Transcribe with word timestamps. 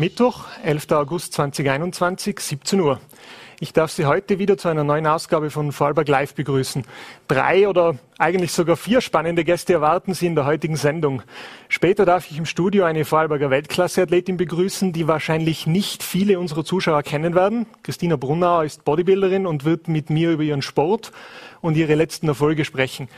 Mittwoch, 0.00 0.46
11. 0.64 0.92
August 0.92 1.34
2021, 1.34 2.40
17 2.40 2.80
Uhr. 2.80 3.00
Ich 3.60 3.74
darf 3.74 3.90
Sie 3.90 4.06
heute 4.06 4.38
wieder 4.38 4.56
zu 4.56 4.68
einer 4.68 4.82
neuen 4.82 5.06
Ausgabe 5.06 5.50
von 5.50 5.72
Vorarlberg 5.72 6.08
Live 6.08 6.34
begrüßen. 6.34 6.86
Drei 7.28 7.68
oder 7.68 7.98
eigentlich 8.16 8.52
sogar 8.52 8.78
vier 8.78 9.02
spannende 9.02 9.44
Gäste 9.44 9.74
erwarten 9.74 10.14
Sie 10.14 10.24
in 10.24 10.34
der 10.34 10.46
heutigen 10.46 10.76
Sendung. 10.76 11.20
Später 11.68 12.06
darf 12.06 12.30
ich 12.30 12.38
im 12.38 12.46
Studio 12.46 12.84
eine 12.84 13.04
Vorarlberger 13.04 13.50
Weltklasse-Athletin 13.50 14.38
begrüßen, 14.38 14.94
die 14.94 15.06
wahrscheinlich 15.06 15.66
nicht 15.66 16.02
viele 16.02 16.40
unserer 16.40 16.64
Zuschauer 16.64 17.02
kennen 17.02 17.34
werden. 17.34 17.66
Christina 17.82 18.16
Brunauer 18.16 18.64
ist 18.64 18.86
Bodybuilderin 18.86 19.46
und 19.46 19.66
wird 19.66 19.86
mit 19.86 20.08
mir 20.08 20.30
über 20.30 20.44
ihren 20.44 20.62
Sport 20.62 21.12
und 21.60 21.76
ihre 21.76 21.94
letzten 21.94 22.28
Erfolge 22.28 22.64
sprechen. 22.64 23.10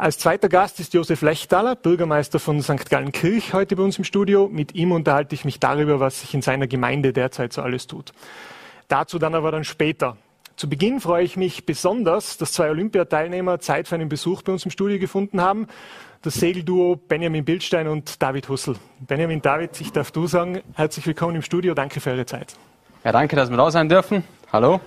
Als 0.00 0.16
zweiter 0.16 0.48
Gast 0.48 0.80
ist 0.80 0.94
Josef 0.94 1.20
Lechtaler, 1.20 1.76
Bürgermeister 1.76 2.38
von 2.38 2.62
St. 2.62 2.88
Gallen 2.88 3.12
Kirch, 3.12 3.52
heute 3.52 3.76
bei 3.76 3.82
uns 3.82 3.98
im 3.98 4.04
Studio. 4.04 4.48
Mit 4.50 4.74
ihm 4.74 4.92
unterhalte 4.92 5.34
ich 5.34 5.44
mich 5.44 5.60
darüber, 5.60 6.00
was 6.00 6.22
sich 6.22 6.32
in 6.32 6.40
seiner 6.40 6.66
Gemeinde 6.66 7.12
derzeit 7.12 7.52
so 7.52 7.60
alles 7.60 7.86
tut. 7.86 8.12
Dazu 8.88 9.18
dann 9.18 9.34
aber 9.34 9.52
dann 9.52 9.62
später. 9.62 10.16
Zu 10.56 10.70
Beginn 10.70 11.00
freue 11.00 11.22
ich 11.22 11.36
mich 11.36 11.66
besonders, 11.66 12.38
dass 12.38 12.52
zwei 12.52 12.70
Olympiateilnehmer 12.70 13.60
Zeit 13.60 13.88
für 13.88 13.96
einen 13.96 14.08
Besuch 14.08 14.40
bei 14.40 14.52
uns 14.52 14.64
im 14.64 14.70
Studio 14.70 14.98
gefunden 14.98 15.42
haben. 15.42 15.66
Das 16.22 16.32
Segelduo 16.36 16.96
Benjamin 16.96 17.44
Bildstein 17.44 17.86
und 17.86 18.22
David 18.22 18.48
Hussel. 18.48 18.76
Benjamin, 19.00 19.42
David, 19.42 19.78
ich 19.82 19.92
darf 19.92 20.12
du 20.12 20.26
sagen, 20.26 20.62
herzlich 20.76 21.06
willkommen 21.06 21.36
im 21.36 21.42
Studio. 21.42 21.74
Danke 21.74 22.00
für 22.00 22.12
eure 22.12 22.24
Zeit. 22.24 22.54
Ja, 23.04 23.12
danke, 23.12 23.36
dass 23.36 23.50
wir 23.50 23.58
da 23.58 23.70
sein 23.70 23.90
dürfen. 23.90 24.24
Hallo. 24.50 24.80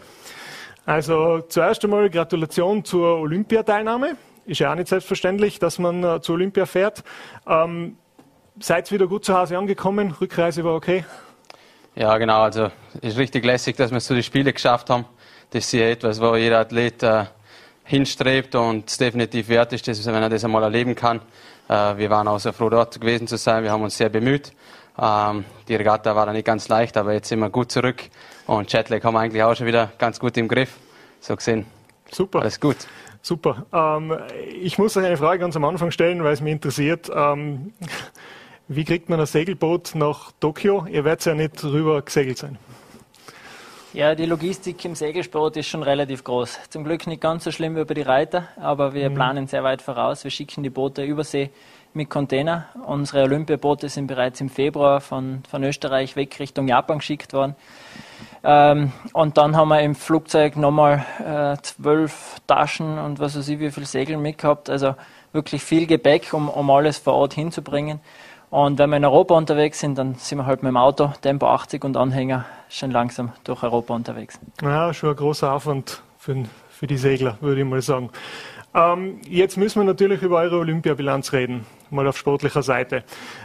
Also 0.88 1.42
zuerst 1.42 1.84
einmal 1.84 2.10
Gratulation 2.10 2.84
zur 2.84 3.20
Olympiateilnahme 3.20 4.18
ist 4.46 4.60
ja 4.60 4.72
auch 4.72 4.76
nicht 4.76 4.88
selbstverständlich, 4.88 5.60
dass 5.60 5.80
man 5.80 6.04
äh, 6.04 6.22
zur 6.22 6.36
Olympia 6.36 6.66
fährt. 6.66 7.04
Ähm, 7.48 7.98
seid 8.60 8.92
wieder 8.92 9.08
gut 9.08 9.26
zu 9.26 9.38
Hause 9.38 9.58
angekommen? 9.58 10.16
Rückreise 10.20 10.64
war 10.64 10.76
okay? 10.76 11.06
Ja, 11.96 12.18
genau. 12.18 12.42
Also 12.42 12.72
ist 13.02 13.18
richtig 13.18 13.46
lässig, 13.46 13.76
dass 13.78 13.92
wir 13.92 13.98
es 13.98 14.06
zu 14.06 14.14
den 14.14 14.24
Spielen 14.24 14.52
geschafft 14.54 14.90
haben. 14.90 15.06
Das 15.52 15.66
ist 15.66 15.74
ja 15.74 15.86
etwas, 15.86 16.20
wo 16.20 16.36
jeder 16.36 16.60
Athlet 16.60 17.04
äh, 17.04 17.26
hinstrebt 17.84 18.56
und 18.56 18.90
es 18.90 18.98
definitiv 18.98 19.50
wert 19.50 19.74
ist, 19.74 19.88
dass, 19.88 20.06
wenn 20.06 20.16
er 20.16 20.30
das 20.30 20.44
einmal 20.44 20.64
erleben 20.64 20.96
kann. 20.96 21.22
Äh, 21.70 21.98
wir 21.98 22.10
waren 22.10 22.28
auch 22.28 22.40
sehr 22.40 22.54
froh, 22.54 22.70
dort 22.70 23.00
gewesen 23.00 23.28
zu 23.28 23.38
sein. 23.38 23.64
Wir 23.64 23.72
haben 23.72 23.84
uns 23.84 23.98
sehr 23.98 24.10
bemüht. 24.10 24.52
Ähm, 24.98 25.46
die 25.68 25.76
Regatta 25.76 26.16
war 26.16 26.26
dann 26.26 26.36
nicht 26.36 26.46
ganz 26.46 26.68
leicht, 26.68 26.98
aber 26.98 27.14
jetzt 27.14 27.30
sind 27.30 27.40
wir 27.40 27.50
gut 27.50 27.72
zurück. 27.72 28.04
Und 28.46 28.72
Jetlag 28.72 29.04
haben 29.04 29.14
wir 29.14 29.20
eigentlich 29.20 29.44
auch 29.44 29.56
schon 29.56 29.68
wieder 29.68 29.92
ganz 29.98 30.20
gut 30.20 30.38
im 30.38 30.48
Griff. 30.48 30.78
So 31.20 31.36
gesehen. 31.36 31.66
Super. 32.12 32.42
Alles 32.42 32.60
gut. 32.60 32.78
Super. 33.26 33.66
Ähm, 33.72 34.18
ich 34.62 34.78
muss 34.78 34.98
euch 34.98 35.06
eine 35.06 35.16
Frage 35.16 35.40
ganz 35.40 35.56
am 35.56 35.64
Anfang 35.64 35.92
stellen, 35.92 36.26
weil 36.26 36.34
es 36.34 36.42
mich 36.42 36.52
interessiert. 36.52 37.10
Ähm, 37.16 37.74
wie 38.68 38.84
kriegt 38.84 39.10
man 39.10 39.18
ein 39.18 39.26
Segelboot 39.26 39.96
nach 39.96 40.34
Tokio? 40.42 40.86
Ihr 40.88 41.06
werdet 41.06 41.26
ja 41.26 41.34
nicht 41.34 41.64
rüber 41.64 42.02
gesegelt 42.02 42.38
sein. 42.38 42.58
Ja, 43.94 44.14
die 44.14 44.26
Logistik 44.26 44.84
im 44.84 44.96
Segelsport 44.96 45.56
ist 45.56 45.68
schon 45.68 45.84
relativ 45.84 46.24
groß. 46.26 46.60
Zum 46.70 46.84
Glück 46.84 47.08
nicht 47.08 47.22
ganz 47.22 47.46
so 47.46 47.52
schlimm 47.52 47.78
wie 47.78 47.82
über 47.82 47.94
die 47.94 48.02
Reiter, 48.02 48.50
aber 48.58 48.94
wir 48.94 49.10
mhm. 49.10 49.16
planen 49.16 49.48
sehr 49.48 49.64
weit 49.64 49.82
voraus. 49.82 50.26
Wir 50.26 50.32
schicken 50.32 50.62
die 50.62 50.70
Boote 50.70 51.04
übersee 51.04 51.50
mit 51.96 52.10
Container. 52.10 52.68
Unsere 52.86 53.24
Olympiaboote 53.24 53.90
sind 53.90 54.08
bereits 54.08 54.42
im 54.42 54.50
Februar 54.50 55.02
von, 55.02 55.44
von 55.50 55.64
Österreich 55.64 56.16
weg 56.16 56.40
Richtung 56.40 56.68
Japan 56.68 57.00
geschickt 57.00 57.34
worden. 57.34 57.56
Ähm, 58.44 58.92
und 59.14 59.38
dann 59.38 59.56
haben 59.56 59.70
wir 59.70 59.82
im 59.82 59.96
Flugzeug 59.96 60.58
nochmal 60.58 61.06
äh, 61.20 61.62
zwölf 61.62 62.38
Taschen 62.46 62.98
und 62.98 63.20
was 63.20 63.38
weiß 63.38 63.48
ich, 63.48 63.60
wie 63.60 63.72
viel 63.72 63.86
Segel 63.86 64.18
mitgehabt. 64.18 64.70
Also 64.70 64.96
wirklich 65.32 65.64
viel 65.64 65.88
Gepäck, 65.88 66.34
um, 66.34 66.50
um 66.50 66.70
alles 66.70 66.98
vor 66.98 67.14
Ort 67.14 67.34
hinzubringen. 67.34 68.00
Und 68.50 68.78
wenn 68.78 68.92
wir 68.92 68.98
in 68.98 69.06
Europa 69.06 69.36
unterwegs 69.36 69.80
sind, 69.80 69.98
dann 69.98 70.14
sind 70.16 70.38
wir 70.38 70.46
halt 70.46 70.62
mit 70.62 70.70
dem 70.70 70.78
Auto, 70.78 71.12
Tempo 71.22 71.48
80 71.48 71.84
und 71.86 71.98
Anhänger, 71.98 72.46
schon 72.70 72.92
langsam 72.92 73.32
durch 73.44 73.64
Europa 73.64 73.96
unterwegs. 73.96 74.40
Ja, 74.62 74.94
schon 74.94 75.10
ein 75.10 75.16
großer 75.16 75.52
Aufwand 75.52 76.04
für, 76.20 76.44
für 76.70 76.86
die 76.86 76.98
Segler, 76.98 77.38
würde 77.42 77.62
ich 77.62 77.68
mal 77.68 77.82
sagen. 77.82 78.12
Ähm, 78.76 79.20
jetzt 79.28 79.58
müssen 79.58 79.80
wir 79.80 79.86
natürlich 79.86 80.22
über 80.22 80.40
eure 80.40 80.58
Olympiabilanz 80.58 81.34
reden, 81.34 81.66
mal 81.90 82.08
auf 82.08 82.18
sportlicher 82.18 82.64
Seite. 82.64 83.04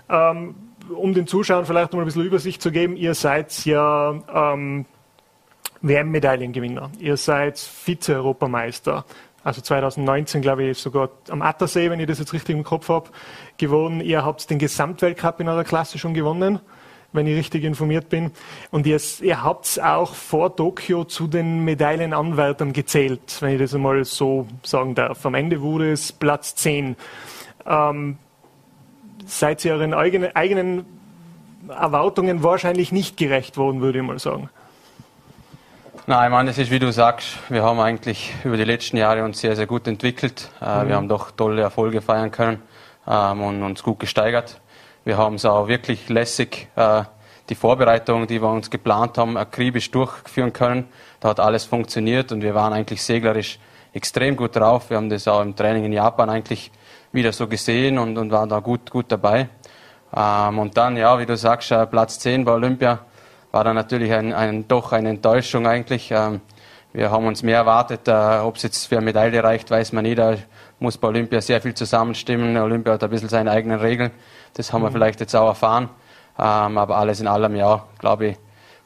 Ähm, 0.09 0.55
um 0.95 1.13
den 1.13 1.27
Zuschauern 1.27 1.67
vielleicht 1.67 1.93
mal 1.93 2.01
ein 2.01 2.05
bisschen 2.07 2.25
Übersicht 2.25 2.63
zu 2.63 2.71
geben, 2.71 2.97
ihr 2.97 3.15
seid 3.15 3.65
ja 3.67 4.15
ähm, 4.33 4.87
WM-Medaillengewinner. 5.83 6.91
Ihr 6.99 7.17
seid 7.17 7.59
Vize-Europameister. 7.59 9.05
Also 9.45 9.61
2019, 9.61 10.43
glaube 10.43 10.65
ich, 10.65 10.79
sogar 10.79 11.11
am 11.29 11.43
Attersee, 11.43 11.91
wenn 11.91 12.01
ich 12.01 12.07
das 12.07 12.19
jetzt 12.19 12.33
richtig 12.33 12.57
im 12.57 12.65
Kopf 12.65 12.89
habe, 12.89 13.11
gewonnen. 13.57 14.01
Ihr 14.01 14.25
habt 14.25 14.51
den 14.51 14.59
Gesamtweltcup 14.59 15.41
in 15.41 15.49
eurer 15.49 15.65
Klasse 15.65 15.99
schon 15.99 16.15
gewonnen, 16.15 16.61
wenn 17.13 17.27
ich 17.27 17.37
richtig 17.37 17.65
informiert 17.65 18.09
bin. 18.09 18.33
Und 18.71 18.87
ihr, 18.87 19.01
ihr 19.23 19.43
habt 19.43 19.65
es 19.65 19.79
auch 19.79 20.15
vor 20.15 20.55
Tokio 20.55 21.05
zu 21.05 21.27
den 21.27 21.65
Medaillenanwärtern 21.65 22.73
gezählt, 22.73 23.39
wenn 23.41 23.55
ich 23.55 23.61
das 23.61 23.75
einmal 23.75 24.05
so 24.05 24.47
sagen 24.63 24.95
darf. 24.95 25.25
Am 25.25 25.35
Ende 25.35 25.61
wurde 25.63 25.93
es 25.93 26.13
Platz 26.13 26.55
10. 26.57 26.97
Ähm, 27.67 28.19
seid 29.27 29.65
ihr 29.65 29.75
euren 29.75 29.95
eigenen, 29.95 30.37
eigenen 30.37 30.85
Erwartungen 31.69 32.43
wahrscheinlich 32.43 32.93
nicht 32.93 33.17
gerecht 33.17 33.57
worden, 33.57 33.81
würde 33.81 33.99
ich 33.99 34.05
mal 34.05 34.19
sagen. 34.19 34.51
Nein, 36.07 36.29
ich 36.29 36.31
meine, 36.31 36.51
es 36.51 36.59
ist 36.59 36.71
wie 36.71 36.79
du 36.79 36.91
sagst, 36.91 37.39
wir 37.51 37.63
haben 37.63 37.81
eigentlich 37.81 38.33
über 38.43 38.57
die 38.57 38.65
letzten 38.65 38.97
Jahre 38.97 39.25
uns 39.25 39.41
sehr, 39.41 39.57
sehr 39.57 39.67
gut 39.67 39.87
entwickelt. 39.87 40.51
Äh, 40.61 40.85
mhm. 40.85 40.89
Wir 40.89 40.97
haben 40.97 41.09
doch 41.09 41.31
tolle 41.31 41.61
Erfolge 41.61 42.01
feiern 42.01 42.31
können 42.31 42.63
ähm, 43.07 43.43
und 43.43 43.63
uns 43.63 43.83
gut 43.83 44.01
gesteigert. 44.01 44.61
Wir 45.09 45.17
haben 45.17 45.37
es 45.37 45.47
auch 45.47 45.69
wirklich 45.69 46.11
lässig, 46.11 46.69
äh, 46.77 47.03
die 47.49 47.55
Vorbereitungen, 47.55 48.27
die 48.27 48.43
wir 48.43 48.51
uns 48.51 48.69
geplant 48.69 49.17
haben, 49.17 49.39
akribisch 49.39 49.91
durchführen 49.91 50.53
können. 50.53 50.87
Da 51.19 51.31
hat 51.31 51.41
alles 51.41 51.65
funktioniert 51.65 52.31
und 52.31 52.43
wir 52.43 52.55
waren 52.55 52.75
eigentlich 52.75 53.03
seglerisch 53.03 53.59
extrem 53.95 54.37
gut 54.37 54.55
drauf. 54.55 54.91
Wir 54.91 54.99
haben 54.99 55.09
das 55.09 55.27
auch 55.27 55.41
im 55.41 55.57
Training 55.57 55.87
in 55.87 55.95
Japan 55.95 56.29
eigentlich 56.29 56.71
wieder 57.11 57.33
so 57.33 57.47
gesehen 57.47 57.99
und, 57.99 58.19
und 58.19 58.31
waren 58.33 58.51
da 58.51 58.59
gut, 58.59 58.91
gut 58.91 59.07
dabei. 59.09 59.49
Ähm, 60.15 60.59
und 60.59 60.77
dann, 60.77 60.95
ja, 60.99 61.19
wie 61.19 61.25
du 61.25 61.39
sagst, 61.39 61.73
äh, 61.73 61.87
Platz 61.87 62.19
10 62.19 62.45
bei 62.45 62.53
Olympia 62.53 62.99
war 63.51 63.65
dann 63.65 63.77
natürlich 63.77 64.13
ein, 64.13 64.35
ein, 64.35 64.69
doch 64.69 64.93
eine 64.93 65.09
Enttäuschung 65.09 65.67
eigentlich. 65.67 66.11
Ähm, 66.11 66.43
wir 66.93 67.11
haben 67.11 67.25
uns 67.25 67.43
mehr 67.43 67.57
erwartet. 67.57 68.09
Äh, 68.09 68.41
Ob 68.43 68.57
es 68.57 68.63
jetzt 68.63 68.85
für 68.85 68.97
eine 68.99 69.07
Medaille 69.07 69.43
reicht, 69.43 69.71
weiß 69.71 69.95
man 69.95 70.05
nie. 70.05 70.15
Da 70.15 70.37
muss 70.81 70.99
bei 70.99 71.09
Olympia 71.09 71.41
sehr 71.41 71.63
viel 71.63 71.73
zusammenstimmen. 71.73 72.59
Olympia 72.59 72.93
hat 72.93 73.05
ein 73.05 73.09
bisschen 73.09 73.31
seine 73.31 73.53
eigenen 73.53 73.81
Regeln. 73.81 74.11
Das 74.59 74.73
haben 74.73 74.83
wir 74.83 74.91
vielleicht 74.91 75.21
jetzt 75.21 75.37
auch 75.37 75.47
erfahren. 75.47 75.89
Ähm, 76.37 76.79
aber 76.79 76.97
alles 76.97 77.21
in 77.21 77.29
allem, 77.29 77.55
ja, 77.55 77.85
glaube 78.01 78.27
ich, 78.27 78.37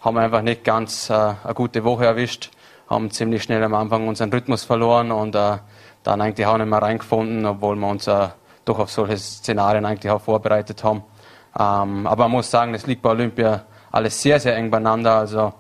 haben 0.03 0.17
wir 0.17 0.21
einfach 0.21 0.43
nicht 0.43 0.65
ganz 0.65 1.09
äh, 1.09 1.15
eine 1.15 1.55
gute 1.55 1.83
Woche 1.83 2.05
erwischt. 2.05 2.51
Haben 2.91 3.11
ziemlich 3.11 3.43
schnell 3.43 3.65
am 3.65 3.73
Anfang 3.73 4.07
unseren 4.07 4.31
Rhythmus 4.31 4.65
verloren 4.65 5.11
und 5.11 5.35
äh, 5.35 5.57
dann 6.03 6.21
eigentlich 6.21 6.47
auch 6.47 6.59
nicht 6.59 6.69
mehr 6.69 6.83
reingefunden, 6.83 7.47
obwohl 7.47 7.77
wir 7.77 7.89
uns 7.89 8.07
äh, 8.07 8.29
doch 8.67 8.81
auf 8.81 8.91
solche 8.91 9.17
Szenarien 9.17 9.87
eigentlich 9.87 10.13
auch 10.13 10.21
vorbereitet 10.21 10.85
haben. 10.85 11.05
Ähm, 11.59 12.07
aber 12.07 12.25
man 12.25 12.33
muss 12.33 12.51
sagen, 12.51 12.75
es 12.75 12.87
liegt 12.87 13.01
bei 13.01 13.11
Olympia 13.11 13.63
alles 13.91 14.21
sehr, 14.21 14.41
sehr 14.41 14.55
eng 14.57 14.71
beieinander. 14.71 15.17
Also 15.17 15.55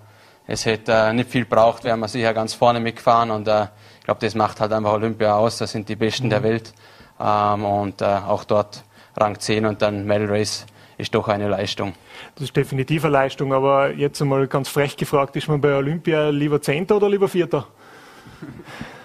es 0.46 0.66
hätte 0.66 0.92
äh, 0.92 1.12
nicht 1.14 1.30
viel 1.30 1.46
braucht, 1.46 1.84
wären 1.84 2.00
wir 2.00 2.08
sicher 2.08 2.34
ganz 2.34 2.52
vorne 2.52 2.80
mitgefahren 2.80 3.30
und 3.30 3.48
äh, 3.48 3.68
ich 3.98 4.04
glaube, 4.04 4.20
das 4.20 4.34
macht 4.34 4.60
halt 4.60 4.74
einfach 4.74 4.92
Olympia 4.92 5.36
aus. 5.36 5.56
Das 5.56 5.72
sind 5.72 5.88
die 5.88 5.96
Besten 5.96 6.26
mhm. 6.26 6.30
der 6.30 6.42
Welt 6.42 6.74
ähm, 7.18 7.64
und 7.64 8.02
äh, 8.02 8.04
auch 8.04 8.44
dort 8.44 8.84
Rang 9.16 9.38
10 9.38 9.66
und 9.66 9.82
dann 9.82 10.04
Medal 10.04 10.28
Race 10.28 10.66
ist 10.98 11.14
doch 11.14 11.28
eine 11.28 11.48
Leistung. 11.48 11.94
Das 12.34 12.44
ist 12.44 12.56
definitiv 12.56 13.04
eine 13.04 13.12
Leistung, 13.12 13.52
aber 13.52 13.92
jetzt 13.92 14.20
einmal 14.22 14.46
ganz 14.46 14.68
frech 14.68 14.96
gefragt, 14.96 15.36
ist 15.36 15.48
man 15.48 15.60
bei 15.60 15.74
Olympia 15.74 16.28
lieber 16.28 16.60
Zehnter 16.60 16.96
oder 16.96 17.08
lieber 17.08 17.28
Vierter? 17.28 17.66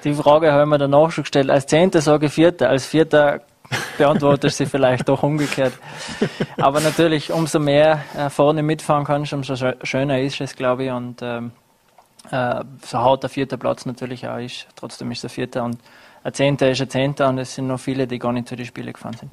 Die 0.04 0.14
Frage 0.14 0.52
habe 0.52 0.64
ich 0.64 0.70
mir 0.70 0.78
danach 0.78 1.12
schon 1.12 1.24
gestellt. 1.24 1.50
Als 1.50 1.66
Zehnter 1.66 2.02
sage 2.02 2.28
ich 2.28 2.34
Vierter, 2.34 2.70
als 2.70 2.86
Vierter 2.86 3.42
beantwortest 3.98 4.58
sie 4.58 4.66
vielleicht 4.66 5.10
doch 5.10 5.24
umgekehrt. 5.24 5.74
Aber 6.58 6.80
natürlich, 6.80 7.32
umso 7.32 7.60
mehr 7.60 8.04
äh, 8.16 8.30
vorne 8.30 8.64
mitfahren 8.64 9.04
kannst, 9.04 9.34
umso 9.34 9.56
schöner 9.84 10.20
ist 10.20 10.40
es, 10.40 10.56
glaube 10.56 10.86
ich. 10.86 10.92
Und 10.92 11.22
ähm, 11.22 11.52
äh, 12.32 12.64
so 12.86 13.00
hart 13.00 13.24
der 13.24 13.30
vierte 13.30 13.58
Platz 13.58 13.86
natürlich 13.86 14.28
auch 14.28 14.38
ist. 14.38 14.68
Trotzdem 14.76 15.12
ist 15.12 15.24
der 15.24 15.30
vierte 15.30 15.62
und 15.64 15.78
ein 16.24 16.34
Zehnter 16.34 16.70
ist 16.70 16.82
ein 16.82 16.90
Zehnter 16.90 17.30
und 17.30 17.38
es 17.38 17.56
sind 17.56 17.68
noch 17.68 17.80
viele, 17.80 18.08
die 18.08 18.20
gar 18.20 18.32
nicht 18.34 18.48
zu 18.48 18.56
den 18.56 18.66
Spielen 18.66 18.94
gefahren 18.94 19.16
sind. 19.18 19.32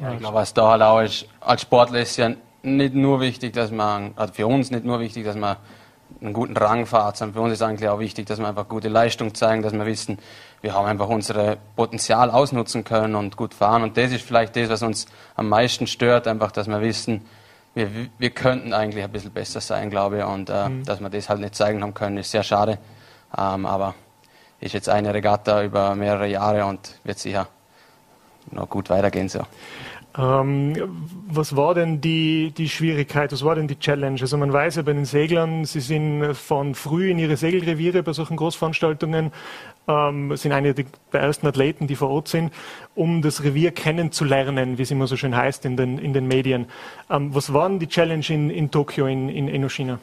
Ja, 0.00 0.12
ich 0.12 0.18
glaube, 0.18 0.36
was 0.36 0.54
da 0.54 0.70
halt 0.70 0.82
auch 0.82 1.00
ist, 1.00 1.26
als 1.40 1.62
Sportler 1.62 2.00
ist 2.00 2.16
ja 2.16 2.30
nicht 2.62 2.94
nur 2.94 3.20
wichtig, 3.20 3.52
dass 3.52 3.70
man, 3.70 4.12
also 4.16 4.32
für 4.32 4.46
uns 4.46 4.70
nicht 4.70 4.84
nur 4.84 5.00
wichtig, 5.00 5.24
dass 5.24 5.36
man 5.36 5.56
einen 6.20 6.32
guten 6.32 6.56
Rang 6.56 6.86
fährt, 6.86 7.16
sondern 7.16 7.34
für 7.34 7.40
uns 7.40 7.52
ist 7.54 7.62
eigentlich 7.62 7.88
auch 7.88 7.98
wichtig, 7.98 8.26
dass 8.26 8.38
wir 8.38 8.48
einfach 8.48 8.68
gute 8.68 8.88
Leistung 8.88 9.34
zeigen, 9.34 9.62
dass 9.62 9.72
wir 9.72 9.86
wissen, 9.86 10.18
wir 10.60 10.74
haben 10.74 10.86
einfach 10.86 11.08
unser 11.08 11.56
Potenzial 11.76 12.30
ausnutzen 12.30 12.84
können 12.84 13.14
und 13.14 13.36
gut 13.36 13.54
fahren. 13.54 13.82
Und 13.82 13.96
das 13.96 14.12
ist 14.12 14.22
vielleicht 14.22 14.56
das, 14.56 14.68
was 14.68 14.82
uns 14.82 15.06
am 15.36 15.48
meisten 15.48 15.86
stört, 15.86 16.26
einfach, 16.26 16.52
dass 16.52 16.66
wir 16.66 16.80
wissen, 16.80 17.26
wir, 17.74 17.88
wir 18.18 18.30
könnten 18.30 18.74
eigentlich 18.74 19.04
ein 19.04 19.12
bisschen 19.12 19.30
besser 19.30 19.60
sein, 19.60 19.90
glaube 19.90 20.18
ich. 20.18 20.24
Und 20.24 20.50
äh, 20.50 20.68
mhm. 20.68 20.84
dass 20.84 21.00
wir 21.00 21.08
das 21.08 21.28
halt 21.28 21.40
nicht 21.40 21.54
zeigen 21.54 21.82
haben 21.82 21.94
können, 21.94 22.18
ist 22.18 22.30
sehr 22.30 22.42
schade. 22.42 22.78
Ähm, 23.36 23.64
aber 23.64 23.94
ist 24.60 24.74
jetzt 24.74 24.88
eine 24.88 25.14
Regatta 25.14 25.62
über 25.62 25.94
mehrere 25.94 26.26
Jahre 26.26 26.66
und 26.66 26.96
wird 27.04 27.18
sicher 27.18 27.48
noch 28.50 28.68
gut 28.68 28.90
weitergehen. 28.90 29.28
So. 29.28 29.40
Ähm, 30.18 30.74
was 31.28 31.54
war 31.54 31.74
denn 31.74 32.00
die, 32.00 32.52
die 32.56 32.68
Schwierigkeit, 32.68 33.30
was 33.30 33.44
war 33.44 33.54
denn 33.54 33.68
die 33.68 33.78
Challenge? 33.78 34.20
Also 34.20 34.36
man 34.36 34.52
weiß 34.52 34.76
ja 34.76 34.82
bei 34.82 34.92
den 34.92 35.04
Seglern, 35.04 35.64
sie 35.64 35.80
sind 35.80 36.34
von 36.34 36.74
früh 36.74 37.10
in 37.10 37.18
ihre 37.20 37.36
Segelreviere 37.36 38.02
bei 38.02 38.12
solchen 38.12 38.36
Großveranstaltungen, 38.36 39.30
ähm, 39.86 40.36
sind 40.36 40.50
eine 40.50 40.74
der 40.74 40.86
ersten 41.12 41.46
Athleten, 41.46 41.86
die 41.86 41.94
vor 41.94 42.10
Ort 42.10 42.26
sind, 42.26 42.52
um 42.96 43.22
das 43.22 43.44
Revier 43.44 43.70
kennenzulernen, 43.70 44.78
wie 44.78 44.82
es 44.82 44.90
immer 44.90 45.06
so 45.06 45.16
schön 45.16 45.36
heißt 45.36 45.64
in 45.64 45.76
den, 45.76 45.98
in 45.98 46.12
den 46.12 46.26
Medien. 46.26 46.66
Ähm, 47.08 47.32
was 47.32 47.52
war 47.52 47.68
denn 47.68 47.78
die 47.78 47.88
Challenge 47.88 48.24
in, 48.28 48.50
in 48.50 48.70
Tokio, 48.70 49.06
in, 49.06 49.28
in 49.28 49.48
Enoshina? 49.48 50.00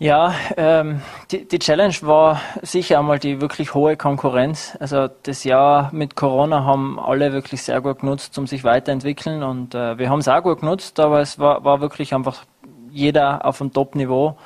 Ja, 0.00 0.34
ähm, 0.56 1.02
die, 1.30 1.46
die 1.46 1.60
Challenge 1.60 1.94
war 2.02 2.40
sicher 2.62 2.98
einmal 2.98 3.20
die 3.20 3.40
wirklich 3.40 3.74
hohe 3.74 3.96
Konkurrenz. 3.96 4.76
Also 4.80 5.08
das 5.22 5.44
Jahr 5.44 5.90
mit 5.92 6.16
Corona 6.16 6.64
haben 6.64 6.98
alle 6.98 7.32
wirklich 7.32 7.62
sehr 7.62 7.80
gut 7.80 8.00
genutzt, 8.00 8.36
um 8.36 8.48
sich 8.48 8.64
weiterentwickeln 8.64 9.44
und 9.44 9.74
äh, 9.74 9.96
wir 9.96 10.10
haben 10.10 10.18
es 10.18 10.26
auch 10.26 10.42
gut 10.42 10.60
genutzt, 10.60 10.98
aber 10.98 11.20
es 11.20 11.38
war, 11.38 11.64
war 11.64 11.80
wirklich 11.80 12.12
einfach 12.12 12.44
jeder 12.90 13.44
auf 13.44 13.58
dem 13.58 13.72
Top-Niveau 13.72 14.36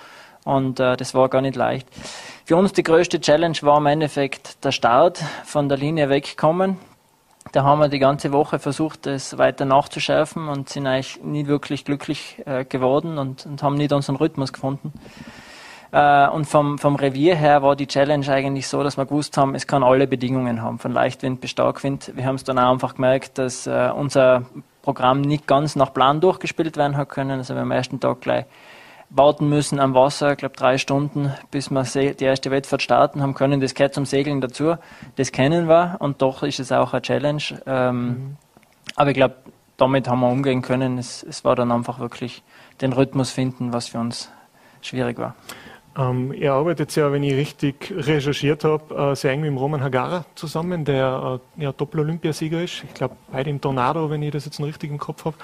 und 0.45 0.81
äh, 0.81 0.99
das 0.99 1.15
war 1.15 1.31
gar 1.31 1.41
nicht 1.41 1.57
leicht. 1.57 1.89
Für 2.45 2.57
uns 2.57 2.75
die 2.75 2.83
größte 2.83 3.19
Challenge 3.19 3.57
war 3.63 3.79
im 3.79 3.87
Endeffekt 3.87 4.63
der 4.65 4.73
Start, 4.73 5.23
von 5.45 5.71
der 5.71 5.79
Linie 5.79 6.11
wegkommen. 6.11 6.77
Da 7.53 7.65
haben 7.65 7.79
wir 7.79 7.89
die 7.89 7.99
ganze 7.99 8.33
Woche 8.33 8.59
versucht, 8.59 9.07
es 9.07 9.39
weiter 9.39 9.65
nachzuschärfen 9.65 10.49
und 10.49 10.69
sind 10.69 10.87
eigentlich 10.87 11.23
nie 11.23 11.47
wirklich 11.47 11.85
glücklich 11.85 12.43
äh, 12.45 12.65
geworden 12.65 13.19
und, 13.19 13.47
und, 13.47 13.63
haben 13.63 13.77
nicht 13.77 13.93
unseren 13.93 14.17
Rhythmus 14.17 14.53
gefunden. 14.53 14.93
Äh, 15.91 16.29
und 16.29 16.45
vom, 16.45 16.79
vom 16.79 16.97
Revier 16.97 17.37
her 17.37 17.63
war 17.63 17.75
die 17.75 17.87
Challenge 17.87 18.29
eigentlich 18.29 18.69
so, 18.69 18.83
dass 18.83 18.99
wir 18.99 19.07
gewusst 19.07 19.37
haben, 19.39 19.55
es 19.55 19.67
kann 19.67 19.83
alle 19.83 20.07
Bedingungen 20.07 20.61
haben, 20.61 20.79
von 20.79 20.93
Leichtwind 20.93 21.41
bis 21.41 21.51
Starkwind. 21.51 22.13
Wir 22.15 22.27
haben 22.27 22.35
es 22.35 22.45
dann 22.45 22.59
auch 22.59 22.71
einfach 22.71 22.97
gemerkt, 22.97 23.39
dass 23.39 23.67
äh, 23.67 23.91
unser 23.95 24.43
Programm 24.83 25.23
nicht 25.23 25.47
ganz 25.47 25.75
nach 25.75 25.95
Plan 25.95 26.21
durchgespielt 26.21 26.77
werden 26.77 26.97
hat 26.97 27.09
können. 27.09 27.39
Also 27.39 27.55
wir 27.55 27.63
am 27.63 27.71
ersten 27.71 27.99
Tag 27.99 28.21
gleich 28.21 28.45
warten 29.11 29.49
müssen 29.49 29.81
am 29.81 29.95
Wasser, 29.95 30.33
ich 30.33 30.39
glaube 30.39 30.57
drei 30.57 30.79
Stunden, 30.79 31.33
bis 31.51 31.71
wir 31.71 32.15
die 32.15 32.25
erste 32.25 32.51
Wettfahrt 32.51 32.83
starten 32.83 33.23
haben 33.23 33.35
können. 33.35 33.61
Das 33.61 33.75
gehört 33.75 33.95
zum 33.95 34.05
Segeln 34.05 34.41
dazu. 34.41 34.77
Das 35.17 35.33
kennen 35.33 35.69
wir 35.69 35.97
und 36.01 36.21
doch 36.23 36.43
ist 36.43 36.61
es 36.61 36.73
auch 36.73 36.93
eine 36.93 37.03
Challenge. 37.03 37.43
Ähm, 37.67 38.07
mhm. 38.07 38.37
Aber 38.97 39.11
ich 39.11 39.17
glaube, 39.17 39.37
damit 39.77 40.09
haben 40.09 40.21
wir 40.21 40.29
umgehen 40.29 40.63
können. 40.63 40.99
Es, 40.99 41.23
es 41.23 41.45
war 41.45 41.57
dann 41.57 41.73
einfach 41.73 41.99
wirklich 42.01 42.43
den 42.81 42.93
Rhythmus 42.93 43.31
finden, 43.31 43.73
was 43.73 43.89
für 43.89 43.99
uns 43.99 44.31
schwierig 44.83 45.19
war. 45.19 45.35
Ähm, 45.99 46.33
ihr 46.33 46.53
arbeitet 46.53 46.95
ja, 46.95 47.11
wenn 47.11 47.25
ich 47.25 47.35
richtig 47.35 47.93
recherchiert 47.97 48.63
habe, 48.63 48.95
äh, 48.95 49.17
sehr 49.17 49.33
eng 49.33 49.41
mit 49.41 49.49
dem 49.49 49.57
Roman 49.57 49.83
Hagara 49.83 50.25
zusammen, 50.37 50.85
der 50.85 51.41
äh, 51.59 51.63
ja, 51.65 51.73
Doppel-Olympiasieger 51.73 52.63
ist. 52.63 52.85
Ich 52.85 52.95
glaube, 52.95 53.17
beide 53.33 53.51
im 53.51 53.61
Tornado, 53.61 54.09
wenn 54.09 54.23
ich 54.23 54.31
das 54.31 54.45
jetzt 54.45 54.61
noch 54.61 54.69
richtig 54.69 54.93
im 54.93 54.99
Kopf 54.99 55.25
habe. 55.25 55.37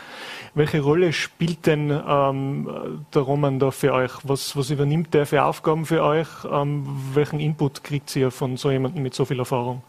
Welche 0.55 0.81
Rolle 0.81 1.13
spielt 1.13 1.67
denn 1.67 1.91
ähm, 1.91 3.03
der 3.13 3.23
Roman 3.23 3.59
da 3.59 3.73
für 3.73 3.93
euch? 3.93 4.13
Was, 4.23 4.57
was 4.57 4.71
übernimmt 4.71 5.13
der 5.13 5.27
für 5.27 5.43
Aufgaben 5.43 5.87
für 5.87 6.05
euch? 6.05 6.29
Ähm, 6.49 6.87
welchen 7.15 7.41
Input 7.41 7.83
kriegt 7.83 8.15
ihr 8.15 8.31
von 8.31 8.57
so 8.57 8.71
jemandem 8.71 9.03
mit 9.03 9.15
so 9.15 9.25
viel 9.25 9.41
Erfahrung? 9.41 9.83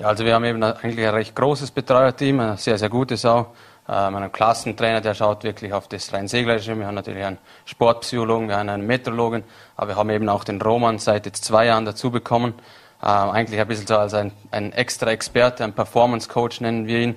Ja, 0.00 0.08
also 0.08 0.24
wir 0.24 0.34
haben 0.34 0.44
eben 0.44 0.60
eigentlich 0.60 1.06
ein 1.06 1.14
recht 1.14 1.36
großes 1.36 1.70
Betreuerteam, 1.70 2.40
ein 2.40 2.56
sehr, 2.56 2.78
sehr 2.78 2.88
gutes 2.88 3.24
auch. 3.24 3.48
Ähm, 3.92 4.16
einen 4.16 4.32
Klassentrainer, 4.32 5.02
der 5.02 5.12
schaut 5.12 5.44
wirklich 5.44 5.74
auf 5.74 5.86
das 5.86 6.14
rein 6.14 6.26
Seglerische. 6.26 6.78
Wir 6.78 6.86
haben 6.86 6.94
natürlich 6.94 7.24
einen 7.24 7.36
Sportpsychologen, 7.66 8.48
wir 8.48 8.56
haben 8.56 8.70
einen 8.70 8.86
Meteorologen, 8.86 9.44
aber 9.76 9.88
wir 9.88 9.96
haben 9.96 10.08
eben 10.08 10.30
auch 10.30 10.44
den 10.44 10.62
Roman 10.62 10.98
seit 10.98 11.26
jetzt 11.26 11.44
zwei 11.44 11.66
Jahren 11.66 11.84
dazu 11.84 12.10
bekommen. 12.10 12.54
Ähm, 13.02 13.30
eigentlich 13.30 13.60
ein 13.60 13.68
bisschen 13.68 13.86
so 13.86 13.98
als 13.98 14.14
ein, 14.14 14.32
ein 14.50 14.72
extra 14.72 15.10
Experte, 15.10 15.62
ein 15.62 15.74
Performance 15.74 16.26
Coach 16.26 16.62
nennen 16.62 16.86
wir 16.86 17.00
ihn, 17.00 17.16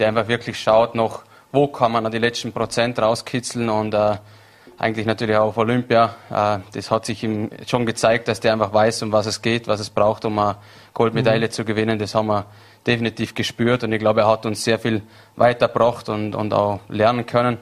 der 0.00 0.08
einfach 0.08 0.26
wirklich 0.26 0.58
schaut 0.58 0.96
noch, 0.96 1.22
wo 1.52 1.68
kann 1.68 1.92
man 1.92 2.10
die 2.10 2.18
letzten 2.18 2.52
Prozent 2.52 2.98
rauskitzeln 2.98 3.68
und 3.68 3.94
äh, 3.94 4.16
eigentlich 4.78 5.06
natürlich 5.06 5.36
auch 5.36 5.48
auf 5.48 5.58
Olympia. 5.58 6.16
Äh, 6.28 6.58
das 6.72 6.90
hat 6.90 7.06
sich 7.06 7.22
ihm 7.22 7.50
schon 7.68 7.86
gezeigt, 7.86 8.26
dass 8.26 8.40
der 8.40 8.52
einfach 8.52 8.72
weiß, 8.72 9.02
um 9.02 9.12
was 9.12 9.26
es 9.26 9.42
geht, 9.42 9.68
was 9.68 9.78
es 9.78 9.90
braucht, 9.90 10.24
um 10.24 10.36
eine 10.40 10.56
Goldmedaille 10.92 11.46
mhm. 11.46 11.52
zu 11.52 11.64
gewinnen. 11.64 12.00
Das 12.00 12.16
haben 12.16 12.26
wir 12.26 12.46
definitiv 12.86 13.34
gespürt 13.34 13.84
und 13.84 13.92
ich 13.92 13.98
glaube, 13.98 14.20
er 14.20 14.28
hat 14.28 14.46
uns 14.46 14.62
sehr 14.64 14.78
viel 14.78 15.02
weitergebracht 15.36 16.08
und, 16.08 16.34
und 16.34 16.54
auch 16.54 16.80
lernen 16.88 17.26
können. 17.26 17.58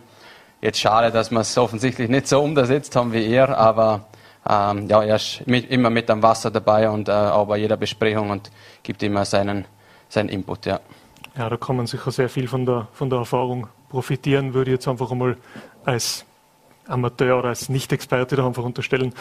Jetzt 0.61 0.81
schade, 0.81 1.11
dass 1.11 1.31
wir 1.31 1.41
es 1.41 1.57
offensichtlich 1.59 2.09
nicht 2.09 2.27
so 2.27 2.43
umgesetzt 2.43 2.97
haben 2.97 3.13
wie 3.13 3.27
er, 3.27 3.57
aber 3.57 4.07
ähm, 4.49 4.89
ja, 4.89 5.03
er 5.03 5.17
ist 5.17 5.47
mit, 5.47 5.71
immer 5.71 5.91
mit 5.91 6.11
am 6.11 6.23
Wasser 6.23 6.51
dabei 6.51 6.89
und 6.89 7.09
äh, 7.09 7.13
auch 7.13 7.47
bei 7.47 7.57
jeder 7.57 7.77
Besprechung 7.77 8.31
und 8.31 8.51
gibt 8.83 9.03
immer 9.03 9.25
seinen, 9.25 9.65
seinen 10.09 10.29
Input. 10.29 10.67
Ja. 10.67 10.81
ja, 11.37 11.49
da 11.49 11.57
kann 11.57 11.77
man 11.77 11.87
sicher 11.87 12.11
sehr 12.11 12.29
viel 12.29 12.49
von 12.49 12.67
der, 12.67 12.89
von 12.93 13.09
der 13.11 13.21
Erfahrung 13.21 13.69
profitieren, 13.89 14.55
würde 14.55 14.71
ich 14.71 14.77
jetzt 14.77 14.89
einfach 14.89 15.11
einmal 15.11 15.37
als 15.85 16.25
Amateur 16.89 17.39
oder 17.39 17.49
als 17.49 17.69
Nicht-Experte 17.69 18.37
da 18.37 18.47
einfach 18.47 18.65
unterstellen. 18.65 19.15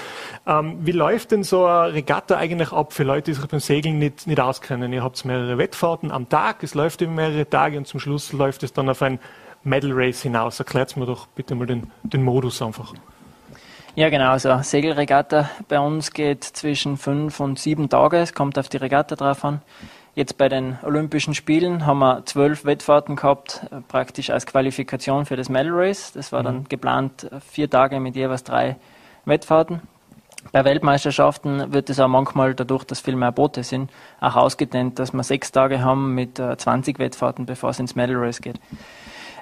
Ähm, 0.46 0.78
wie 0.82 0.92
läuft 0.92 1.32
denn 1.32 1.44
so 1.44 1.66
eine 1.66 1.94
Regatta 1.94 2.38
eigentlich 2.38 2.72
ab 2.72 2.94
für 2.94 3.04
Leute, 3.04 3.32
die 3.32 3.34
sich 3.34 3.46
beim 3.48 3.60
Segeln 3.60 4.00
nicht, 4.00 4.28
nicht 4.28 4.40
auskennen? 4.40 4.92
Ihr 4.94 5.04
habt 5.04 5.24
mehrere 5.26 5.58
Wettfahrten 5.58 6.12
am 6.12 6.30
Tag, 6.30 6.64
es 6.64 6.74
läuft 6.74 7.02
über 7.02 7.12
mehrere 7.12 7.50
Tage 7.50 7.78
und 7.78 7.88
zum 7.88 8.00
Schluss 8.00 8.34
läuft 8.34 8.64
es 8.64 8.74
dann 8.74 8.90
auf 8.90 9.02
ein 9.02 9.20
Medal 9.64 9.92
Race 9.94 10.22
hinaus. 10.22 10.60
Erklärt 10.60 10.96
mir 10.98 11.06
doch 11.06 11.28
bitte 11.28 11.56
mal 11.56 11.66
den, 11.66 11.92
den 12.04 12.24
Modus 12.24 12.62
einfach. 12.62 12.94
Ja, 13.96 14.10
genau. 14.10 14.32
Also 14.32 14.58
Segelregatta 14.62 15.50
bei 15.68 15.80
uns 15.80 16.12
geht 16.12 16.44
zwischen 16.44 16.98
fünf 16.98 17.40
und 17.40 17.60
sieben 17.60 17.90
Tage. 17.90 18.18
Es 18.18 18.34
kommt 18.34 18.58
auf 18.58 18.68
die 18.68 18.78
Regatta 18.78 19.16
drauf 19.16 19.46
an. 19.46 19.62
Jetzt 20.16 20.38
bei 20.38 20.48
den 20.48 20.78
Olympischen 20.84 21.34
Spielen 21.34 21.88
haben 21.88 21.98
wir 21.98 22.24
zwölf 22.26 22.66
Wettfahrten 22.66 23.16
gehabt, 23.16 23.66
äh, 23.72 23.82
praktisch 23.88 24.30
als 24.30 24.46
Qualifikation 24.46 25.26
für 25.26 25.36
das 25.36 25.50
Medal 25.50 25.74
Race. 25.74 26.12
Das 26.12 26.32
war 26.32 26.44
dann 26.44 26.58
mhm. 26.58 26.70
geplant 26.70 27.24
äh, 27.24 27.40
vier 27.40 27.68
Tage 27.68 28.00
mit 28.00 28.16
jeweils 28.16 28.44
drei 28.44 28.76
Wettfahrten. 29.26 29.82
Bei 30.52 30.66
Weltmeisterschaften 30.66 31.74
wird 31.74 31.90
es 31.90 32.00
auch 32.00 32.10
manchmal 32.10 32.54
dadurch, 32.54 32.84
dass 32.84 33.00
viel 33.00 33.16
mehr 33.16 33.32
Boote 33.32 33.64
sind, 33.64 33.90
auch 34.20 34.36
ausgedehnt, 34.36 35.00
dass 35.00 35.14
wir 35.14 35.24
sechs 35.24 35.52
Tage 35.52 35.82
haben 35.82 36.14
mit 36.14 36.38
20 36.38 36.96
äh, 36.96 37.00
Wettfahrten, 37.00 37.48
bevor 37.48 37.72
es 37.72 37.80
ins 37.80 37.96
Medal 37.96 38.18
Race 38.18 38.42
geht. 38.42 38.60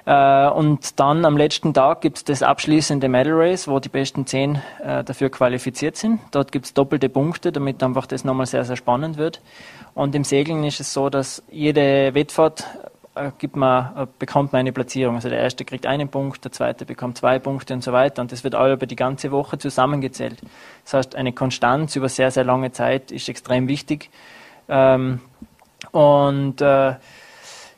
Und 0.04 0.98
dann 0.98 1.24
am 1.24 1.36
letzten 1.36 1.74
Tag 1.74 2.00
gibt 2.00 2.16
es 2.16 2.24
das 2.24 2.42
abschließende 2.42 3.08
Medal 3.08 3.34
Race, 3.34 3.68
wo 3.68 3.78
die 3.78 3.88
besten 3.88 4.26
zehn 4.26 4.60
dafür 4.80 5.30
qualifiziert 5.30 5.96
sind. 5.96 6.18
Dort 6.32 6.50
gibt 6.50 6.64
es 6.64 6.74
doppelte 6.74 7.08
Punkte, 7.08 7.52
damit 7.52 7.80
einfach 7.84 8.06
das 8.06 8.24
nochmal 8.24 8.46
sehr, 8.46 8.64
sehr 8.64 8.74
spannend 8.74 9.16
wird. 9.16 9.40
Und 9.94 10.14
im 10.14 10.24
Segeln 10.24 10.64
ist 10.64 10.80
es 10.80 10.92
so, 10.92 11.10
dass 11.10 11.42
jede 11.50 12.14
Wettfahrt 12.14 12.64
äh, 13.14 13.30
gibt 13.36 13.56
man, 13.56 13.96
äh, 13.96 14.06
bekommt 14.18 14.52
man 14.52 14.60
eine 14.60 14.72
Platzierung. 14.72 15.16
Also 15.16 15.28
der 15.28 15.38
erste 15.38 15.64
kriegt 15.64 15.84
einen 15.86 16.08
Punkt, 16.08 16.44
der 16.44 16.52
zweite 16.52 16.86
bekommt 16.86 17.18
zwei 17.18 17.38
Punkte 17.38 17.74
und 17.74 17.84
so 17.84 17.92
weiter. 17.92 18.22
Und 18.22 18.32
das 18.32 18.42
wird 18.42 18.54
auch 18.54 18.72
über 18.72 18.86
die 18.86 18.96
ganze 18.96 19.30
Woche 19.30 19.58
zusammengezählt. 19.58 20.38
Das 20.84 20.94
heißt, 20.94 21.16
eine 21.16 21.32
Konstanz 21.32 21.94
über 21.96 22.08
sehr, 22.08 22.30
sehr 22.30 22.44
lange 22.44 22.72
Zeit 22.72 23.12
ist 23.12 23.28
extrem 23.28 23.68
wichtig. 23.68 24.08
Ähm, 24.68 25.20
und 25.90 26.60
äh, 26.62 26.94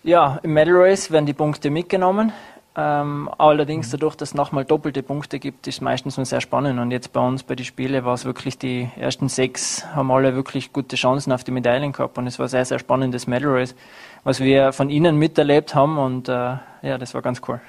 ja, 0.04 0.38
im 0.42 0.52
Medal 0.52 0.75
Race 0.76 1.11
werden 1.11 1.26
die 1.26 1.33
Punkte 1.33 1.71
mitgenommen. 1.71 2.33
Ähm, 2.76 3.31
allerdings 3.38 3.90
dadurch, 3.90 4.16
dass 4.16 4.31
es 4.31 4.35
nochmal 4.35 4.64
doppelte 4.64 5.04
Punkte 5.04 5.38
gibt, 5.38 5.69
ist 5.69 5.76
es 5.76 5.81
meistens 5.81 6.16
sehr 6.16 6.40
spannend. 6.40 6.81
Und 6.81 6.90
jetzt 6.90 7.12
bei 7.12 7.21
uns 7.21 7.45
bei 7.45 7.54
den 7.54 7.64
Spielen 7.64 8.04
war 8.04 8.14
es 8.14 8.25
wirklich 8.25 8.59
die 8.59 8.90
ersten 8.97 9.28
sechs, 9.28 9.87
haben 9.95 10.11
alle 10.11 10.35
wirklich 10.35 10.73
gute 10.73 10.97
Chancen 10.97 11.33
auf 11.33 11.45
die 11.45 11.52
Medaillen 11.52 11.93
gehabt. 11.93 12.19
Und 12.19 12.26
es 12.26 12.38
war 12.40 12.49
sehr, 12.49 12.64
sehr 12.64 12.81
spannendes 12.81 13.28
Medal 13.28 13.50
Race, 13.50 13.76
was 14.25 14.40
wir 14.40 14.73
von 14.73 14.90
ihnen 14.90 15.16
miterlebt 15.16 15.75
haben. 15.76 15.99
Und 15.99 16.28
äh, 16.28 16.57
ja, 16.83 16.99
das 16.99 17.14
war 17.14 17.23
ganz 17.23 17.40
cool. 17.47 17.61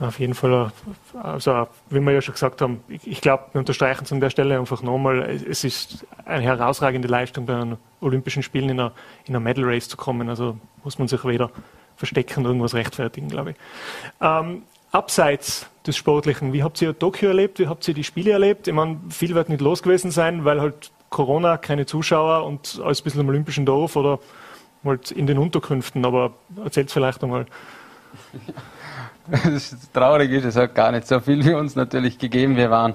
Auf 0.00 0.18
jeden 0.18 0.34
Fall, 0.34 0.72
also 1.22 1.68
wie 1.88 2.00
wir 2.00 2.12
ja 2.12 2.20
schon 2.20 2.34
gesagt 2.34 2.60
haben, 2.60 2.80
ich, 2.88 3.06
ich 3.06 3.20
glaube, 3.20 3.44
wir 3.52 3.60
unterstreichen 3.60 4.04
es 4.04 4.12
an 4.12 4.20
der 4.20 4.28
Stelle 4.28 4.58
einfach 4.58 4.82
nochmal, 4.82 5.22
es 5.22 5.62
ist 5.62 6.04
eine 6.26 6.42
herausragende 6.42 7.06
Leistung 7.06 7.46
bei 7.46 7.54
den 7.54 7.76
Olympischen 8.00 8.42
Spielen 8.42 8.68
in 8.70 8.80
einer, 8.80 8.92
in 9.24 9.34
einer 9.34 9.40
Medal 9.40 9.64
Race 9.64 9.88
zu 9.88 9.96
kommen. 9.96 10.28
Also 10.28 10.58
muss 10.82 10.98
man 10.98 11.06
sich 11.06 11.24
weder 11.24 11.50
verstecken, 11.96 12.44
irgendwas 12.44 12.74
rechtfertigen, 12.74 13.28
glaube 13.28 13.50
ich. 13.50 13.56
Ähm, 14.20 14.62
abseits 14.90 15.66
des 15.86 15.96
Sportlichen, 15.96 16.52
wie 16.52 16.62
habt 16.62 16.80
ihr 16.80 16.98
Tokio 16.98 17.28
erlebt? 17.28 17.58
Wie 17.58 17.66
habt 17.66 17.86
ihr 17.86 17.94
die 17.94 18.04
Spiele 18.04 18.32
erlebt? 18.32 18.68
Ich 18.68 18.74
meine, 18.74 19.00
viel 19.10 19.34
wird 19.34 19.48
nicht 19.48 19.60
los 19.60 19.82
gewesen 19.82 20.10
sein, 20.10 20.44
weil 20.44 20.60
halt 20.60 20.90
Corona, 21.10 21.56
keine 21.58 21.86
Zuschauer 21.86 22.44
und 22.44 22.80
alles 22.82 23.00
ein 23.00 23.04
bisschen 23.04 23.20
im 23.20 23.28
olympischen 23.28 23.66
Dorf 23.66 23.96
oder 23.96 24.18
halt 24.84 25.10
in 25.10 25.26
den 25.26 25.38
Unterkünften. 25.38 26.04
Aber 26.04 26.32
erzählt 26.64 26.90
vielleicht 26.90 27.22
einmal. 27.22 27.46
Das 29.26 29.74
traurig 29.94 30.30
ist, 30.32 30.44
es 30.44 30.56
hat 30.56 30.74
gar 30.74 30.92
nicht 30.92 31.06
so 31.06 31.18
viel 31.18 31.42
für 31.42 31.56
uns 31.56 31.76
natürlich 31.76 32.18
gegeben. 32.18 32.56
Wir 32.56 32.70
waren 32.70 32.94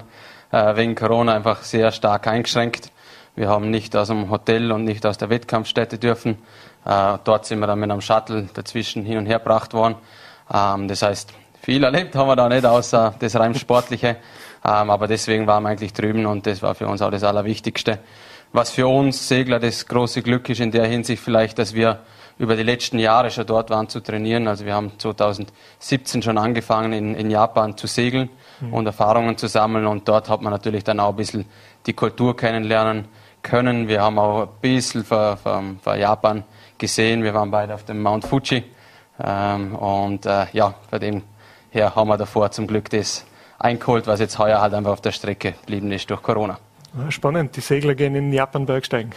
äh, 0.52 0.76
wegen 0.76 0.94
Corona 0.94 1.34
einfach 1.34 1.62
sehr 1.62 1.90
stark 1.90 2.28
eingeschränkt. 2.28 2.92
Wir 3.34 3.48
haben 3.48 3.70
nicht 3.70 3.96
aus 3.96 4.08
dem 4.08 4.30
Hotel 4.30 4.70
und 4.70 4.84
nicht 4.84 5.04
aus 5.06 5.18
der 5.18 5.28
Wettkampfstätte 5.28 5.98
dürfen. 5.98 6.38
Äh, 6.84 7.18
dort 7.24 7.46
sind 7.46 7.58
wir 7.58 7.66
dann 7.66 7.78
mit 7.78 7.90
einem 7.90 8.00
Shuttle 8.00 8.48
dazwischen 8.54 9.04
hin 9.04 9.18
und 9.18 9.26
her 9.26 9.38
gebracht 9.38 9.74
worden. 9.74 9.96
Ähm, 10.52 10.88
das 10.88 11.02
heißt, 11.02 11.32
viel 11.62 11.84
erlebt 11.84 12.14
haben 12.14 12.28
wir 12.28 12.36
da 12.36 12.48
nicht, 12.48 12.64
außer 12.64 13.14
das 13.18 13.36
rein 13.36 13.54
Sportliche. 13.54 14.16
Ähm, 14.64 14.90
aber 14.90 15.06
deswegen 15.06 15.46
waren 15.46 15.62
wir 15.62 15.70
eigentlich 15.70 15.92
drüben 15.92 16.26
und 16.26 16.46
das 16.46 16.62
war 16.62 16.74
für 16.74 16.86
uns 16.86 17.02
auch 17.02 17.10
das 17.10 17.24
Allerwichtigste. 17.24 17.98
Was 18.52 18.70
für 18.70 18.88
uns 18.88 19.28
Segler 19.28 19.60
das 19.60 19.86
große 19.86 20.22
Glück 20.22 20.48
ist 20.48 20.60
in 20.60 20.70
der 20.70 20.86
Hinsicht 20.86 21.22
vielleicht, 21.22 21.58
dass 21.58 21.72
wir 21.74 22.00
über 22.38 22.56
die 22.56 22.62
letzten 22.62 22.98
Jahre 22.98 23.30
schon 23.30 23.46
dort 23.46 23.70
waren 23.70 23.88
zu 23.88 24.00
trainieren. 24.00 24.48
Also 24.48 24.64
wir 24.64 24.74
haben 24.74 24.98
2017 24.98 26.22
schon 26.22 26.38
angefangen 26.38 26.92
in, 26.92 27.14
in 27.14 27.30
Japan 27.30 27.76
zu 27.76 27.86
segeln 27.86 28.30
mhm. 28.60 28.72
und 28.72 28.86
Erfahrungen 28.86 29.36
zu 29.36 29.46
sammeln 29.46 29.86
und 29.86 30.08
dort 30.08 30.28
hat 30.28 30.40
man 30.40 30.52
natürlich 30.52 30.82
dann 30.82 31.00
auch 31.00 31.10
ein 31.10 31.16
bisschen 31.16 31.44
die 31.86 31.92
Kultur 31.92 32.36
kennenlernen 32.36 33.06
können. 33.42 33.88
Wir 33.88 34.02
haben 34.02 34.18
auch 34.18 34.42
ein 34.42 34.48
bisschen 34.60 35.04
von, 35.04 35.36
von, 35.36 35.78
von 35.80 35.98
Japan 35.98 36.44
gesehen. 36.80 37.22
Wir 37.22 37.34
waren 37.34 37.52
beide 37.52 37.74
auf 37.74 37.84
dem 37.84 38.02
Mount 38.02 38.24
Fuji 38.24 38.64
ähm, 39.22 39.76
und 39.76 40.26
äh, 40.26 40.46
ja, 40.52 40.74
bei 40.90 40.98
dem 40.98 41.22
her 41.70 41.94
haben 41.94 42.08
wir 42.08 42.16
davor 42.16 42.50
zum 42.50 42.66
Glück 42.66 42.90
das 42.90 43.24
eingeholt, 43.60 44.08
was 44.08 44.18
jetzt 44.18 44.38
heuer 44.38 44.60
halt 44.60 44.74
einfach 44.74 44.92
auf 44.92 45.00
der 45.00 45.12
Strecke 45.12 45.52
geblieben 45.52 45.92
ist 45.92 46.10
durch 46.10 46.22
Corona. 46.22 46.58
Spannend, 47.10 47.54
die 47.54 47.60
Segler 47.60 47.94
gehen 47.94 48.16
in 48.16 48.32
Japan 48.32 48.66
Bergsteigen. 48.66 49.12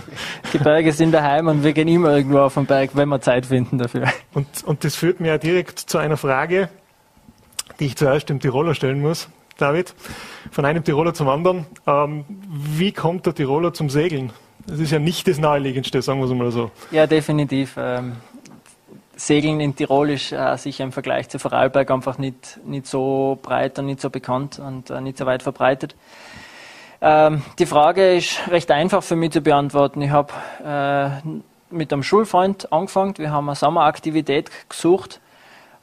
Die 0.52 0.58
Berge 0.58 0.92
sind 0.92 1.12
daheim 1.12 1.46
und 1.46 1.64
wir 1.64 1.72
gehen 1.72 1.88
immer 1.88 2.14
irgendwo 2.14 2.40
auf 2.40 2.52
den 2.52 2.66
Berg, 2.66 2.90
wenn 2.92 3.08
wir 3.08 3.18
Zeit 3.22 3.46
finden 3.46 3.78
dafür. 3.78 4.08
Und, 4.34 4.46
und 4.64 4.84
das 4.84 4.94
führt 4.94 5.20
mir 5.20 5.28
ja 5.28 5.38
direkt 5.38 5.78
zu 5.78 5.96
einer 5.96 6.18
Frage, 6.18 6.68
die 7.80 7.86
ich 7.86 7.96
zuerst 7.96 8.28
dem 8.28 8.40
Tiroler 8.40 8.74
stellen 8.74 9.00
muss, 9.00 9.30
David. 9.56 9.94
Von 10.50 10.66
einem 10.66 10.84
Tiroler 10.84 11.14
zum 11.14 11.30
anderen. 11.30 11.64
Ähm, 11.86 12.26
wie 12.28 12.92
kommt 12.92 13.24
der 13.24 13.34
Tiroler 13.34 13.72
zum 13.72 13.88
Segeln? 13.88 14.30
Das 14.66 14.78
ist 14.78 14.90
ja 14.90 14.98
nicht 14.98 15.28
das 15.28 15.38
Naheliegendste, 15.38 16.00
sagen 16.00 16.20
wir 16.20 16.26
es 16.26 16.32
mal 16.32 16.50
so. 16.50 16.70
Ja, 16.90 17.06
definitiv. 17.06 17.74
Ähm, 17.78 18.16
Segeln 19.16 19.60
in 19.60 19.76
Tirol 19.76 20.10
ist 20.10 20.32
äh, 20.32 20.56
sicher 20.56 20.84
im 20.84 20.92
Vergleich 20.92 21.28
zu 21.28 21.38
Vorarlberg 21.38 21.90
einfach 21.90 22.18
nicht, 22.18 22.58
nicht 22.64 22.86
so 22.86 23.38
breit 23.42 23.78
und 23.78 23.86
nicht 23.86 24.00
so 24.00 24.10
bekannt 24.10 24.58
und 24.58 24.90
äh, 24.90 25.00
nicht 25.00 25.18
so 25.18 25.26
weit 25.26 25.42
verbreitet. 25.42 25.94
Ähm, 27.00 27.42
die 27.58 27.66
Frage 27.66 28.16
ist 28.16 28.48
recht 28.48 28.70
einfach 28.70 29.02
für 29.02 29.16
mich 29.16 29.32
zu 29.32 29.40
beantworten. 29.40 30.00
Ich 30.00 30.10
habe 30.10 30.32
äh, 30.64 31.28
mit 31.70 31.92
einem 31.92 32.02
Schulfreund 32.02 32.72
angefangen. 32.72 33.14
Wir 33.18 33.30
haben 33.30 33.48
eine 33.48 33.56
Sommeraktivität 33.56 34.50
gesucht 34.68 35.20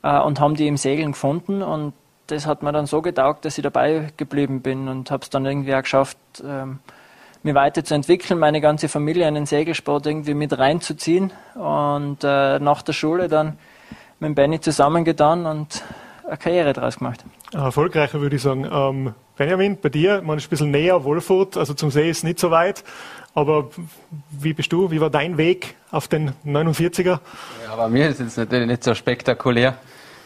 äh, 0.04 0.20
und 0.20 0.40
haben 0.40 0.56
die 0.56 0.68
im 0.68 0.78
Segeln 0.78 1.12
gefunden. 1.12 1.62
Und 1.62 1.94
das 2.28 2.48
hat 2.48 2.64
mir 2.64 2.72
dann 2.72 2.86
so 2.86 3.02
getaugt, 3.02 3.46
dass 3.46 3.58
ich 3.58 3.64
dabei 3.64 4.12
geblieben 4.18 4.62
bin 4.62 4.88
und 4.88 5.12
habe 5.12 5.24
es 5.24 5.30
dann 5.30 5.46
irgendwie 5.46 5.76
auch 5.76 5.84
geschafft, 5.84 6.18
ähm, 6.44 6.80
mich 7.44 7.56
weiterzuentwickeln, 7.56 8.40
meine 8.40 8.62
ganze 8.62 8.88
Familie 8.88 9.28
in 9.28 9.36
den 9.36 9.46
Segelsport 9.46 10.06
irgendwie 10.06 10.34
mit 10.34 10.58
reinzuziehen 10.58 11.32
und 11.56 12.24
äh, 12.24 12.60
nach 12.60 12.82
der 12.82 12.94
Schule 12.94 13.28
dann 13.28 13.58
mit 14.20 14.36
Benny 14.36 14.60
zusammengetan 14.60 15.46
und 15.46 15.84
eine 16.28 16.38
Karriere 16.38 16.74
daraus 16.74 17.00
gemacht. 17.00 17.26
Erfolgreicher 17.52 18.22
würde 18.22 18.36
ich 18.36 18.42
sagen. 18.42 18.68
Ähm, 18.72 19.14
Benjamin, 19.36 19.78
bei 19.82 19.90
dir, 19.90 20.22
man 20.22 20.38
ist 20.38 20.46
ein 20.46 20.50
bisschen 20.50 20.72
näher, 20.72 21.04
Wolfurt, 21.04 21.58
also 21.58 21.74
zum 21.74 21.90
See 21.90 22.10
ist 22.10 22.24
nicht 22.24 22.40
so 22.40 22.52
weit. 22.52 22.84
Aber 23.34 23.70
wie 24.30 24.54
bist 24.54 24.72
du? 24.72 24.92
Wie 24.92 25.02
war 25.02 25.10
dein 25.10 25.38
Weg 25.38 25.76
auf 25.90 26.08
den 26.08 26.34
49er? 26.46 27.20
Ja, 27.66 27.76
bei 27.76 27.88
mir 27.88 28.10
ist 28.10 28.20
es 28.20 28.38
natürlich 28.38 28.68
nicht 28.68 28.84
so 28.84 28.94
spektakulär. 28.94 29.78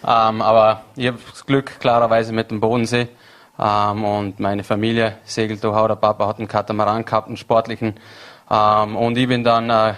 Ähm, 0.03 0.41
aber 0.41 0.84
ich 0.95 1.07
habe 1.07 1.17
das 1.31 1.45
Glück 1.45 1.79
klarerweise 1.79 2.34
mit 2.34 2.51
dem 2.51 2.60
Bodensee. 2.60 3.07
Ähm, 3.60 4.04
und 4.04 4.40
meine 4.40 4.64
Familie 4.64 5.18
segelt 5.24 5.64
auch. 5.66 5.88
Der 5.88 5.96
Papa 5.96 6.28
hat 6.28 6.40
einen 6.40 6.48
Katamaran 6.48 7.06
gehabt, 7.06 7.28
einen 7.28 7.38
sportlichen. 7.38 7.96
Ähm, 8.50 8.96
und 8.96 9.18
ich 9.18 9.28
bin 9.28 9.44
dann, 9.44 9.70
äh, 9.70 9.94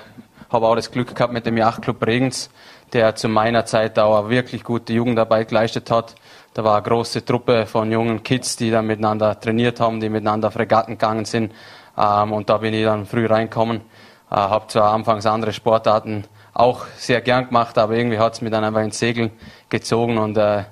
habe 0.50 0.68
auch 0.68 0.76
das 0.76 0.92
Glück 0.92 1.14
gehabt 1.16 1.34
mit 1.34 1.46
dem 1.46 1.58
Yachtclub 1.58 2.06
Regens, 2.06 2.50
der 2.94 3.16
zu 3.16 3.28
meiner 3.28 3.66
Zeit 3.66 4.00
auch 4.00 4.30
wirklich 4.30 4.64
gute 4.64 4.94
Jugendarbeit 4.94 5.50
geleistet 5.50 5.92
hat. 5.92 6.16
Da 6.54 6.64
war 6.64 6.78
eine 6.78 6.84
große 6.84 7.26
Truppe 7.26 7.66
von 7.66 7.92
jungen 7.92 8.24
Kids, 8.24 8.56
die 8.56 8.72
dann 8.72 8.88
miteinander 8.88 9.40
trainiert 9.40 9.80
haben, 9.80 10.00
die 10.00 10.10
miteinander 10.10 10.48
auf 10.48 10.58
Regatten 10.58 10.94
gegangen 10.94 11.26
sind. 11.26 11.54
Ähm, 11.98 12.32
und 12.32 12.50
da 12.50 12.58
bin 12.58 12.74
ich 12.74 12.86
dann 12.86 13.06
früh 13.06 13.26
reingekommen. 13.26 13.82
Äh, 14.30 14.36
habe 14.36 14.68
zwar 14.68 14.94
anfangs 14.94 15.26
andere 15.26 15.54
Sportarten 15.54 16.26
auch 16.54 16.86
sehr 16.98 17.22
gern 17.22 17.48
gemacht, 17.48 17.78
aber 17.78 17.94
irgendwie 17.94 18.18
hat 18.18 18.34
es 18.34 18.42
mich 18.42 18.52
dann 18.52 18.64
einfach 18.64 18.82
ins 18.82 18.98
Segeln 18.98 19.32
gezogen 19.70 20.18
und 20.18 20.38
äh, 20.38 20.64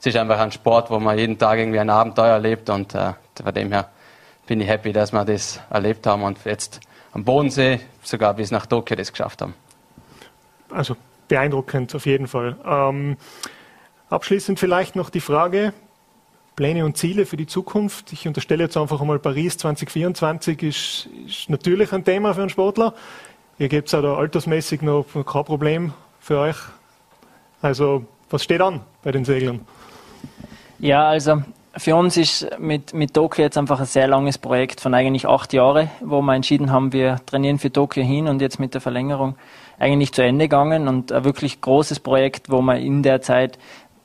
es 0.00 0.06
ist 0.06 0.16
einfach 0.16 0.38
ein 0.40 0.50
Sport, 0.50 0.90
wo 0.90 0.98
man 0.98 1.18
jeden 1.18 1.36
Tag 1.38 1.58
irgendwie 1.58 1.78
ein 1.78 1.90
Abenteuer 1.90 2.32
erlebt 2.32 2.70
und 2.70 2.94
äh, 2.94 3.12
von 3.42 3.54
dem 3.54 3.70
her 3.70 3.90
bin 4.46 4.60
ich 4.60 4.66
happy, 4.66 4.92
dass 4.92 5.12
wir 5.12 5.26
das 5.26 5.60
erlebt 5.68 6.06
haben 6.06 6.22
und 6.22 6.38
jetzt 6.46 6.80
am 7.12 7.22
Bodensee 7.22 7.80
sogar 8.02 8.32
bis 8.32 8.50
nach 8.50 8.64
Tokio 8.64 8.96
das 8.96 9.12
geschafft 9.12 9.42
haben. 9.42 9.54
Also 10.70 10.96
beeindruckend 11.28 11.94
auf 11.94 12.06
jeden 12.06 12.28
Fall. 12.28 12.56
Ähm, 12.64 13.18
abschließend 14.08 14.58
vielleicht 14.58 14.96
noch 14.96 15.10
die 15.10 15.20
Frage, 15.20 15.74
Pläne 16.56 16.86
und 16.86 16.96
Ziele 16.96 17.26
für 17.26 17.36
die 17.36 17.46
Zukunft. 17.46 18.10
Ich 18.14 18.26
unterstelle 18.26 18.64
jetzt 18.64 18.78
einfach 18.78 19.02
einmal, 19.02 19.18
Paris 19.18 19.58
2024 19.58 20.62
ist, 20.62 21.08
ist 21.26 21.50
natürlich 21.50 21.92
ein 21.92 22.04
Thema 22.04 22.32
für 22.32 22.40
einen 22.40 22.50
Sportler. 22.50 22.94
Ihr 23.58 23.68
gebt 23.68 23.88
es 23.88 23.94
auch 23.94 24.02
da 24.02 24.16
altersmäßig 24.16 24.80
noch 24.80 25.04
kein 25.12 25.44
Problem 25.44 25.92
für 26.20 26.38
euch. 26.38 26.56
Also, 27.60 28.06
was 28.30 28.42
steht 28.42 28.62
an 28.62 28.80
bei 29.02 29.12
den 29.12 29.26
Seglern? 29.26 29.60
Ja, 30.80 31.08
also 31.08 31.42
für 31.76 31.94
uns 31.94 32.16
ist 32.16 32.58
mit, 32.58 32.94
mit 32.94 33.12
Tokio 33.12 33.44
jetzt 33.44 33.58
einfach 33.58 33.80
ein 33.80 33.86
sehr 33.86 34.08
langes 34.08 34.38
Projekt 34.38 34.80
von 34.80 34.94
eigentlich 34.94 35.28
acht 35.28 35.52
Jahren, 35.52 35.90
wo 36.00 36.22
wir 36.22 36.34
entschieden 36.34 36.72
haben, 36.72 36.94
wir 36.94 37.20
trainieren 37.26 37.58
für 37.58 37.70
Tokio 37.70 38.02
hin 38.02 38.28
und 38.28 38.40
jetzt 38.40 38.58
mit 38.58 38.72
der 38.72 38.80
Verlängerung 38.80 39.36
eigentlich 39.78 40.12
zu 40.12 40.22
Ende 40.22 40.46
gegangen 40.46 40.88
und 40.88 41.12
ein 41.12 41.24
wirklich 41.24 41.60
großes 41.60 42.00
Projekt, 42.00 42.50
wo 42.50 42.62
wir 42.62 42.76
in 42.76 43.02
der 43.02 43.20
Zeit 43.20 43.58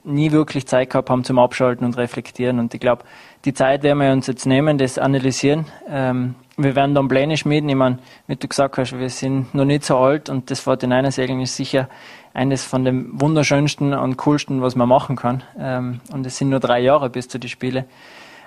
nie 0.06 0.32
wirklich 0.32 0.68
Zeit 0.68 0.90
gehabt 0.90 1.10
haben 1.10 1.24
zum 1.24 1.40
Abschalten 1.40 1.86
und 1.86 1.98
Reflektieren. 1.98 2.60
Und 2.60 2.74
ich 2.74 2.80
glaube, 2.80 3.04
die 3.44 3.54
Zeit 3.54 3.84
werden 3.84 4.00
wir 4.00 4.12
uns 4.12 4.28
jetzt 4.28 4.46
nehmen, 4.46 4.78
das 4.78 4.98
analysieren. 4.98 5.66
Ähm, 5.90 6.36
wir 6.58 6.76
werden 6.76 6.96
dann 6.96 7.08
Pläne 7.08 7.38
schmieden. 7.38 7.70
Ich 7.70 7.76
meine, 7.76 8.00
wie 8.28 8.36
du 8.36 8.48
gesagt 8.48 8.78
hast, 8.78 8.98
wir 8.98 9.10
sind 9.10 9.54
noch 9.54 9.66
nicht 9.66 9.84
so 9.84 9.98
alt 9.98 10.30
und 10.30 10.50
das 10.50 10.66
49er-Segeln 10.66 11.42
ist 11.42 11.56
sicher 11.56 11.90
eines 12.34 12.64
von 12.64 12.86
den 12.86 13.20
wunderschönsten 13.20 13.94
und 13.94 14.18
coolsten, 14.18 14.62
was 14.62 14.76
man 14.76 14.88
machen 14.88 15.16
kann. 15.16 15.44
Ähm, 15.58 16.02
und 16.12 16.26
es 16.26 16.38
sind 16.38 16.50
nur 16.50 16.60
drei 16.60 16.80
Jahre 16.80 17.10
bis 17.10 17.28
zu 17.28 17.40
den 17.40 17.50
Spielen. 17.50 17.86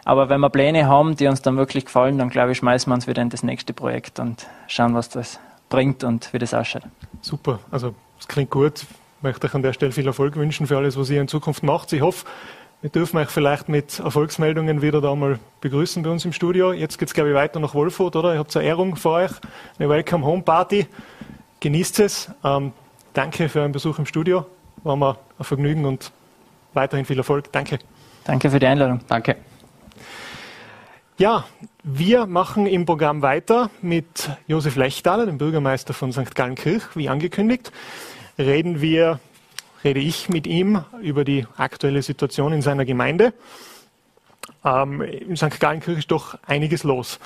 Aber 0.04 0.28
wenn 0.28 0.40
wir 0.40 0.50
Pläne 0.50 0.86
haben, 0.86 1.16
die 1.16 1.26
uns 1.26 1.42
dann 1.42 1.56
wirklich 1.56 1.84
gefallen, 1.84 2.18
dann 2.18 2.30
glaube 2.30 2.52
ich, 2.52 2.58
schmeißen 2.58 2.90
wir 2.90 2.94
uns 2.94 3.06
wieder 3.06 3.20
in 3.20 3.30
das 3.30 3.42
nächste 3.42 3.72
Projekt 3.74 4.18
und 4.18 4.46
schauen, 4.66 4.94
was 4.94 5.08
das 5.08 5.38
bringt 5.68 6.04
und 6.04 6.32
wie 6.32 6.38
das 6.38 6.54
ausschaut. 6.54 6.84
Super, 7.20 7.60
also 7.70 7.94
es 8.18 8.26
klingt 8.26 8.50
gut. 8.50 8.86
Ich 9.18 9.22
möchte 9.25 9.48
euch 9.48 9.54
an 9.54 9.62
der 9.62 9.72
Stelle 9.72 9.90
viel 9.90 10.06
Erfolg 10.06 10.37
wünschen 10.37 10.68
für 10.68 10.76
alles, 10.76 10.96
was 10.96 11.10
ihr 11.10 11.20
in 11.20 11.26
Zukunft 11.26 11.64
macht. 11.64 11.92
Ich 11.92 12.02
hoffe, 12.02 12.25
wir 12.82 12.88
dürfen 12.88 13.16
euch 13.16 13.28
vielleicht 13.30 13.68
mit 13.68 13.98
Erfolgsmeldungen 13.98 14.80
wieder 14.80 15.00
da 15.00 15.12
mal 15.16 15.40
begrüßen 15.60 16.04
bei 16.04 16.10
uns 16.10 16.25
im 16.25 16.32
Studio. 16.32 16.72
Jetzt 16.72 17.00
geht 17.00 17.08
es, 17.08 17.14
glaube 17.14 17.30
ich, 17.30 17.34
weiter 17.34 17.58
nach 17.58 17.75
Wolfurt, 17.75 18.14
oder? 18.14 18.34
Ihr 18.34 18.38
habt 18.38 18.56
eine 18.56 18.64
Ehrung 18.64 18.94
für 18.94 19.10
euch, 19.10 19.32
eine 19.76 19.88
Welcome 19.88 20.25
Home 20.25 20.42
Party. 20.42 20.87
Genießt 21.58 21.98
es. 21.98 22.30
Ähm, 22.44 22.70
danke 23.12 23.48
für 23.48 23.58
euren 23.58 23.72
Besuch 23.72 23.98
im 23.98 24.06
Studio. 24.06 24.46
War 24.84 24.94
mir 24.94 25.18
ein 25.37 25.44
Vergnügen 25.44 25.84
und 25.84 26.12
weiterhin 26.75 27.04
viel 27.04 27.18
Erfolg. 27.18 27.50
Danke. 27.50 27.80
Danke 28.22 28.50
für 28.50 28.60
die 28.60 28.66
Einladung. 28.66 29.00
Danke. 29.08 29.34
Ja, 31.16 31.44
wir 31.82 32.26
machen 32.26 32.68
im 32.68 32.87
Programm 32.87 33.22
weiter 33.22 33.68
mit 33.82 34.30
Josef 34.46 34.76
Lechtaler, 34.76 35.26
dem 35.26 35.38
Bürgermeister 35.38 35.92
von 35.92 36.12
St. 36.12 36.37
Gallenkirch, 36.37 36.84
wie 36.94 37.08
angekündigt. 37.08 37.72
Reden 38.38 38.80
wir, 38.80 39.18
rede 39.83 39.99
ich 39.99 40.28
mit 40.28 40.47
ihm 40.47 40.85
über 41.02 41.25
die 41.25 41.45
aktuelle 41.57 42.02
Situation 42.02 42.52
in 42.52 42.62
seiner 42.62 42.85
Gemeinde. 42.85 43.33
Ähm, 44.64 45.02
in 45.02 45.37
St. 45.37 45.59
Gallenkirch 45.59 45.99
ist 45.99 46.11
doch 46.12 46.38
einiges 46.47 46.85
los. 46.85 47.18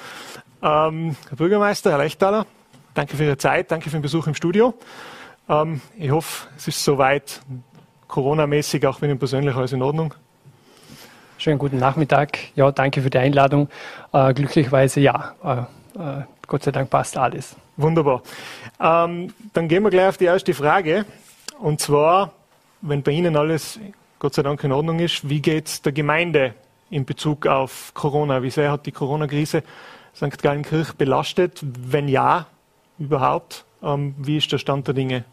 Ähm, 0.62 1.16
Herr 1.28 1.37
Bürgermeister, 1.37 1.90
Herr 1.90 1.99
Lechtaler, 1.99 2.47
danke 2.95 3.19
für 3.19 3.25
Ihre 3.25 3.37
Zeit, 3.37 3.71
danke 3.71 3.90
für 3.90 3.97
den 3.99 4.02
Besuch 4.02 4.26
im 4.26 4.35
Studio. 4.35 4.73
Ähm, 5.50 5.83
ich 5.99 6.11
hoffe, 6.11 6.49
es 6.57 6.69
ist 6.69 6.83
soweit 6.83 7.42
Corona-mäßig, 8.09 8.87
auch 8.87 9.02
mit 9.02 9.11
Ihnen 9.11 9.19
persönlich 9.19 9.54
alles 9.54 9.73
in 9.73 9.83
Ordnung. 9.83 10.14
Schönen 11.37 11.59
guten 11.59 11.78
Nachmittag. 11.78 12.38
Ja, 12.54 12.73
danke 12.73 13.02
für 13.02 13.11
die 13.11 13.19
Einladung. 13.19 13.69
Äh, 14.14 14.33
glücklicherweise 14.33 15.00
ja. 15.00 15.35
Äh, 15.45 16.00
äh, 16.00 16.23
Gott 16.46 16.62
sei 16.62 16.70
Dank 16.70 16.90
passt 16.90 17.16
alles. 17.16 17.56
Wunderbar. 17.76 18.22
Ähm, 18.80 19.32
dann 19.52 19.68
gehen 19.68 19.82
wir 19.82 19.90
gleich 19.90 20.08
auf 20.08 20.16
die 20.18 20.26
erste 20.26 20.54
Frage. 20.54 21.06
Und 21.58 21.80
zwar, 21.80 22.32
wenn 22.80 23.02
bei 23.02 23.12
Ihnen 23.12 23.37
alles 23.37 23.78
Gott 24.18 24.34
sei 24.34 24.42
Dank 24.42 24.62
in 24.64 24.72
Ordnung 24.72 24.99
ist, 24.99 25.28
wie 25.28 25.40
geht 25.40 25.66
es 25.66 25.82
der 25.82 25.92
Gemeinde 25.92 26.54
in 26.90 27.04
Bezug 27.04 27.46
auf 27.46 27.92
Corona? 27.94 28.42
Wie 28.42 28.50
sehr 28.50 28.70
hat 28.70 28.87
die 28.87 28.92
Corona-Krise 28.92 29.62
St. 30.14 30.42
Gallenkirch 30.42 30.92
belastet? 30.92 31.61
Wenn 31.62 32.08
ja, 32.08 32.46
überhaupt? 32.99 33.64
Ähm, 33.82 34.14
wie 34.18 34.37
ist 34.37 34.52
der 34.52 34.58
Stand 34.58 34.87
der 34.87 34.94
Dinge? 34.94 35.25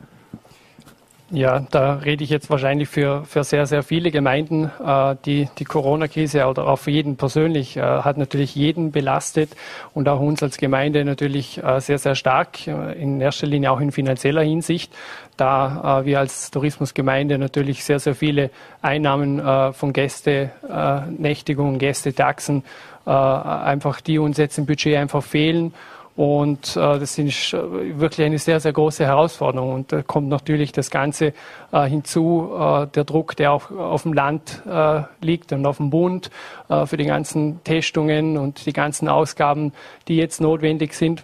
Ja, 1.31 1.59
da 1.69 1.93
rede 1.93 2.23
ich 2.23 2.31
jetzt 2.31 2.49
wahrscheinlich 2.49 2.89
für, 2.89 3.23
für 3.23 3.43
sehr, 3.43 3.67
sehr 3.67 3.83
viele 3.83 4.09
Gemeinden. 4.09 4.71
Äh, 4.83 5.15
die 5.25 5.47
die 5.59 5.63
Corona-Krise 5.63 6.47
oder 6.47 6.67
auch 6.67 6.77
für 6.77 6.89
jeden 6.89 7.17
persönlich 7.17 7.77
äh, 7.77 7.81
hat 7.81 8.17
natürlich 8.17 8.55
jeden 8.55 8.91
belastet 8.91 9.51
und 9.93 10.09
auch 10.09 10.19
uns 10.19 10.41
als 10.41 10.57
Gemeinde 10.57 11.05
natürlich 11.05 11.63
äh, 11.63 11.79
sehr, 11.81 11.99
sehr 11.99 12.15
stark, 12.15 12.65
äh, 12.67 12.99
in 12.99 13.21
erster 13.21 13.45
Linie 13.45 13.69
auch 13.71 13.79
in 13.79 13.91
finanzieller 13.91 14.41
Hinsicht, 14.41 14.91
da 15.37 15.99
äh, 16.01 16.05
wir 16.05 16.17
als 16.17 16.49
Tourismusgemeinde 16.49 17.37
natürlich 17.37 17.83
sehr, 17.83 17.99
sehr 17.99 18.15
viele 18.15 18.49
Einnahmen 18.81 19.37
äh, 19.39 19.71
von 19.71 19.93
Gästenächtigungen, 19.93 21.77
Gästetaxen, 21.77 22.63
einfach 23.05 24.01
die 24.01 24.19
uns 24.19 24.37
jetzt 24.37 24.59
im 24.59 24.67
Budget 24.67 24.97
einfach 24.97 25.23
fehlen 25.23 25.73
Und 26.19 26.75
äh, 26.75 26.99
das 26.99 27.17
ist 27.17 27.53
wirklich 27.53 28.25
eine 28.25 28.39
sehr, 28.39 28.59
sehr 28.59 28.73
große 28.73 29.05
Herausforderung. 29.05 29.73
Und 29.73 29.93
da 29.93 30.01
kommt 30.01 30.27
natürlich 30.27 30.73
das 30.73 30.91
Ganze 30.91 31.31
äh, 31.71 31.85
hinzu, 31.85 32.51
äh, 32.59 32.87
der 32.87 33.05
Druck, 33.05 33.37
der 33.37 33.53
auch 33.53 33.71
auf 33.71 34.03
dem 34.03 34.11
Land 34.11 34.61
äh, 34.69 35.03
liegt 35.21 35.53
und 35.53 35.65
auf 35.65 35.77
dem 35.77 35.91
Bund 35.91 36.29
äh, 36.67 36.85
für 36.85 36.97
die 36.97 37.05
ganzen 37.05 37.63
Testungen 37.63 38.37
und 38.37 38.65
die 38.65 38.73
ganzen 38.73 39.07
Ausgaben, 39.07 39.71
die 40.09 40.17
jetzt 40.17 40.41
notwendig 40.41 40.93
sind. 40.93 41.23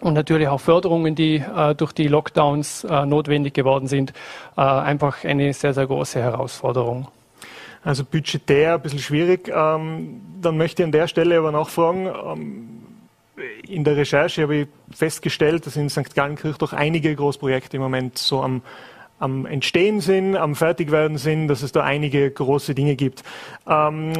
Und 0.00 0.14
natürlich 0.14 0.48
auch 0.48 0.60
Förderungen, 0.60 1.14
die 1.14 1.36
äh, 1.36 1.76
durch 1.76 1.92
die 1.92 2.08
Lockdowns 2.08 2.82
notwendig 2.82 3.54
geworden 3.54 3.86
sind. 3.86 4.12
einfach 4.56 5.22
eine 5.22 5.52
sehr, 5.52 5.72
sehr 5.72 5.86
große 5.86 6.20
Herausforderung. 6.20 7.06
Also 7.84 8.04
budgetär 8.04 8.74
ein 8.74 8.80
bisschen 8.80 8.98
schwierig. 8.98 9.48
Ähm, 9.54 10.20
dann 10.42 10.56
möchte 10.56 10.82
ich 10.82 10.86
an 10.86 10.90
der 10.90 11.06
Stelle 11.06 11.38
aber 11.38 11.52
nachfragen, 11.52 12.08
ähm, 12.08 12.85
in 13.68 13.84
der 13.84 13.96
Recherche 13.96 14.42
habe 14.42 14.56
ich 14.56 14.68
festgestellt, 14.90 15.66
dass 15.66 15.76
in 15.76 15.90
St. 15.90 16.14
Gallenkirch 16.14 16.56
doch 16.56 16.72
einige 16.72 17.14
Großprojekte 17.14 17.76
im 17.76 17.82
Moment 17.82 18.18
so 18.18 18.42
am, 18.42 18.62
am 19.18 19.46
Entstehen 19.46 20.00
sind, 20.00 20.36
am 20.36 20.54
Fertigwerden 20.54 21.18
sind, 21.18 21.48
dass 21.48 21.62
es 21.62 21.72
da 21.72 21.82
einige 21.82 22.30
große 22.30 22.74
Dinge 22.74 22.96
gibt. 22.96 23.22
Ähm, 23.66 24.12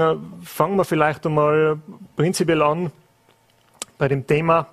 fangen 0.43 0.77
wir 0.77 0.85
vielleicht 0.85 1.27
einmal 1.27 1.79
prinzipiell 2.17 2.63
an 2.63 2.91
bei 3.99 4.09
dem 4.09 4.27
Thema. 4.27 4.69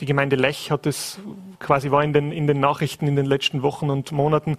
Die 0.00 0.06
Gemeinde 0.06 0.36
Lech 0.36 0.70
hat 0.70 0.86
es 0.86 1.18
quasi 1.58 1.90
war 1.90 2.02
in 2.02 2.12
den, 2.12 2.32
in 2.32 2.46
den 2.46 2.60
Nachrichten 2.60 3.06
in 3.06 3.16
den 3.16 3.26
letzten 3.26 3.62
Wochen 3.62 3.90
und 3.90 4.12
Monaten 4.12 4.56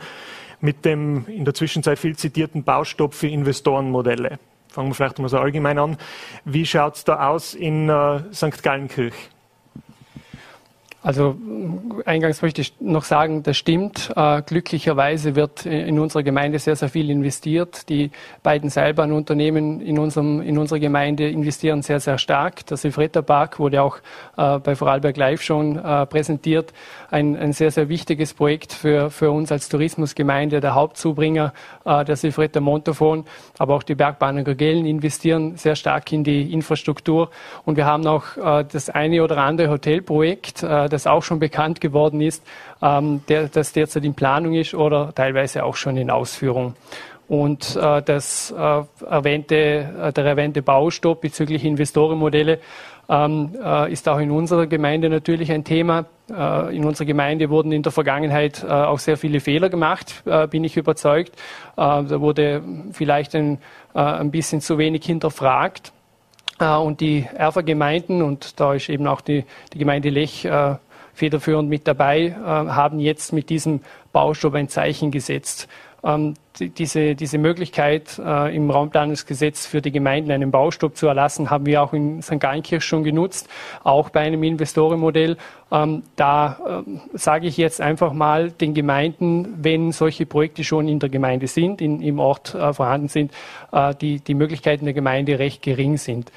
mit 0.62 0.86
dem 0.86 1.28
in 1.28 1.46
der 1.46 1.54
Zwischenzeit 1.54 2.00
viel 2.00 2.16
zitierten 2.16 2.64
Baustopp 2.64 3.14
für 3.14 3.28
Investorenmodelle. 3.28 4.40
Fangen 4.76 4.90
wir 4.90 4.96
vielleicht 4.96 5.20
mal 5.20 5.30
so 5.30 5.40
allgemein 5.40 5.80
an. 5.80 5.96
Wie 6.44 6.66
schaut 6.66 6.96
es 6.96 7.06
da 7.06 7.30
aus 7.30 7.54
in 7.54 7.88
äh, 7.88 8.20
St. 8.34 8.62
Gallenkirch? 8.62 9.14
Also 11.06 11.36
eingangs 12.06 12.42
möchte 12.42 12.62
ich 12.62 12.74
noch 12.80 13.04
sagen, 13.04 13.44
das 13.44 13.58
stimmt. 13.58 14.12
Äh, 14.16 14.42
glücklicherweise 14.42 15.36
wird 15.36 15.68
in 15.68 16.00
unserer 16.00 16.24
Gemeinde 16.24 16.58
sehr, 16.58 16.76
sehr 16.76 16.90
viel 16.90 17.12
investiert. 17.12 17.88
Die 17.90 18.10
beiden 18.42 18.72
seilbahn 18.72 19.12
Unternehmen 19.12 19.82
in, 19.82 20.00
unserem, 20.00 20.42
in 20.42 20.58
unserer 20.58 20.80
Gemeinde 20.80 21.30
investieren 21.30 21.84
sehr, 21.84 22.00
sehr 22.00 22.18
stark. 22.18 22.66
Der 22.66 22.78
Silfretta 22.78 23.22
Park 23.22 23.60
wurde 23.60 23.84
auch 23.84 23.98
äh, 24.36 24.58
bei 24.58 24.76
Vorarlberg 24.76 25.16
Live 25.16 25.44
schon 25.44 25.78
äh, 25.78 26.08
präsentiert. 26.08 26.74
Ein, 27.12 27.38
ein 27.38 27.54
sehr, 27.54 27.70
sehr 27.70 27.88
wichtiges 27.88 28.34
Projekt 28.34 28.74
für, 28.74 29.12
für 29.12 29.30
uns 29.30 29.52
als 29.52 29.70
Tourismusgemeinde, 29.70 30.60
der 30.60 30.74
Hauptzubringer 30.74 31.54
der 31.86 32.16
Silfretta 32.16 32.60
Montafon. 32.60 33.26
Aber 33.60 33.76
auch 33.76 33.84
die 33.84 33.94
Bergbahnen 33.94 34.44
Gagellen 34.44 34.86
investieren 34.86 35.56
sehr 35.56 35.76
stark 35.76 36.12
in 36.12 36.24
die 36.24 36.52
Infrastruktur. 36.52 37.30
Und 37.64 37.78
wir 37.78 37.86
haben 37.86 38.08
auch 38.08 38.24
das 38.36 38.90
eine 38.90 39.24
oder 39.24 39.38
andere 39.38 39.70
Hotelprojekt, 39.70 40.64
das 40.96 41.08
auch 41.08 41.24
schon 41.24 41.40
bekannt 41.40 41.82
geworden 41.82 42.22
ist, 42.22 42.44
ähm, 42.82 43.22
der, 43.28 43.48
das 43.48 43.74
derzeit 43.74 44.04
in 44.04 44.14
Planung 44.14 44.54
ist 44.54 44.74
oder 44.74 45.14
teilweise 45.14 45.64
auch 45.64 45.76
schon 45.76 45.98
in 45.98 46.10
Ausführung. 46.10 46.76
Und 47.28 47.76
äh, 47.76 48.02
das 48.04 48.52
äh, 48.52 48.84
erwähnte, 49.10 49.56
äh, 49.56 50.14
der 50.14 50.26
erwähnte 50.26 50.62
Baustopp 50.62 51.22
bezüglich 51.22 51.66
Investorenmodelle 51.66 52.60
ähm, 53.10 53.56
äh, 53.64 53.92
ist 53.92 54.08
auch 54.08 54.20
in 54.20 54.32
unserer 54.32 54.68
Gemeinde 54.68 55.10
natürlich 55.10 55.52
ein 55.52 55.64
Thema. 55.64 56.06
Äh, 56.30 56.76
in 56.76 56.86
unserer 56.86 57.06
Gemeinde 57.06 57.50
wurden 57.50 57.72
in 57.72 57.84
der 57.84 57.92
Vergangenheit 57.92 58.64
äh, 58.64 58.72
auch 58.72 59.00
sehr 59.00 59.18
viele 59.18 59.40
Fehler 59.40 59.70
gemacht, 59.70 60.24
bin 60.50 60.64
ich 60.64 60.78
überzeugt. 60.78 61.34
da 61.76 62.22
wurde 62.22 62.64
vielleicht 62.92 63.36
ein, 63.36 63.60
ein 63.94 64.32
bisschen 64.32 64.62
zu 64.62 64.78
wenig 64.78 65.06
hinterfragt. 65.06 65.92
und 66.60 67.02
die 67.02 67.28
Erfergemeinden, 67.34 68.22
und 68.22 68.60
da 68.60 68.74
ist 68.74 68.90
eben 68.90 69.08
auch 69.08 69.22
die, 69.22 69.44
die 69.74 69.78
Gemeinde 69.78 70.10
Lech 70.10 70.48
federführend 71.16 71.70
mit 71.70 71.88
dabei, 71.88 72.28
äh, 72.28 72.34
haben 72.36 73.00
jetzt 73.00 73.34
mit 73.34 73.50
diesem 73.50 73.82
Baustopp 74.12 74.54
ein 74.54 74.70
Zeichen 74.70 75.10
gesetzt. 75.12 75.68
Ähm, 76.04 76.36
diese, 76.60 77.16
diese 77.16 77.40
Möglichkeit 77.40 78.22
äh, 78.24 78.56
im 78.56 78.70
Raumplanungsgesetz 78.70 79.66
für 79.66 79.82
die 79.82 79.92
Gemeinden 79.92 80.30
einen 80.30 80.52
Baustopp 80.52 80.96
zu 80.96 81.08
erlassen, 81.08 81.50
haben 81.50 81.66
wir 81.66 81.82
auch 81.82 81.94
in 81.94 82.22
St. 82.22 82.40
Gallenkirch 82.40 82.84
schon 82.84 83.04
genutzt, 83.04 83.50
auch 83.84 84.10
bei 84.10 84.20
einem 84.20 84.44
Investorenmodell. 84.44 85.38
Ähm, 85.72 86.04
da 86.16 86.84
äh, 86.86 87.18
sage 87.18 87.48
ich 87.48 87.58
jetzt 87.58 87.82
einfach 87.82 88.14
mal 88.14 88.52
den 88.52 88.76
Gemeinden, 88.76 89.56
wenn 89.58 89.92
solche 89.92 90.28
Projekte 90.28 90.64
schon 90.64 90.88
in 90.88 91.00
der 91.00 91.10
Gemeinde 91.10 91.48
sind, 91.48 91.82
in, 91.82 92.02
im 92.02 92.20
Ort 92.20 92.50
vorhanden 92.50 93.08
sind, 93.08 93.32
die, 94.02 94.20
die 94.20 94.34
Möglichkeiten 94.34 94.86
der 94.86 94.94
Gemeinde 94.94 95.40
recht 95.40 95.62
gering 95.62 95.98
sind. 95.98 96.32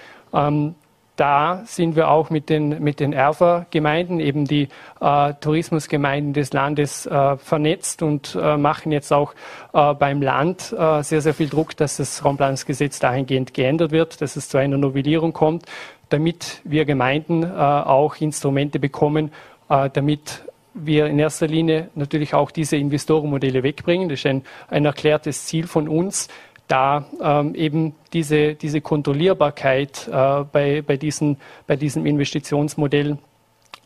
Da 1.18 1.62
sind 1.64 1.96
wir 1.96 2.10
auch 2.10 2.30
mit 2.30 2.48
den, 2.48 2.80
mit 2.80 3.00
den 3.00 3.12
Erfa-Gemeinden, 3.12 4.20
eben 4.20 4.44
die 4.44 4.68
äh, 5.00 5.34
Tourismusgemeinden 5.40 6.32
des 6.32 6.52
Landes 6.52 7.06
äh, 7.06 7.36
vernetzt 7.36 8.02
und 8.02 8.38
äh, 8.40 8.56
machen 8.56 8.92
jetzt 8.92 9.12
auch 9.12 9.34
äh, 9.72 9.94
beim 9.94 10.22
Land 10.22 10.72
äh, 10.78 11.02
sehr, 11.02 11.20
sehr 11.20 11.34
viel 11.34 11.48
Druck, 11.48 11.76
dass 11.76 11.96
das 11.96 12.24
Raumplanungsgesetz 12.24 13.00
dahingehend 13.00 13.52
geändert 13.52 13.90
wird, 13.90 14.20
dass 14.20 14.36
es 14.36 14.48
zu 14.48 14.58
einer 14.58 14.78
Novellierung 14.78 15.32
kommt, 15.32 15.66
damit 16.08 16.60
wir 16.62 16.84
Gemeinden 16.84 17.42
äh, 17.42 17.48
auch 17.48 18.14
Instrumente 18.20 18.78
bekommen, 18.78 19.32
damit 19.68 20.44
wir 20.72 21.06
in 21.06 21.18
erster 21.18 21.46
Linie 21.46 21.88
natürlich 21.94 22.32
auch 22.32 22.50
diese 22.50 22.76
Investorenmodelle 22.76 23.62
wegbringen. 23.62 24.08
Das 24.08 24.20
ist 24.20 24.26
ein, 24.26 24.44
ein 24.68 24.84
erklärtes 24.86 25.44
Ziel 25.44 25.66
von 25.66 25.88
uns, 25.88 26.28
da 26.68 27.06
ähm, 27.20 27.54
eben 27.54 27.94
diese, 28.12 28.54
diese 28.54 28.80
Kontrollierbarkeit 28.80 30.08
äh, 30.08 30.44
bei, 30.44 30.82
bei, 30.82 30.96
diesen, 30.96 31.38
bei 31.66 31.76
diesem 31.76 32.06
Investitionsmodell 32.06 33.18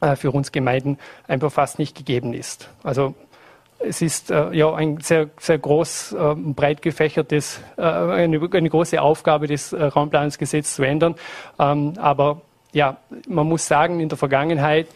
äh, 0.01 0.17
für 0.17 0.31
uns 0.33 0.53
Gemeinden 0.53 0.99
einfach 1.29 1.53
fast 1.53 1.79
nicht 1.79 1.97
gegeben 1.97 2.35
ist. 2.35 2.69
Also 2.83 3.15
es 3.79 4.03
ist 4.03 4.31
äh, 4.31 4.53
ja 4.53 4.73
ein 4.75 5.01
sehr, 5.01 5.31
sehr 5.39 5.59
groß, 5.59 6.13
äh, 6.13 6.35
breit 6.37 6.83
gefächertes, 6.83 7.61
äh, 7.77 7.83
eine, 7.83 8.41
eine, 8.53 8.71
große 8.71 9.01
Aufgabe, 9.01 9.47
das 9.47 9.73
äh, 9.73 9.83
Raumplanungsgesetz 9.83 10.75
zu 10.75 10.83
ändern. 10.83 11.15
Ähm, 11.59 11.95
aber 11.97 12.43
ja, 12.73 12.97
man 13.29 13.47
muss 13.47 13.67
sagen, 13.67 14.01
in 14.01 14.09
der 14.09 14.19
Vergangenheit 14.19 14.89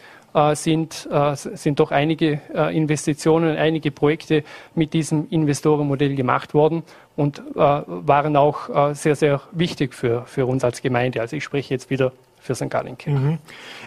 sind, 0.55 1.07
äh, 1.11 1.35
sind 1.35 1.79
doch 1.79 1.91
einige 1.91 2.41
äh, 2.53 2.75
Investitionen, 2.75 3.57
einige 3.57 3.91
Projekte 3.91 4.43
mit 4.75 4.93
diesem 4.93 5.27
Investorenmodell 5.29 6.15
gemacht 6.15 6.53
worden 6.53 6.83
und 7.15 7.41
waren 7.55 8.35
auch 8.35 8.93
sehr, 8.93 9.15
sehr 9.15 9.41
wichtig 9.51 9.95
für, 9.95 10.23
für 10.27 10.45
uns 10.45 10.63
als 10.63 10.83
Gemeinde. 10.83 11.19
Also 11.19 11.35
ich 11.35 11.43
spreche 11.43 11.73
jetzt 11.73 11.89
wieder 11.89 12.11
für 12.39 12.53
St. 12.53 12.69
Gallen. 12.69 12.95
Mhm. 13.07 13.39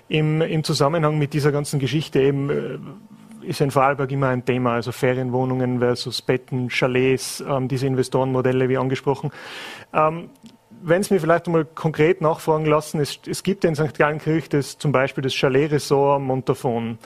Im, 0.09 0.43
Im 0.43 0.65
Zusammenhang 0.65 1.17
mit 1.17 1.33
dieser 1.33 1.53
ganzen 1.53 1.79
Geschichte 1.79 2.21
eben 2.21 2.99
ist 3.43 3.61
in 3.61 3.71
Vorarlberg 3.71 4.11
immer 4.11 4.29
ein 4.29 4.45
Thema, 4.45 4.75
also 4.75 4.93
Ferienwohnungen 4.93 5.79
versus 5.79 6.23
Betten, 6.23 6.69
Chalets, 6.69 7.43
ähm, 7.47 7.69
diese 7.69 7.87
Investorenmodelle 7.87 8.69
wie 8.69 8.77
angesprochen. 8.77 9.31
Ähm, 9.93 10.31
wenn 10.83 11.03
Sie 11.03 11.15
mir 11.15 11.21
vielleicht 11.21 11.47
einmal 11.47 11.65
konkret 11.65 12.21
nachfragen 12.21 12.67
lassen, 12.67 13.01
es, 13.01 13.19
es 13.27 13.43
gibt 13.43 13.65
in 13.65 13.75
St. 13.75 13.99
Gallenkirch 13.99 14.49
das, 14.49 14.79
zum 14.79 14.93
Beispiel 14.93 15.23
das 15.23 15.35
Chalet-Ressort 15.35 16.21
Montafon, 16.21 16.99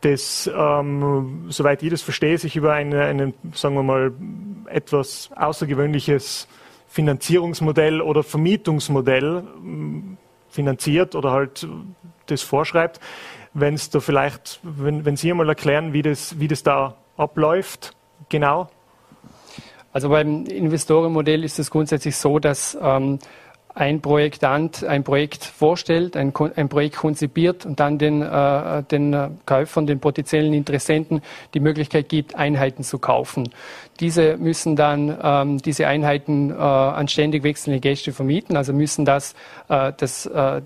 das, 0.00 0.50
ähm, 0.54 1.46
soweit 1.48 1.82
ich 1.82 1.90
das 1.90 2.02
verstehe, 2.02 2.36
sich 2.36 2.56
über 2.56 2.74
eine, 2.74 3.04
einen, 3.04 3.34
sagen 3.54 3.74
wir 3.74 3.82
mal, 3.82 4.12
etwas 4.66 5.30
außergewöhnliches 5.34 6.46
Finanzierungsmodell 6.88 8.02
oder 8.02 8.22
Vermietungsmodell 8.22 9.44
ähm, 9.56 10.18
finanziert 10.50 11.14
oder 11.14 11.32
halt 11.32 11.66
das 12.26 12.42
vorschreibt. 12.42 13.00
Wenn 13.54 13.80
da 13.92 14.00
vielleicht, 14.00 14.60
wenn, 14.62 15.04
wenn 15.04 15.16
Sie 15.16 15.30
einmal 15.30 15.48
erklären, 15.48 15.92
wie 15.92 16.02
das, 16.02 16.38
wie 16.38 16.48
das 16.48 16.62
da 16.62 16.96
abläuft, 17.16 17.96
genau. 18.28 18.68
Also 19.94 20.08
beim 20.08 20.44
Investorenmodell 20.46 21.44
ist 21.44 21.60
es 21.60 21.70
grundsätzlich 21.70 22.16
so, 22.16 22.40
dass 22.40 22.76
ähm, 22.82 23.20
ein 23.76 24.00
Projektant 24.00 24.82
ein 24.82 25.04
Projekt 25.04 25.44
vorstellt, 25.44 26.16
ein, 26.16 26.32
ein 26.56 26.68
Projekt 26.68 26.96
konzipiert 26.96 27.64
und 27.64 27.78
dann 27.78 27.98
den, 27.98 28.20
äh, 28.20 28.82
den 28.82 29.38
Käufern, 29.46 29.86
den 29.86 30.00
potenziellen 30.00 30.52
Interessenten 30.52 31.22
die 31.54 31.60
Möglichkeit 31.60 32.08
gibt, 32.08 32.34
Einheiten 32.34 32.82
zu 32.82 32.98
kaufen. 32.98 33.50
Diese 34.00 34.36
müssen 34.36 34.74
dann 34.74 35.16
ähm, 35.22 35.58
diese 35.58 35.86
Einheiten 35.86 36.50
äh, 36.50 36.54
an 36.54 37.06
ständig 37.06 37.44
wechselnde 37.44 37.78
Gäste 37.78 38.12
vermieten, 38.12 38.56
also 38.56 38.72
müssen 38.72 39.04
das, 39.04 39.34
äh, 39.68 39.92
das 39.96 40.26
äh, 40.26 40.62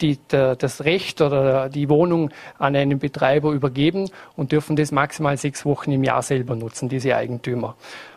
die, 0.00 0.18
der, 0.30 0.56
das 0.56 0.84
Recht 0.84 1.20
oder 1.20 1.68
die 1.68 1.88
Wohnung 1.88 2.30
an 2.58 2.76
einen 2.76 2.98
Betreiber 2.98 3.52
übergeben 3.52 4.10
und 4.36 4.52
dürfen 4.52 4.76
das 4.76 4.92
maximal 4.92 5.36
sechs 5.36 5.64
Wochen 5.64 5.92
im 5.92 6.04
Jahr 6.04 6.22
selber 6.22 6.56
nutzen, 6.56 6.88
diese 6.88 7.16
Eigentümer. 7.16 7.76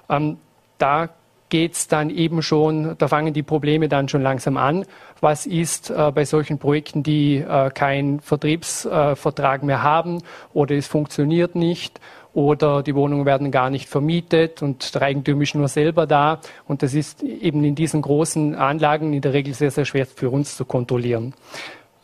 Ähm, 0.10 0.38
da 0.78 1.10
geht 1.50 1.74
es 1.74 1.88
dann 1.88 2.10
eben 2.10 2.42
schon, 2.42 2.96
da 2.98 3.08
fangen 3.08 3.34
die 3.34 3.44
Probleme 3.44 3.90
dann 3.90 4.08
schon 4.08 4.22
langsam 4.22 4.56
an. 4.58 4.86
Was 5.20 5.46
ist 5.46 5.90
äh, 5.90 6.12
bei 6.14 6.24
solchen 6.24 6.60
Projekten, 6.60 7.04
die 7.04 7.38
äh, 7.38 7.72
keinen 7.72 8.20
Vertriebsvertrag 8.20 9.64
äh, 9.64 9.66
mehr 9.66 9.84
haben 9.84 10.22
oder 10.54 10.76
es 10.76 10.88
funktioniert 10.88 11.56
nicht 11.56 12.00
oder 12.40 12.84
die 12.84 12.96
Wohnungen 12.96 13.26
werden 13.26 13.52
gar 13.52 13.70
nicht 13.70 13.90
vermietet 13.90 14.62
und 14.62 14.96
der 14.96 15.02
Eigentümer 15.02 15.42
ist 15.42 15.56
nur 15.56 15.68
selber 15.68 16.08
da. 16.08 16.40
Und 16.70 16.84
das 16.84 16.94
ist 16.94 17.22
eben 17.22 17.66
in 17.66 17.76
diesen 17.76 18.02
großen 18.02 18.56
Anlagen 18.56 19.12
in 19.12 19.20
der 19.20 19.34
Regel 19.34 19.54
sehr, 19.54 19.72
sehr 19.72 19.84
schwer 19.84 20.06
für 20.06 20.30
uns 20.30 20.56
zu 20.56 20.64
kontrollieren. 20.64 21.34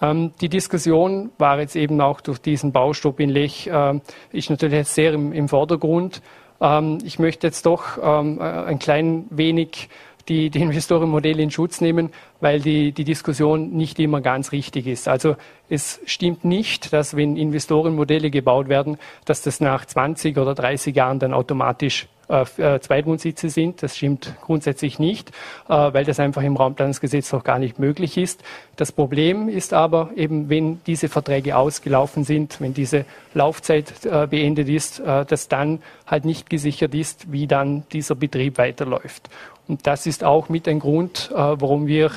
Ähm, 0.01 0.33
die 0.41 0.49
Diskussion 0.49 1.29
war 1.37 1.57
jetzt 1.61 1.77
eben 1.77 2.01
auch 2.01 2.19
durch 2.19 2.39
diesen 2.39 2.73
Baustopp 2.73 3.21
in 3.21 3.29
Lech, 3.29 3.67
äh, 3.67 3.97
ist 4.33 4.49
natürlich 4.49 4.75
jetzt 4.75 4.93
sehr 4.93 5.13
im, 5.13 5.31
im 5.31 5.47
Vordergrund. 5.47 6.21
Ähm, 6.59 6.97
ich 7.05 7.17
möchte 7.17 7.47
jetzt 7.47 7.65
doch 7.65 7.97
ähm, 8.03 8.41
äh, 8.41 8.43
ein 8.43 8.77
klein 8.77 9.27
wenig 9.29 9.87
die, 10.27 10.49
die 10.49 10.61
Investorenmodelle 10.61 11.41
in 11.41 11.51
Schutz 11.51 11.81
nehmen, 11.81 12.11
weil 12.41 12.59
die, 12.59 12.91
die 12.91 13.03
Diskussion 13.03 13.71
nicht 13.71 13.99
immer 13.99 14.21
ganz 14.21 14.51
richtig 14.51 14.87
ist. 14.87 15.07
Also 15.07 15.35
es 15.69 15.99
stimmt 16.05 16.45
nicht, 16.45 16.93
dass 16.93 17.15
wenn 17.15 17.37
Investorenmodelle 17.37 18.31
gebaut 18.31 18.69
werden, 18.69 18.97
dass 19.25 19.41
das 19.41 19.59
nach 19.59 19.85
20 19.85 20.37
oder 20.37 20.55
30 20.55 20.95
Jahren 20.95 21.19
dann 21.19 21.33
automatisch 21.33 22.07
äh, 22.27 22.45
äh, 22.57 22.79
Zweitwohnsitze 22.79 23.49
sind. 23.49 23.83
Das 23.83 23.97
stimmt 23.97 24.33
grundsätzlich 24.41 24.97
nicht, 24.97 25.29
äh, 25.69 25.73
weil 25.73 26.05
das 26.05 26.19
einfach 26.19 26.41
im 26.41 26.55
Raumplanungsgesetz 26.55 27.31
noch 27.31 27.43
gar 27.43 27.59
nicht 27.59 27.77
möglich 27.77 28.17
ist. 28.17 28.43
Das 28.77 28.91
Problem 28.91 29.47
ist 29.47 29.73
aber 29.73 30.09
eben, 30.15 30.49
wenn 30.49 30.81
diese 30.87 31.07
Verträge 31.07 31.55
ausgelaufen 31.55 32.23
sind, 32.23 32.59
wenn 32.61 32.73
diese 32.73 33.05
Laufzeit 33.35 34.05
äh, 34.05 34.25
beendet 34.25 34.69
ist, 34.69 35.01
dass 35.05 35.47
dann 35.47 35.81
halt 36.07 36.25
nicht 36.25 36.49
gesichert 36.49 36.95
ist, 36.95 37.31
wie 37.31 37.47
dann 37.47 37.83
dieser 37.91 38.15
Betrieb 38.15 38.57
weiterläuft. 38.57 39.29
Und 39.67 39.85
das 39.85 40.07
ist 40.07 40.23
auch 40.23 40.49
mit 40.49 40.67
ein 40.67 40.79
Grund, 40.79 41.31
warum 41.33 41.87
wir 41.87 42.11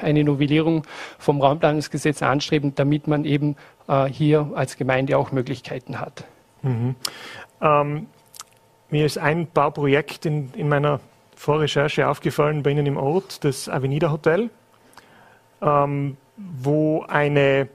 eine 0.00 0.24
Novellierung 0.24 0.84
vom 1.18 1.40
Raumplanungsgesetz 1.40 2.22
anstreben, 2.22 2.74
damit 2.74 3.06
man 3.06 3.24
eben 3.24 3.56
hier 4.10 4.50
als 4.54 4.76
Gemeinde 4.76 5.18
auch 5.18 5.32
Möglichkeiten 5.32 6.00
hat. 6.00 6.24
Mhm. 6.62 6.94
Ähm 7.60 8.06
mir 8.90 9.06
ist 9.06 9.18
ein 9.18 9.46
Bauprojekt 9.50 10.26
in, 10.26 10.52
in 10.54 10.68
meiner 10.68 11.00
Vorrecherche 11.36 12.08
aufgefallen 12.08 12.62
bei 12.62 12.70
Ihnen 12.70 12.86
im 12.86 12.96
Ort, 12.96 13.44
das 13.44 13.68
Avenida 13.68 14.10
Hotel, 14.10 14.50
ähm, 15.62 16.16
wo 16.36 17.02
eine, 17.08 17.68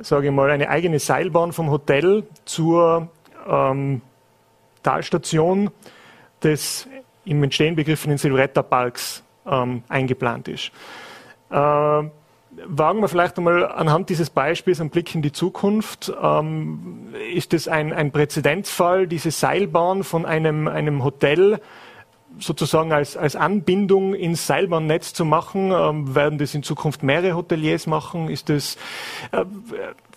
sage 0.00 0.28
ich 0.28 0.32
mal, 0.32 0.50
eine 0.50 0.68
eigene 0.68 0.98
Seilbahn 0.98 1.52
vom 1.52 1.70
Hotel 1.70 2.24
zur 2.44 3.08
ähm, 3.48 4.00
Talstation 4.82 5.70
des 6.42 6.88
im 7.24 7.42
Entstehen 7.42 7.74
begriffenen 7.74 8.18
Silvretta 8.18 8.62
Parks 8.62 9.24
ähm, 9.46 9.82
eingeplant 9.88 10.48
ist. 10.48 10.70
Äh, 11.50 12.02
wagen 12.64 13.00
wir 13.00 13.08
vielleicht 13.08 13.38
einmal 13.38 13.66
anhand 13.66 14.08
dieses 14.08 14.30
Beispiels 14.30 14.80
einen 14.80 14.90
Blick 14.90 15.14
in 15.14 15.22
die 15.22 15.32
Zukunft. 15.32 16.12
Ähm, 16.22 17.14
ist 17.34 17.54
es 17.54 17.68
ein, 17.68 17.92
ein 17.92 18.12
Präzedenzfall, 18.12 19.06
diese 19.06 19.30
Seilbahn 19.30 20.04
von 20.04 20.24
einem, 20.24 20.68
einem 20.68 21.04
Hotel 21.04 21.60
sozusagen 22.38 22.92
als, 22.92 23.16
als 23.16 23.36
Anbindung 23.36 24.14
ins 24.14 24.46
Seilbahnnetz 24.46 25.12
zu 25.12 25.24
machen? 25.24 25.72
Ähm, 25.72 26.14
werden 26.14 26.38
das 26.38 26.54
in 26.54 26.62
Zukunft 26.62 27.02
mehrere 27.02 27.34
Hoteliers 27.34 27.86
machen? 27.86 28.28
Ist 28.28 28.48
das 28.48 28.76
äh, 29.32 29.44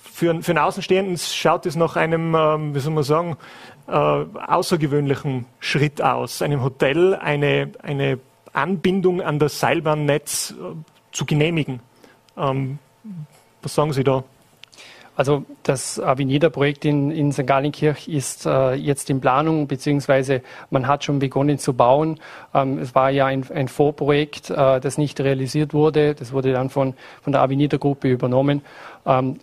für, 0.02 0.41
für 0.41 0.52
einen 0.52 0.60
Außenstehenden 0.60 1.17
schaut 1.17 1.65
es 1.65 1.75
nach 1.75 1.95
einem, 1.95 2.36
ähm, 2.36 2.75
wie 2.75 2.80
soll 2.80 2.93
man 2.93 3.04
sagen, 3.04 3.38
äh, 3.88 3.91
außergewöhnlichen 3.91 5.45
Schritt 5.60 6.02
aus, 6.02 6.41
einem 6.41 6.62
Hotel 6.62 7.15
eine, 7.15 7.71
eine 7.82 8.19
Anbindung 8.52 9.21
an 9.21 9.39
das 9.39 9.60
Seilbahnnetz 9.60 10.52
äh, 10.52 10.75
zu 11.12 11.25
genehmigen. 11.25 11.80
Ähm, 12.39 12.80
was 13.62 13.75
sagen 13.75 13.93
Sie 13.93 14.04
da? 14.04 14.23
Also 15.19 15.43
das 15.63 15.99
Avenida-Projekt 15.99 16.86
in, 16.86 17.12
in 17.12 17.34
St. 17.34 17.45
Gallenkirch 17.45 18.08
ist 18.08 18.45
äh, 18.45 18.73
jetzt 18.75 19.10
in 19.10 19.19
Planung, 19.19 19.67
beziehungsweise 19.67 20.41
man 20.69 20.88
hat 20.88 21.04
schon 21.04 21.19
begonnen 21.19 21.60
zu 21.60 21.73
bauen. 21.73 22.21
Ähm, 22.54 22.78
es 22.78 22.95
war 22.95 23.10
ja 23.10 23.25
ein, 23.25 23.45
ein 23.54 23.67
Vorprojekt, 23.67 24.49
äh, 24.49 24.80
das 24.80 24.97
nicht 24.97 25.19
realisiert 25.19 25.73
wurde. 25.73 26.15
Das 26.15 26.32
wurde 26.32 26.54
dann 26.54 26.69
von, 26.69 26.93
von 27.21 27.34
der 27.34 27.41
Avenida-Gruppe 27.41 28.08
übernommen. 28.08 28.62
Ähm, 29.06 29.39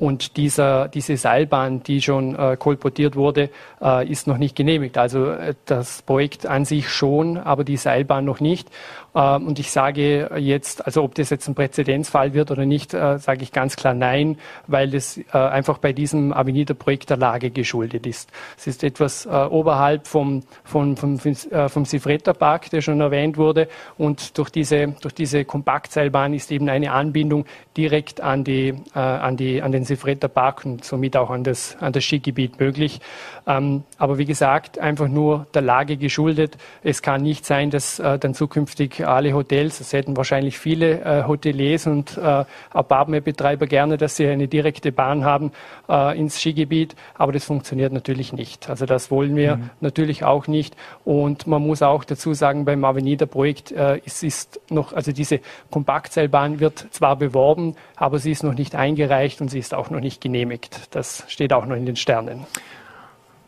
und 0.00 0.38
dieser, 0.38 0.88
diese 0.88 1.18
Seilbahn, 1.18 1.82
die 1.82 2.00
schon 2.00 2.34
äh, 2.34 2.56
kolportiert 2.58 3.16
wurde, 3.16 3.50
äh, 3.82 4.10
ist 4.10 4.26
noch 4.26 4.38
nicht 4.38 4.56
genehmigt. 4.56 4.96
Also 4.96 5.26
äh, 5.26 5.54
das 5.66 6.00
Projekt 6.00 6.46
an 6.46 6.64
sich 6.64 6.88
schon, 6.88 7.36
aber 7.36 7.64
die 7.64 7.76
Seilbahn 7.76 8.24
noch 8.24 8.40
nicht. 8.40 8.70
Ähm, 9.14 9.46
und 9.46 9.58
ich 9.58 9.70
sage 9.70 10.30
jetzt, 10.38 10.84
also 10.86 11.02
ob 11.02 11.14
das 11.14 11.30
jetzt 11.30 11.48
ein 11.48 11.54
Präzedenzfall 11.54 12.34
wird 12.34 12.50
oder 12.50 12.66
nicht, 12.66 12.94
äh, 12.94 13.18
sage 13.18 13.42
ich 13.42 13.52
ganz 13.52 13.76
klar 13.76 13.94
nein, 13.94 14.38
weil 14.66 14.90
das 14.90 15.18
äh, 15.18 15.22
einfach 15.32 15.78
bei 15.78 15.92
diesem 15.92 16.32
Avenida-Projekt 16.32 17.10
der 17.10 17.16
Lage 17.16 17.50
geschuldet 17.50 18.06
ist. 18.06 18.30
Es 18.56 18.66
ist 18.66 18.84
etwas 18.84 19.26
äh, 19.26 19.30
oberhalb 19.30 20.06
vom, 20.06 20.42
vom, 20.64 20.96
vom, 20.96 21.18
vom 21.18 21.84
Sifretta-Park, 21.84 22.70
der 22.70 22.80
schon 22.80 23.00
erwähnt 23.00 23.36
wurde. 23.36 23.68
Und 23.98 24.38
durch 24.38 24.50
diese, 24.50 24.88
durch 25.00 25.14
diese 25.14 25.44
Kompaktseilbahn 25.44 26.34
ist 26.34 26.50
eben 26.52 26.68
eine 26.68 26.92
Anbindung 26.92 27.44
direkt 27.76 28.20
an, 28.20 28.44
die, 28.44 28.74
an, 28.94 29.36
die, 29.36 29.62
an 29.62 29.72
den 29.72 29.84
Sifretta-Park 29.84 30.64
und 30.64 30.84
somit 30.84 31.16
auch 31.16 31.30
an 31.30 31.44
das, 31.44 31.76
an 31.80 31.92
das 31.92 32.04
Skigebiet 32.04 32.58
möglich. 32.58 33.00
Ähm, 33.46 33.84
aber 33.98 34.18
wie 34.18 34.24
gesagt, 34.24 34.78
einfach 34.78 35.08
nur 35.08 35.46
der 35.54 35.62
Lage 35.62 35.96
geschuldet. 35.96 36.56
Es 36.82 37.02
kann 37.02 37.22
nicht 37.22 37.46
sein, 37.46 37.70
dass 37.70 37.96
dann 37.96 38.34
zukünftig 38.34 39.06
alle 39.06 39.32
Hotels, 39.34 39.80
es 39.80 39.92
hätten 39.92 40.16
wahrscheinlich 40.16 40.58
viele 40.58 41.00
äh, 41.00 41.24
Hoteliers 41.26 41.86
und 41.86 42.16
äh, 42.16 42.44
Apartmentbetreiber 42.70 43.66
gerne, 43.66 43.96
dass 43.96 44.16
sie 44.16 44.26
eine 44.26 44.48
direkte 44.48 44.92
Bahn 44.92 45.24
haben 45.24 45.52
äh, 45.88 46.18
ins 46.18 46.40
Skigebiet, 46.40 46.94
aber 47.14 47.32
das 47.32 47.44
funktioniert 47.44 47.92
natürlich 47.92 48.32
nicht. 48.32 48.68
Also 48.68 48.86
das 48.86 49.10
wollen 49.10 49.36
wir 49.36 49.56
mhm. 49.56 49.70
natürlich 49.80 50.24
auch 50.24 50.46
nicht. 50.46 50.76
Und 51.04 51.46
man 51.46 51.62
muss 51.62 51.82
auch 51.82 52.04
dazu 52.04 52.34
sagen, 52.34 52.64
beim 52.64 52.84
Avenida-Projekt 52.84 53.72
äh, 53.72 54.00
es 54.04 54.22
ist 54.22 54.60
noch, 54.70 54.92
also 54.92 55.12
diese 55.12 55.40
Kompaktseilbahn 55.70 56.60
wird 56.60 56.86
zwar 56.90 57.16
beworben, 57.16 57.69
aber 57.96 58.18
sie 58.18 58.30
ist 58.30 58.42
noch 58.42 58.54
nicht 58.54 58.74
eingereicht 58.74 59.40
und 59.40 59.48
sie 59.48 59.58
ist 59.58 59.74
auch 59.74 59.90
noch 59.90 60.00
nicht 60.00 60.20
genehmigt. 60.20 60.94
Das 60.94 61.24
steht 61.28 61.52
auch 61.52 61.66
noch 61.66 61.76
in 61.76 61.86
den 61.86 61.96
Sternen. 61.96 62.46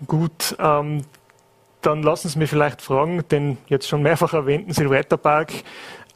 Gut, 0.07 0.57
ähm, 0.59 1.03
dann 1.81 2.03
lassen 2.03 2.29
Sie 2.29 2.39
mich 2.39 2.51
vielleicht 2.51 2.81
fragen, 2.81 3.25
den 3.31 3.59
jetzt 3.67 3.89
schon 3.89 4.03
mehrfach 4.03 4.33
erwähnten 4.35 4.73
Silvesterpark. 4.73 5.53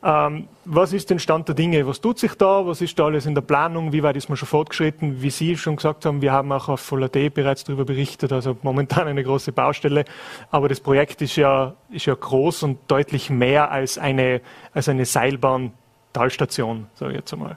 Ähm, 0.03 0.47
was 0.65 0.93
ist 0.93 1.11
denn 1.11 1.19
Stand 1.19 1.49
der 1.49 1.55
Dinge? 1.55 1.87
Was 1.87 2.01
tut 2.01 2.19
sich 2.19 2.35
da? 2.35 2.67
Was 2.67 2.81
ist 2.81 2.99
da 2.99 3.07
alles 3.07 3.27
in 3.27 3.35
der 3.35 3.43
Planung? 3.43 3.93
Wie 3.93 4.03
weit 4.03 4.17
ist 4.17 4.29
man 4.29 4.37
schon 4.37 4.47
fortgeschritten? 4.47 5.23
Wie 5.23 5.31
Sie 5.31 5.57
schon 5.57 5.77
gesagt 5.77 6.05
haben, 6.05 6.23
wir 6.23 6.33
haben 6.33 6.53
auch 6.53 6.69
auf 6.69 6.81
Full 6.81 7.03
AD 7.05 7.31
bereits 7.31 7.65
darüber 7.65 7.85
berichtet, 7.85 8.33
also 8.33 8.57
momentan 8.63 9.09
eine 9.09 9.25
große 9.25 9.53
Baustelle. 9.53 10.05
Aber 10.51 10.69
das 10.69 10.81
Projekt 10.81 11.23
ist 11.23 11.37
ja, 11.37 11.75
ist 11.91 12.07
ja 12.07 12.15
groß 12.15 12.63
und 12.63 12.79
deutlich 12.89 13.31
mehr 13.31 13.71
als 13.73 13.99
eine, 13.99 14.43
als 14.73 14.89
eine 14.89 15.07
Seilbahn-Talstation, 15.07 16.87
sage 16.95 17.13
ich 17.13 17.19
jetzt 17.19 17.33
einmal. 17.33 17.57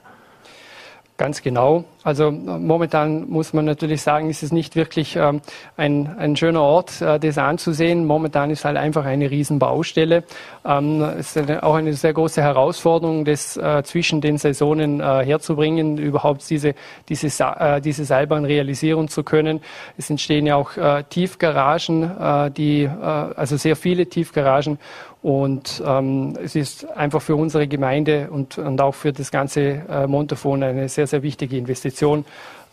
Ganz 1.20 1.42
genau. 1.42 1.84
Also 2.02 2.30
momentan 2.30 3.28
muss 3.28 3.52
man 3.52 3.66
natürlich 3.66 4.00
sagen, 4.00 4.30
ist 4.30 4.42
es 4.42 4.52
nicht 4.52 4.74
wirklich 4.74 5.16
ähm, 5.16 5.42
ein, 5.76 6.16
ein 6.16 6.34
schöner 6.34 6.62
Ort, 6.62 7.02
äh, 7.02 7.20
das 7.20 7.36
anzusehen. 7.36 8.06
Momentan 8.06 8.48
ist 8.48 8.64
halt 8.64 8.78
einfach 8.78 9.04
eine 9.04 9.30
Riesenbaustelle. 9.30 10.24
Ähm, 10.64 11.02
es 11.18 11.36
ist 11.36 11.36
eine, 11.36 11.62
auch 11.62 11.74
eine 11.74 11.92
sehr 11.92 12.14
große 12.14 12.40
Herausforderung, 12.40 13.26
das 13.26 13.58
äh, 13.58 13.82
zwischen 13.82 14.22
den 14.22 14.38
Saisonen 14.38 15.00
äh, 15.00 15.22
herzubringen, 15.26 15.98
überhaupt 15.98 16.48
diese, 16.48 16.74
diese, 17.10 17.26
äh, 17.26 17.82
diese 17.82 18.06
Seilbahn 18.06 18.46
realisieren 18.46 19.08
zu 19.08 19.22
können. 19.22 19.60
Es 19.98 20.08
entstehen 20.08 20.46
ja 20.46 20.56
auch 20.56 20.78
äh, 20.78 21.04
Tiefgaragen, 21.06 22.18
äh, 22.18 22.50
die, 22.50 22.88
also 22.88 23.58
sehr 23.58 23.76
viele 23.76 24.06
Tiefgaragen 24.06 24.78
und 25.22 25.82
ähm, 25.84 26.36
es 26.42 26.54
ist 26.54 26.90
einfach 26.90 27.20
für 27.20 27.36
unsere 27.36 27.68
Gemeinde 27.68 28.30
und, 28.30 28.56
und 28.56 28.80
auch 28.80 28.94
für 28.94 29.12
das 29.12 29.30
ganze 29.30 29.82
äh, 29.88 30.06
Montafon 30.06 30.62
eine 30.62 30.88
sehr, 30.88 31.06
sehr 31.06 31.22
wichtige 31.22 31.56
Investition. 31.58 32.24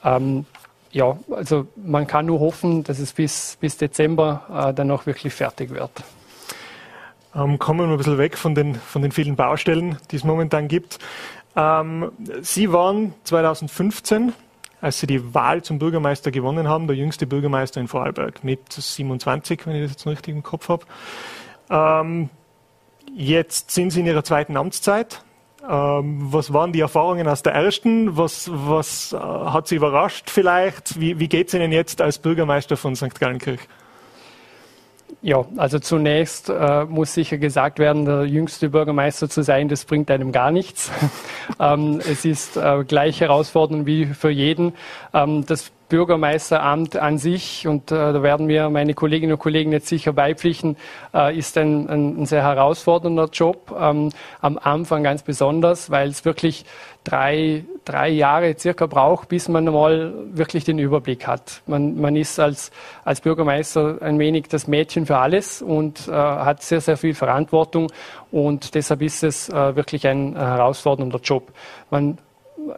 Ähm, 0.03 0.45
ja, 0.91 1.17
also 1.29 1.67
man 1.75 2.07
kann 2.07 2.27
nur 2.27 2.39
hoffen, 2.39 2.83
dass 2.83 2.99
es 2.99 3.11
bis, 3.11 3.57
bis 3.59 3.77
Dezember 3.77 4.69
äh, 4.69 4.73
dann 4.73 4.89
auch 4.91 5.05
wirklich 5.05 5.33
fertig 5.33 5.71
wird. 5.71 5.91
Ähm, 7.35 7.59
kommen 7.59 7.81
wir 7.81 7.87
ein 7.87 7.97
bisschen 7.97 8.17
weg 8.17 8.37
von 8.37 8.55
den, 8.55 8.75
von 8.75 9.01
den 9.01 9.11
vielen 9.11 9.35
Baustellen, 9.35 9.97
die 10.11 10.15
es 10.15 10.23
momentan 10.23 10.69
gibt. 10.69 10.99
Ähm, 11.55 12.11
Sie 12.41 12.71
waren 12.71 13.13
2015 13.25 14.33
als 14.79 14.99
Sie 14.99 15.07
die 15.07 15.33
Wahl 15.33 15.63
zum 15.63 15.79
Bürgermeister 15.79 16.31
gewonnen 16.31 16.67
haben, 16.67 16.87
der 16.87 16.95
jüngste 16.95 17.25
Bürgermeister 17.25 17.81
in 17.81 17.87
Vorarlberg 17.87 18.43
mit 18.43 18.71
27, 18.71 19.65
wenn 19.65 19.75
ich 19.75 19.81
das 19.81 19.91
jetzt 19.91 20.07
richtig 20.07 20.35
im 20.35 20.43
Kopf 20.43 20.69
habe. 20.69 20.85
Ähm, 21.69 22.29
jetzt 23.15 23.71
sind 23.71 23.91
Sie 23.91 24.01
in 24.01 24.05
Ihrer 24.05 24.23
zweiten 24.23 24.57
Amtszeit. 24.57 25.23
Ähm, 25.67 26.19
was 26.31 26.53
waren 26.53 26.71
die 26.71 26.79
Erfahrungen 26.79 27.27
aus 27.27 27.43
der 27.43 27.53
ersten? 27.53 28.15
Was, 28.15 28.49
was 28.51 29.13
äh, 29.13 29.17
hat 29.17 29.67
Sie 29.67 29.75
überrascht 29.75 30.29
vielleicht? 30.29 30.99
Wie, 30.99 31.19
wie 31.19 31.27
geht 31.27 31.49
es 31.49 31.53
Ihnen 31.53 31.71
jetzt 31.71 32.01
als 32.01 32.19
Bürgermeister 32.19 32.77
von 32.77 32.95
St. 32.95 33.19
Gallenkirch? 33.19 33.59
Ja, 35.21 35.45
also 35.57 35.79
zunächst 35.79 36.49
äh, 36.49 36.85
muss 36.85 37.13
sicher 37.13 37.37
gesagt 37.37 37.79
werden, 37.79 38.05
der 38.05 38.25
jüngste 38.25 38.69
Bürgermeister 38.69 39.29
zu 39.29 39.41
sein, 39.41 39.67
das 39.67 39.83
bringt 39.83 40.11
einem 40.11 40.31
gar 40.31 40.51
nichts. 40.51 40.91
ähm, 41.59 41.99
es 41.99 42.23
ist 42.23 42.55
äh, 42.55 42.83
gleich 42.87 43.19
herausfordernd 43.19 43.85
wie 43.87 44.05
für 44.05 44.29
jeden. 44.29 44.73
Ähm, 45.13 45.45
das 45.45 45.71
Bürgermeisteramt 45.89 46.97
an 46.97 47.17
sich, 47.17 47.67
und 47.67 47.91
äh, 47.91 47.95
da 47.95 48.23
werden 48.23 48.45
mir 48.45 48.69
meine 48.69 48.93
Kolleginnen 48.93 49.33
und 49.33 49.39
Kollegen 49.39 49.71
jetzt 49.71 49.87
sicher 49.87 50.13
beipflichten, 50.13 50.77
äh, 51.13 51.37
ist 51.37 51.57
ein, 51.57 51.89
ein, 51.89 52.25
sehr 52.25 52.43
herausfordernder 52.43 53.29
Job. 53.31 53.75
Ähm, 53.79 54.09
am 54.41 54.57
Anfang 54.57 55.03
ganz 55.03 55.23
besonders, 55.23 55.89
weil 55.89 56.09
es 56.09 56.25
wirklich 56.25 56.65
drei, 57.05 57.63
drei 57.85 58.09
Jahre 58.09 58.55
circa 58.59 58.85
braucht, 58.85 59.29
bis 59.29 59.47
man 59.47 59.65
mal 59.65 60.13
wirklich 60.31 60.65
den 60.65 60.77
Überblick 60.77 61.25
hat. 61.25 61.61
Man, 61.65 61.99
man 61.99 62.15
ist 62.17 62.37
als, 62.39 62.71
als 63.05 63.21
Bürgermeister 63.21 63.97
ein 64.01 64.19
wenig 64.19 64.47
das 64.49 64.67
Mädchen 64.67 65.05
für 65.05 65.17
alles 65.17 65.61
und 65.61 66.07
äh, 66.07 66.11
hat 66.11 66.63
sehr, 66.63 66.81
sehr 66.81 66.97
viel 66.97 67.13
Verantwortung 67.13 67.91
und 68.31 68.75
deshalb 68.75 69.01
ist 69.01 69.23
es 69.23 69.47
äh, 69.47 69.75
wirklich 69.75 70.05
ein 70.05 70.35
herausfordernder 70.35 71.19
Job. 71.19 71.53
Man 71.89 72.17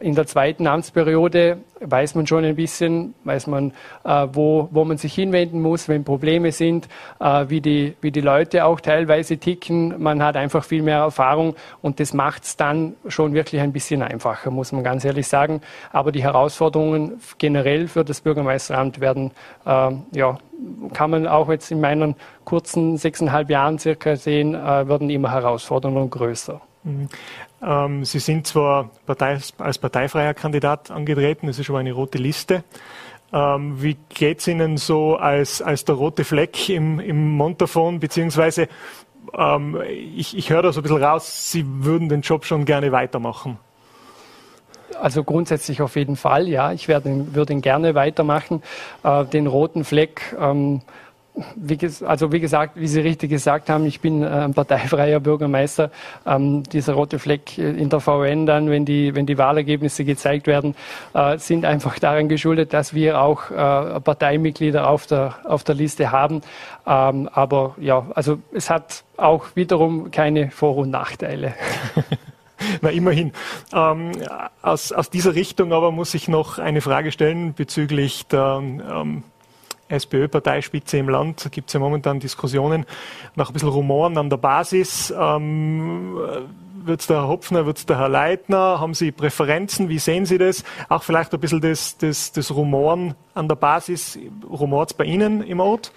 in 0.00 0.14
der 0.14 0.26
zweiten 0.26 0.66
Amtsperiode 0.66 1.58
weiß 1.80 2.14
man 2.14 2.26
schon 2.26 2.44
ein 2.44 2.56
bisschen, 2.56 3.14
weiß 3.24 3.46
man, 3.46 3.72
äh, 4.04 4.26
wo, 4.32 4.68
wo 4.70 4.84
man 4.84 4.98
sich 4.98 5.14
hinwenden 5.14 5.60
muss, 5.60 5.88
wenn 5.88 6.04
Probleme 6.04 6.52
sind, 6.52 6.88
äh, 7.20 7.46
wie, 7.48 7.60
die, 7.60 7.94
wie 8.00 8.10
die 8.10 8.20
Leute 8.20 8.64
auch 8.64 8.80
teilweise 8.80 9.38
ticken. 9.38 10.00
Man 10.00 10.22
hat 10.22 10.36
einfach 10.36 10.64
viel 10.64 10.82
mehr 10.82 10.98
Erfahrung 10.98 11.56
und 11.82 12.00
das 12.00 12.12
macht 12.12 12.44
es 12.44 12.56
dann 12.56 12.94
schon 13.08 13.32
wirklich 13.34 13.60
ein 13.60 13.72
bisschen 13.72 14.02
einfacher, 14.02 14.50
muss 14.50 14.72
man 14.72 14.84
ganz 14.84 15.04
ehrlich 15.04 15.26
sagen. 15.26 15.60
Aber 15.92 16.12
die 16.12 16.22
Herausforderungen 16.22 17.20
generell 17.38 17.88
für 17.88 18.04
das 18.04 18.20
Bürgermeisteramt 18.20 19.00
werden, 19.00 19.30
äh, 19.64 19.92
ja, 20.12 20.38
kann 20.92 21.10
man 21.10 21.26
auch 21.26 21.48
jetzt 21.48 21.70
in 21.70 21.80
meinen 21.80 22.14
kurzen 22.44 22.98
sechseinhalb 22.98 23.48
Jahren 23.48 23.78
circa 23.78 24.16
sehen, 24.16 24.54
äh, 24.54 24.88
werden 24.88 25.08
immer 25.08 25.32
Herausforderungen 25.32 26.10
größer. 26.10 26.60
Ähm, 27.62 28.04
Sie 28.04 28.18
sind 28.18 28.46
zwar 28.46 28.90
Partei, 29.06 29.38
als 29.58 29.78
parteifreier 29.78 30.34
Kandidat 30.34 30.90
angetreten, 30.90 31.46
das 31.46 31.58
ist 31.58 31.68
aber 31.68 31.78
eine 31.78 31.92
rote 31.92 32.18
Liste. 32.18 32.64
Ähm, 33.32 33.80
wie 33.82 33.96
geht 34.08 34.40
es 34.40 34.48
Ihnen 34.48 34.76
so 34.76 35.16
als, 35.16 35.62
als 35.62 35.84
der 35.84 35.94
rote 35.94 36.24
Fleck 36.24 36.68
im, 36.68 36.98
im 36.98 37.36
Montafon, 37.36 38.00
beziehungsweise 38.00 38.68
ähm, 39.36 39.80
ich, 39.88 40.36
ich 40.36 40.50
höre 40.50 40.62
da 40.62 40.72
so 40.72 40.80
ein 40.80 40.82
bisschen 40.82 41.02
raus, 41.02 41.52
Sie 41.52 41.64
würden 41.66 42.08
den 42.08 42.22
Job 42.22 42.44
schon 42.44 42.64
gerne 42.64 42.92
weitermachen. 42.92 43.58
Also 45.00 45.24
grundsätzlich 45.24 45.80
auf 45.80 45.96
jeden 45.96 46.16
Fall, 46.16 46.48
ja. 46.48 46.72
Ich 46.72 46.88
werde, 46.88 47.34
würde 47.34 47.52
ihn 47.52 47.62
gerne 47.62 47.94
weitermachen. 47.94 48.62
Äh, 49.02 49.24
den 49.26 49.46
roten 49.46 49.84
Fleck 49.84 50.36
ähm, 50.38 50.82
wie, 51.56 51.78
also 52.06 52.32
wie 52.32 52.40
gesagt, 52.40 52.76
wie 52.76 52.88
Sie 52.88 53.00
richtig 53.00 53.30
gesagt 53.30 53.70
haben, 53.70 53.86
ich 53.86 54.00
bin 54.00 54.22
äh, 54.22 54.26
ein 54.26 54.54
parteifreier 54.54 55.20
Bürgermeister. 55.20 55.90
Ähm, 56.26 56.62
dieser 56.64 56.94
rote 56.94 57.18
Fleck 57.18 57.56
in 57.56 57.88
der 57.88 58.00
VN 58.00 58.46
dann, 58.46 58.70
wenn 58.70 58.84
die, 58.84 59.14
wenn 59.14 59.26
die 59.26 59.38
Wahlergebnisse 59.38 60.04
gezeigt 60.04 60.46
werden, 60.46 60.74
äh, 61.14 61.38
sind 61.38 61.64
einfach 61.64 61.98
daran 61.98 62.28
geschuldet, 62.28 62.72
dass 62.72 62.94
wir 62.94 63.20
auch 63.20 63.50
äh, 63.50 64.00
Parteimitglieder 64.00 64.88
auf 64.88 65.06
der, 65.06 65.36
auf 65.44 65.64
der 65.64 65.74
Liste 65.74 66.10
haben. 66.10 66.42
Ähm, 66.86 67.28
aber 67.32 67.76
ja, 67.80 68.06
also 68.14 68.38
es 68.52 68.68
hat 68.70 69.04
auch 69.16 69.46
wiederum 69.54 70.10
keine 70.10 70.50
Vor- 70.50 70.76
und 70.76 70.90
Nachteile. 70.90 71.54
Na, 72.82 72.90
immerhin. 72.90 73.32
Ähm, 73.72 74.12
aus, 74.62 74.92
aus 74.92 75.10
dieser 75.10 75.34
Richtung 75.34 75.72
aber 75.72 75.92
muss 75.92 76.12
ich 76.14 76.28
noch 76.28 76.58
eine 76.58 76.80
Frage 76.80 77.12
stellen 77.12 77.54
bezüglich 77.54 78.26
der 78.26 78.60
ähm, 78.62 79.22
SPÖ-Parteispitze 79.90 80.98
im 80.98 81.08
Land 81.08 81.48
gibt 81.50 81.68
es 81.68 81.74
ja 81.74 81.80
momentan 81.80 82.20
Diskussionen 82.20 82.86
nach 83.36 83.50
ein 83.50 83.52
bisschen 83.52 83.68
Rumoren 83.68 84.16
an 84.16 84.30
der 84.30 84.38
Basis. 84.38 85.12
Ähm, 85.16 86.16
wird 86.82 87.00
es 87.00 87.06
der 87.06 87.18
Herr 87.18 87.28
Hopfner, 87.28 87.66
wird 87.66 87.78
es 87.78 87.86
der 87.86 87.98
Herr 87.98 88.08
Leitner? 88.08 88.80
Haben 88.80 88.94
Sie 88.94 89.12
Präferenzen? 89.12 89.88
Wie 89.88 89.98
sehen 89.98 90.24
Sie 90.24 90.38
das? 90.38 90.64
Auch 90.88 91.02
vielleicht 91.02 91.34
ein 91.34 91.40
bisschen 91.40 91.60
das, 91.60 91.98
das, 91.98 92.32
das 92.32 92.50
Rumoren 92.54 93.14
an 93.34 93.48
der 93.48 93.56
Basis. 93.56 94.18
Rumort 94.48 94.90
es 94.90 94.96
bei 94.96 95.04
Ihnen 95.04 95.42
im 95.42 95.60
Ort? 95.60 95.92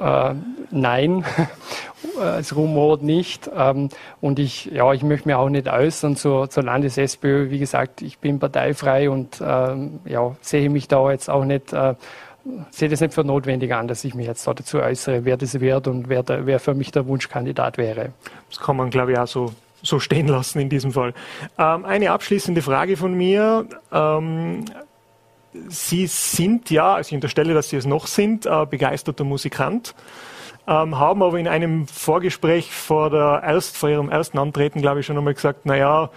Äh, 0.00 0.34
nein, 0.70 1.24
es 2.38 2.56
rumort 2.56 3.02
nicht. 3.02 3.50
Ähm, 3.54 3.90
und 4.20 4.38
ich, 4.38 4.66
ja, 4.66 4.92
ich 4.92 5.02
möchte 5.02 5.28
mir 5.28 5.38
auch 5.38 5.48
nicht 5.48 5.68
äußern 5.68 6.16
zur, 6.16 6.48
zur 6.48 6.62
Landes-SPÖ. 6.62 7.50
Wie 7.50 7.58
gesagt, 7.58 8.02
ich 8.02 8.18
bin 8.18 8.38
parteifrei 8.38 9.10
und 9.10 9.42
ähm, 9.44 10.00
ja, 10.04 10.36
sehe 10.40 10.70
mich 10.70 10.88
da 10.88 11.10
jetzt 11.10 11.28
auch 11.28 11.44
nicht 11.44 11.72
äh, 11.72 11.94
sehe 12.70 12.88
das 12.88 13.00
nicht 13.00 13.14
für 13.14 13.24
notwendig 13.24 13.74
an, 13.74 13.88
dass 13.88 14.04
ich 14.04 14.14
mich 14.14 14.26
jetzt 14.26 14.46
dazu 14.46 14.78
äußere, 14.78 15.24
wer 15.24 15.36
das 15.36 15.60
wird 15.60 15.86
und 15.88 16.08
wer, 16.08 16.22
der, 16.22 16.46
wer 16.46 16.60
für 16.60 16.74
mich 16.74 16.90
der 16.90 17.06
Wunschkandidat 17.06 17.78
wäre. 17.78 18.12
Das 18.48 18.60
kann 18.60 18.76
man, 18.76 18.90
glaube 18.90 19.12
ich, 19.12 19.18
auch 19.18 19.26
so, 19.26 19.52
so 19.82 20.00
stehen 20.00 20.28
lassen 20.28 20.60
in 20.60 20.68
diesem 20.68 20.92
Fall. 20.92 21.14
Ähm, 21.58 21.84
eine 21.84 22.10
abschließende 22.12 22.62
Frage 22.62 22.96
von 22.96 23.14
mir. 23.14 23.66
Ähm, 23.92 24.64
Sie 25.68 26.06
sind 26.06 26.70
ja, 26.70 26.94
also 26.94 27.08
ich 27.08 27.14
unterstelle, 27.14 27.54
dass 27.54 27.70
Sie 27.70 27.76
es 27.76 27.84
noch 27.84 28.06
sind, 28.06 28.46
äh, 28.46 28.66
begeisterter 28.66 29.24
Musikant, 29.24 29.94
ähm, 30.68 30.96
haben 30.98 31.22
aber 31.22 31.38
in 31.38 31.48
einem 31.48 31.88
Vorgespräch 31.88 32.70
vor, 32.70 33.10
der 33.10 33.42
erst, 33.44 33.76
vor 33.76 33.88
Ihrem 33.88 34.10
ersten 34.10 34.38
Antreten, 34.38 34.80
glaube 34.80 35.00
ich, 35.00 35.06
schon 35.06 35.18
einmal 35.18 35.34
gesagt, 35.34 35.66
naja, 35.66 36.10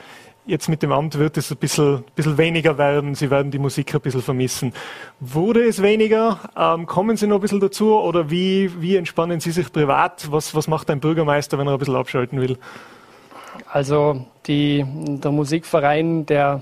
Jetzt 0.46 0.68
mit 0.68 0.84
dem 0.84 0.92
Amt 0.92 1.18
wird 1.18 1.38
es 1.38 1.52
ein 1.52 1.58
bisschen, 1.58 2.04
bisschen 2.16 2.38
weniger 2.38 2.78
werden. 2.78 3.16
Sie 3.16 3.32
werden 3.32 3.50
die 3.50 3.60
Musik 3.60 3.96
ein 3.96 4.02
bisschen 4.02 4.22
vermissen. 4.22 4.74
Wurde 5.22 5.64
es 5.64 5.82
weniger? 5.82 6.38
Ähm, 6.58 6.86
kommen 6.86 7.16
Sie 7.16 7.28
noch 7.28 7.38
ein 7.38 7.42
bisschen 7.42 7.62
dazu? 7.62 7.96
Oder 7.96 8.30
wie, 8.30 8.70
wie 8.82 8.98
entspannen 8.98 9.40
Sie 9.40 9.52
sich 9.52 9.72
privat? 9.72 10.30
Was, 10.32 10.54
was 10.54 10.68
macht 10.68 10.90
ein 10.90 11.00
Bürgermeister, 11.00 11.58
wenn 11.58 11.68
er 11.68 11.74
ein 11.74 11.80
bisschen 11.80 11.96
abschalten 11.96 12.42
will? 12.42 12.58
Also 13.72 14.26
die, 14.46 14.86
der 14.86 15.32
Musikverein, 15.32 16.26
der 16.26 16.62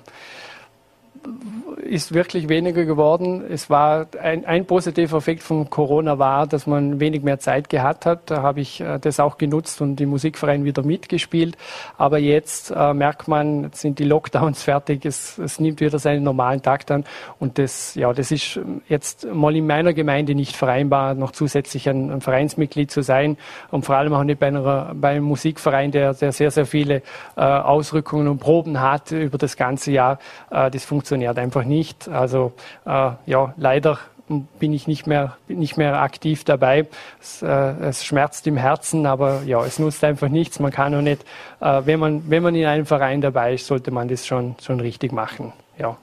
ist 1.83 2.13
wirklich 2.13 2.49
weniger 2.49 2.85
geworden. 2.85 3.43
Es 3.49 3.69
war 3.69 4.07
ein, 4.21 4.45
ein, 4.45 4.65
positiver 4.65 5.17
Effekt 5.17 5.43
von 5.43 5.69
Corona 5.69 6.19
war, 6.19 6.47
dass 6.47 6.67
man 6.67 6.99
wenig 6.99 7.23
mehr 7.23 7.39
Zeit 7.39 7.69
gehabt 7.69 8.05
hat. 8.05 8.31
Da 8.31 8.41
habe 8.41 8.61
ich 8.61 8.81
äh, 8.81 8.99
das 8.99 9.19
auch 9.19 9.37
genutzt 9.37 9.81
und 9.81 9.97
die 9.97 10.05
Musikverein 10.05 10.63
wieder 10.63 10.83
mitgespielt. 10.83 11.57
Aber 11.97 12.17
jetzt 12.17 12.71
äh, 12.75 12.93
merkt 12.93 13.27
man, 13.27 13.63
jetzt 13.63 13.81
sind 13.81 13.99
die 13.99 14.03
Lockdowns 14.03 14.63
fertig. 14.63 15.05
Es, 15.05 15.37
es, 15.37 15.59
nimmt 15.59 15.79
wieder 15.81 15.99
seinen 15.99 16.23
normalen 16.23 16.61
Takt 16.61 16.91
an. 16.91 17.03
Und 17.39 17.57
das, 17.57 17.95
ja, 17.95 18.13
das 18.13 18.31
ist 18.31 18.59
jetzt 18.87 19.31
mal 19.31 19.55
in 19.55 19.67
meiner 19.67 19.93
Gemeinde 19.93 20.33
nicht 20.33 20.55
vereinbar, 20.55 21.13
noch 21.13 21.31
zusätzlich 21.31 21.87
ein, 21.89 22.09
ein 22.09 22.21
Vereinsmitglied 22.21 22.89
zu 22.89 23.01
sein. 23.01 23.37
Und 23.69 23.85
vor 23.85 23.95
allem 23.95 24.13
auch 24.13 24.23
nicht 24.23 24.39
bei, 24.39 24.47
einer, 24.47 24.93
bei 24.95 25.09
einem 25.11 25.25
Musikverein, 25.25 25.91
der, 25.91 26.13
der 26.13 26.31
sehr, 26.31 26.51
sehr 26.51 26.65
viele 26.65 27.01
äh, 27.35 27.41
Ausrückungen 27.41 28.27
und 28.27 28.39
Proben 28.39 28.81
hat 28.81 29.11
über 29.11 29.37
das 29.37 29.55
ganze 29.55 29.91
Jahr. 29.91 30.17
Äh, 30.49 30.71
das 30.71 30.85
funktioniert 30.85 31.10
einfach 31.11 31.63
nicht 31.63 31.81
nicht. 31.81 32.07
Also 32.09 32.53
äh, 32.85 33.11
ja, 33.25 33.53
leider 33.57 33.99
bin 34.59 34.71
ich 34.71 34.87
nicht 34.87 35.07
mehr, 35.07 35.35
nicht 35.47 35.77
mehr 35.77 36.01
aktiv 36.01 36.43
dabei. 36.45 36.87
Es, 37.19 37.41
äh, 37.41 37.47
es, 37.47 38.05
schmerzt 38.05 38.47
im 38.47 38.55
Herzen, 38.55 39.05
aber 39.05 39.41
ja, 39.45 39.63
es 39.65 39.77
nutzt 39.79 40.03
einfach 40.03 40.29
nichts. 40.29 40.59
Man 40.59 40.71
kann 40.71 40.95
auch 40.95 41.01
nicht, 41.01 41.23
äh, 41.59 41.81
wenn, 41.85 41.99
man, 41.99 42.29
wenn 42.29 42.43
man 42.43 42.55
in 42.55 42.65
einem 42.65 42.85
Verein 42.85 43.19
dabei 43.19 43.55
ist, 43.55 43.67
sollte 43.67 43.91
man 43.91 44.07
das 44.07 44.25
schon, 44.25 44.55
schon 44.61 44.79
richtig 44.79 45.11
machen. 45.11 45.51
Ja. 45.77 45.97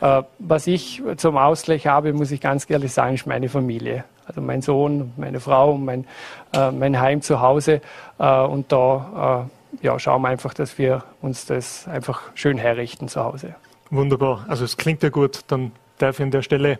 Äh, 0.00 0.22
was 0.38 0.66
ich 0.66 1.02
zum 1.16 1.36
Ausgleich 1.36 1.86
habe, 1.86 2.12
muss 2.12 2.30
ich 2.30 2.40
ganz 2.40 2.68
ehrlich 2.70 2.92
sagen, 2.92 3.14
ist 3.14 3.26
meine 3.26 3.48
Familie. 3.48 4.04
Also 4.26 4.40
mein 4.40 4.62
Sohn, 4.62 5.12
meine 5.16 5.40
Frau, 5.40 5.76
mein, 5.76 6.06
äh, 6.54 6.70
mein 6.70 6.98
Heim 7.00 7.20
zu 7.20 7.40
Hause. 7.40 7.82
Äh, 8.18 8.40
und 8.44 8.72
da 8.72 9.48
äh, 9.80 9.84
ja, 9.84 9.98
schauen 9.98 10.22
wir 10.22 10.28
einfach, 10.28 10.54
dass 10.54 10.78
wir 10.78 11.02
uns 11.20 11.44
das 11.44 11.86
einfach 11.88 12.22
schön 12.34 12.56
herrichten 12.56 13.08
zu 13.08 13.22
Hause. 13.22 13.54
Wunderbar. 13.92 14.46
Also 14.48 14.64
es 14.64 14.78
klingt 14.78 15.02
ja 15.02 15.10
gut. 15.10 15.40
Dann 15.48 15.70
darf 15.98 16.18
ich 16.18 16.22
an 16.22 16.30
der 16.30 16.40
Stelle 16.40 16.78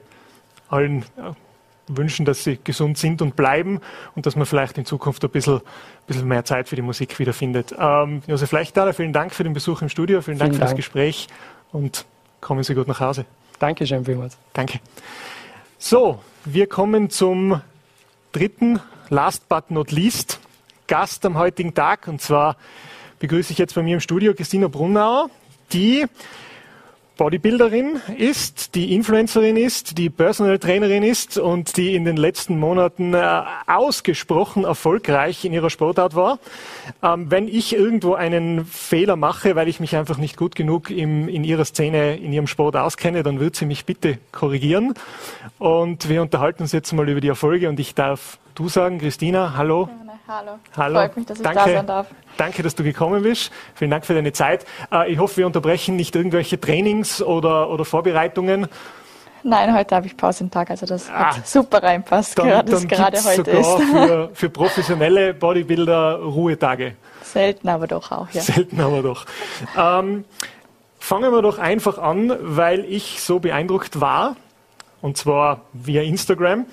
allen 0.71 1.05
wünschen, 1.87 2.25
dass 2.25 2.43
sie 2.43 2.59
gesund 2.65 2.97
sind 2.97 3.21
und 3.21 3.37
bleiben 3.37 3.81
und 4.15 4.25
dass 4.25 4.35
man 4.35 4.47
vielleicht 4.47 4.79
in 4.79 4.87
Zukunft 4.87 5.23
ein 5.23 5.31
bisschen, 5.31 5.57
ein 5.57 5.63
bisschen 6.07 6.27
mehr 6.27 6.45
Zeit 6.47 6.71
für 6.71 6.77
die 6.77 6.81
Musik 6.81 7.19
wiederfindet. 7.19 7.75
Ähm, 7.79 8.23
Josef 8.27 8.51
Leichtaler, 8.53 8.95
vielen 8.95 9.13
Dank 9.13 9.35
für 9.35 9.45
den 9.45 9.53
Besuch 9.53 9.83
im 9.83 9.91
Studio, 9.91 10.23
vielen, 10.23 10.39
vielen 10.39 10.39
Dank 10.39 10.55
für 10.55 10.61
Dank. 10.61 10.71
das 10.71 10.77
Gespräch 10.77 11.29
und 11.71 12.07
kommen 12.41 12.63
Sie 12.63 12.75
gut 12.75 12.89
nach 12.89 13.01
Hause. 13.01 13.27
Dankeschön 13.59 14.07
vielmals. 14.07 14.39
Danke. 14.55 14.81
So, 15.77 16.21
wir 16.47 16.67
kommen 16.67 17.11
zum 17.11 17.61
dritten, 18.33 18.81
last 19.11 19.51
but 19.51 19.71
not 19.71 19.93
least, 19.93 20.41
Gast 20.87 21.27
am 21.27 21.37
heutigen 21.37 21.75
Tag 21.75 22.09
und 22.09 22.23
zwar 22.23 22.57
begrüße 23.19 23.53
ich 23.53 23.59
jetzt 23.59 23.75
bei 23.75 23.83
mir 23.83 23.95
im 23.95 24.01
Studio 24.01 24.33
Christina 24.33 24.69
Brunauer, 24.69 25.29
die 25.73 26.07
Bodybuilderin 27.17 28.01
ist, 28.17 28.75
die 28.75 28.95
Influencerin 28.95 29.57
ist, 29.57 29.99
die 29.99 30.11
Personal 30.11 30.59
Trainerin 30.59 31.03
ist 31.03 31.39
und 31.39 31.77
die 31.77 31.95
in 31.95 32.05
den 32.05 32.17
letzten 32.17 32.59
Monaten 32.59 33.15
äh, 33.15 33.43
ausgesprochen 33.67 34.65
erfolgreich 34.65 35.45
in 35.45 35.53
ihrer 35.53 35.71
Sportart 35.71 36.15
war. 36.15 36.39
Ähm, 37.03 37.31
wenn 37.31 37.49
ich 37.49 37.75
irgendwo 37.75 38.15
einen 38.15 38.65
Fehler 38.65 39.17
mache, 39.17 39.55
weil 39.57 39.69
ich 39.69 39.81
mich 39.81 39.95
einfach 39.97 40.19
nicht 40.19 40.37
gut 40.37 40.55
genug 40.55 40.91
im, 40.91 41.29
in 41.29 41.45
ihrer 41.45 41.65
Szene, 41.65 42.17
in 42.17 42.33
ihrem 42.33 42.47
Sport 42.47 42.77
auskenne, 42.77 43.23
dann 43.23 43.41
wird 43.41 43.57
sie 43.57 43.67
mich 43.67 43.85
bitte 43.85 44.19
korrigieren. 44.33 44.95
Und 45.59 46.09
wir 46.09 46.23
unterhalten 46.23 46.63
uns 46.63 46.73
jetzt 46.73 46.93
mal 46.93 47.09
über 47.09 47.21
die 47.21 47.29
Erfolge 47.29 47.69
und 47.69 47.79
ich 47.79 47.95
darf 47.95 48.39
du 48.55 48.69
sagen, 48.69 48.99
Christina, 48.99 49.55
hallo. 49.57 49.89
Hallo. 50.35 50.53
Hallo. 50.79 50.95
Freut 50.95 51.17
mich, 51.19 51.27
dass 51.27 51.39
ich 51.39 51.43
Danke. 51.43 51.59
da 51.59 51.65
sein 51.67 51.87
darf. 51.87 52.07
Danke, 52.39 52.63
dass 52.63 52.75
du 52.75 52.83
gekommen 52.83 53.23
bist. 53.23 53.53
Vielen 53.75 53.91
Dank 53.91 54.07
für 54.07 54.15
deine 54.15 54.33
Zeit. 54.33 54.65
Äh, 54.91 55.13
ich 55.13 55.19
hoffe, 55.19 55.37
wir 55.37 55.47
unterbrechen 55.47 55.97
nicht 55.97 56.17
irgendwelche 56.17 56.59
Trainings 56.59 57.21
oder, 57.21 57.69
oder 57.69 57.85
Vorbereitungen. 57.85 58.67
Nein, 59.43 59.77
heute 59.77 59.95
habe 59.95 60.07
ich 60.07 60.17
Pausentag, 60.17 60.71
also 60.71 60.87
das 60.87 61.11
ah, 61.11 61.37
hat 61.37 61.47
super 61.47 61.83
reinpasst, 61.83 62.39
dann, 62.39 62.47
gerade, 62.47 62.73
dann 62.73 62.89
gerade 62.89 63.23
heute 63.23 63.37
sogar 63.37 63.61
ist. 63.61 63.83
Für, 63.91 64.31
für 64.35 64.49
professionelle 64.49 65.35
Bodybuilder 65.35 66.21
Ruhetage. 66.21 66.95
Selten, 67.23 67.69
aber 67.69 67.87
doch 67.87 68.11
auch, 68.11 68.31
ja. 68.31 68.41
Selten, 68.41 68.81
aber 68.81 69.03
doch. 69.03 69.27
Ähm, 69.77 70.25
fangen 70.99 71.31
wir 71.31 71.43
doch 71.43 71.59
einfach 71.59 71.99
an, 71.99 72.35
weil 72.41 72.87
ich 72.87 73.21
so 73.21 73.39
beeindruckt 73.39 74.01
war, 74.01 74.37
und 75.03 75.19
zwar 75.19 75.63
via 75.75 76.01
Instagram, 76.01 76.65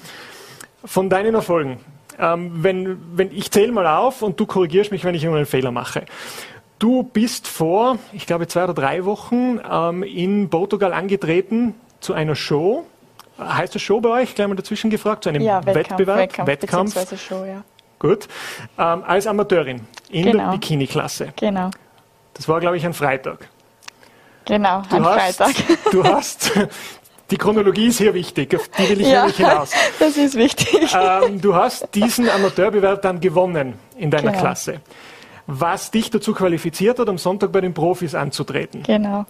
von 0.85 1.09
deinen 1.09 1.35
Erfolgen. 1.35 1.79
Ähm, 2.19 2.51
wenn, 2.63 2.99
wenn 3.17 3.31
ich 3.31 3.51
zähle 3.51 3.71
mal 3.71 3.87
auf 3.87 4.21
und 4.21 4.39
du 4.39 4.45
korrigierst 4.45 4.91
mich, 4.91 5.03
wenn 5.03 5.15
ich 5.15 5.25
einen 5.25 5.45
Fehler 5.45 5.71
mache. 5.71 6.05
Du 6.77 7.03
bist 7.03 7.47
vor, 7.47 7.97
ich 8.13 8.25
glaube, 8.25 8.47
zwei 8.47 8.63
oder 8.63 8.73
drei 8.73 9.05
Wochen 9.05 9.59
ähm, 9.69 10.03
in 10.03 10.49
Portugal 10.49 10.93
angetreten 10.93 11.75
zu 11.99 12.13
einer 12.13 12.35
Show. 12.35 12.85
Heißt 13.37 13.75
das 13.75 13.81
Show 13.81 14.01
bei 14.01 14.09
euch? 14.21 14.35
Gleich 14.35 14.47
mal 14.47 14.55
dazwischen 14.55 14.89
gefragt, 14.89 15.23
zu 15.23 15.29
einem 15.29 15.41
ja, 15.41 15.65
Wettbewerb? 15.65 16.37
Wettkampf, 16.47 16.95
Wettkampf. 16.95 17.21
Show, 17.21 17.45
ja. 17.45 17.63
Gut. 17.99 18.27
Ähm, 18.77 19.03
als 19.05 19.27
Amateurin 19.27 19.81
in 20.09 20.23
genau. 20.23 20.45
der 20.45 20.51
Bikini-Klasse. 20.51 21.33
Genau. 21.35 21.69
Das 22.33 22.47
war, 22.47 22.59
glaube 22.61 22.77
ich, 22.77 22.85
ein 22.85 22.93
Freitag. 22.93 23.49
Genau, 24.45 24.81
du 24.89 24.95
ein 24.95 25.05
hast, 25.05 25.37
Freitag. 25.37 25.55
Du 25.91 26.03
hast, 26.03 26.51
die 27.31 27.37
Chronologie 27.37 27.87
ist 27.87 27.99
hier 27.99 28.13
wichtig, 28.13 28.55
auf 28.55 28.67
die 28.69 28.89
will 28.89 29.01
ich 29.01 29.07
ja, 29.07 29.21
nämlich 29.21 29.37
hinaus. 29.37 29.71
Das 29.99 30.17
ist 30.17 30.35
wichtig. 30.35 30.95
Ähm, 30.95 31.39
du 31.41 31.55
hast 31.55 31.93
diesen 31.93 32.29
Amateurbewerb 32.29 33.01
dann 33.01 33.19
gewonnen 33.19 33.75
in 33.97 34.09
deiner 34.09 34.31
genau. 34.31 34.41
Klasse. 34.41 34.81
Was 35.45 35.91
dich 35.91 36.09
dazu 36.09 36.33
qualifiziert 36.33 36.99
hat, 36.99 37.09
am 37.09 37.17
Sonntag 37.17 37.51
bei 37.51 37.61
den 37.61 37.73
Profis 37.73 38.15
anzutreten. 38.15 38.83
Genau. 38.83 39.25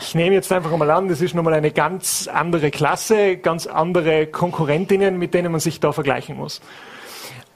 Ich 0.00 0.14
nehme 0.14 0.34
jetzt 0.34 0.50
einfach 0.52 0.74
mal 0.76 0.90
an, 0.90 1.08
das 1.08 1.20
ist 1.20 1.34
nochmal 1.34 1.54
eine 1.54 1.70
ganz 1.70 2.28
andere 2.32 2.70
Klasse, 2.70 3.36
ganz 3.36 3.66
andere 3.66 4.26
Konkurrentinnen, 4.26 5.18
mit 5.18 5.34
denen 5.34 5.52
man 5.52 5.60
sich 5.60 5.80
da 5.80 5.92
vergleichen 5.92 6.36
muss. 6.36 6.60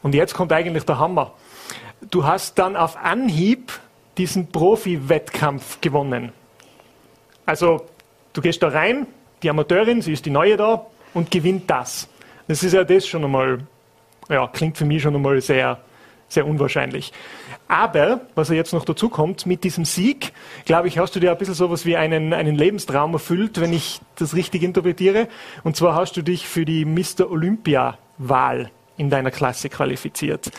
Und 0.03 0.15
jetzt 0.15 0.35
kommt 0.35 0.53
eigentlich 0.53 0.85
der 0.85 0.99
Hammer. 0.99 1.33
Du 2.11 2.25
hast 2.25 2.59
dann 2.59 2.77
auf 2.77 2.97
Anhieb 2.97 3.73
diesen 4.19 4.49
Profi-Wettkampf 4.49 5.81
gewonnen. 5.81 6.33
Also, 7.47 7.87
du 8.33 8.41
gehst 8.41 8.63
da 8.63 8.69
rein, 8.69 9.07
die 9.43 9.51
Amateurin, 9.51 10.03
sie 10.03 10.13
ist 10.13 10.27
die 10.27 10.31
Neue 10.31 10.57
da 10.57 10.87
und 11.15 11.31
gewinnt 11.31 11.71
das. 11.71 12.09
Das 12.49 12.63
ist 12.63 12.73
ja 12.73 12.85
das 12.85 13.07
schon 13.07 13.25
einmal, 13.25 13.61
ja, 14.29 14.47
klingt 14.49 14.77
für 14.77 14.85
mich 14.85 15.03
schon 15.03 15.15
einmal 15.15 15.41
sehr, 15.41 15.79
sehr 16.29 16.47
unwahrscheinlich. 16.47 17.13
Aber, 17.69 18.23
was 18.35 18.49
ja 18.49 18.57
jetzt 18.57 18.73
noch 18.73 18.85
dazu 18.85 19.09
kommt, 19.09 19.47
mit 19.47 19.63
diesem 19.63 19.85
Sieg, 19.85 20.33
glaube 20.65 20.89
ich, 20.89 20.99
hast 20.99 21.15
du 21.15 21.21
dir 21.21 21.31
ein 21.31 21.39
bisschen 21.39 21.55
sowas 21.55 21.87
wie 21.87 21.97
einen, 21.97 22.33
einen 22.33 22.57
Lebenstraum 22.57 23.13
erfüllt, 23.13 23.61
wenn 23.61 23.73
ich 23.73 24.01
das 24.17 24.35
richtig 24.35 24.63
interpretiere. 24.63 25.29
Und 25.63 25.77
zwar 25.77 25.95
hast 25.95 26.17
du 26.17 26.23
dich 26.23 26.49
für 26.49 26.65
die 26.65 26.85
Mr. 26.85 27.31
Olympia-Wahl 27.31 28.71
in 28.97 29.09
deiner 29.11 29.31
Klasse 29.31 29.69
qualifiziert. 29.69 30.51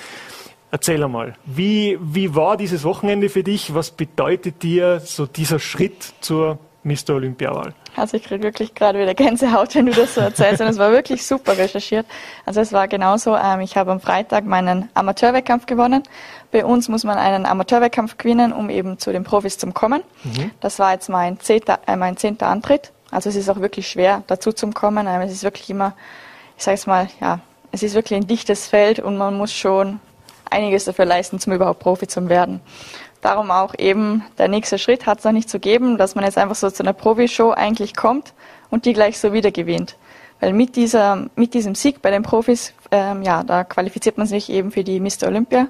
Erzähl 0.72 1.04
einmal, 1.04 1.36
wie, 1.46 1.98
wie 2.02 2.34
war 2.34 2.56
dieses 2.56 2.86
Wochenende 2.86 3.28
für 3.28 3.44
dich? 3.44 3.76
Was 3.76 3.92
bedeutet 3.92 4.64
dir 4.64 5.02
so 5.02 5.26
dieser 5.26 5.60
Schritt 5.60 6.14
zur 6.22 6.60
Mr. 6.84 7.16
Olympia-Wahl? 7.16 7.74
Also 7.96 8.18
ich 8.18 8.24
kriege 8.24 8.44
wirklich 8.44 8.74
gerade 8.74 9.00
wieder 9.00 9.14
Gänsehaut, 9.14 9.76
wenn 9.76 9.86
du 9.86 9.92
das 9.92 10.16
so 10.16 10.22
erzählst. 10.22 10.62
Und 10.62 10.68
es 10.68 10.78
war 10.78 10.92
wirklich 10.92 11.26
super 11.26 11.58
recherchiert. 11.58 12.06
Also 12.46 12.62
es 12.62 12.74
war 12.74 12.88
genauso, 12.88 13.36
ähm, 13.36 13.62
ich 13.62 13.78
habe 13.78 13.92
am 13.92 14.00
Freitag 14.00 14.46
meinen 14.46 14.90
Amateurwettkampf 14.94 15.66
gewonnen. 15.66 16.04
Bei 16.52 16.66
uns 16.66 16.90
muss 16.90 17.04
man 17.04 17.18
einen 17.18 17.46
Amateurwettkampf 17.46 18.18
gewinnen, 18.18 18.52
um 18.54 18.70
eben 18.70 18.98
zu 18.98 19.12
den 19.12 19.24
Profis 19.24 19.58
zu 19.58 19.68
kommen. 19.72 20.02
Mhm. 20.24 20.52
Das 20.60 20.80
war 20.80 20.94
jetzt 20.94 21.10
mein 21.10 21.40
zehnter, 21.40 21.80
äh, 21.86 21.96
mein 21.96 22.18
zehnter 22.18 22.48
Antritt. 22.48 22.92
Also 23.12 23.30
es 23.30 23.36
ist 23.36 23.50
auch 23.50 23.60
wirklich 23.60 23.88
schwer, 23.88 24.24
dazu 24.28 24.52
zu 24.52 24.68
kommen. 24.72 25.06
Ähm, 25.08 25.22
es 25.22 25.32
ist 25.32 25.44
wirklich 25.44 25.70
immer, 25.70 25.94
ich 26.58 26.64
sage 26.64 26.76
es 26.76 26.88
mal, 26.88 27.08
ja, 27.20 27.40
es 27.72 27.84
ist 27.84 27.94
wirklich 27.94 28.18
ein 28.18 28.28
dichtes 28.28 28.68
Feld 28.68 29.00
und 29.00 29.18
man 29.18 29.38
muss 29.38 29.54
schon 29.54 30.00
einiges 30.50 30.86
dafür 30.86 31.06
leisten, 31.06 31.40
zum 31.40 31.54
überhaupt 31.54 31.80
Profi 31.80 32.08
zu 32.08 32.28
werden. 32.30 32.62
Darum 33.22 33.52
auch 33.52 33.76
eben 33.78 34.24
der 34.38 34.48
nächste 34.48 34.80
Schritt 34.80 35.06
hat 35.06 35.20
es 35.20 35.26
noch 35.26 35.32
nicht 35.32 35.50
zu 35.50 35.60
geben, 35.60 35.98
dass 35.98 36.16
man 36.16 36.26
jetzt 36.26 36.38
einfach 36.38 36.56
so 36.56 36.70
zu 36.72 36.84
einer 36.84 36.94
Profi-Show 36.94 37.52
eigentlich 37.52 37.96
kommt 37.96 38.34
und 38.70 38.86
die 38.86 38.94
gleich 38.94 39.20
so 39.20 39.32
wieder 39.32 39.52
gewinnt. 39.52 39.96
Weil 40.40 40.54
mit, 40.54 40.76
dieser, 40.76 41.28
mit 41.36 41.54
diesem 41.54 41.76
Sieg 41.76 42.02
bei 42.02 42.10
den 42.10 42.24
Profis, 42.24 42.74
ähm, 42.90 43.22
ja, 43.22 43.44
da 43.44 43.64
qualifiziert 43.64 44.18
man 44.18 44.26
sich 44.26 44.50
eben 44.50 44.72
für 44.72 44.84
die 44.84 45.00
Mr. 45.00 45.28
Olympia. 45.28 45.68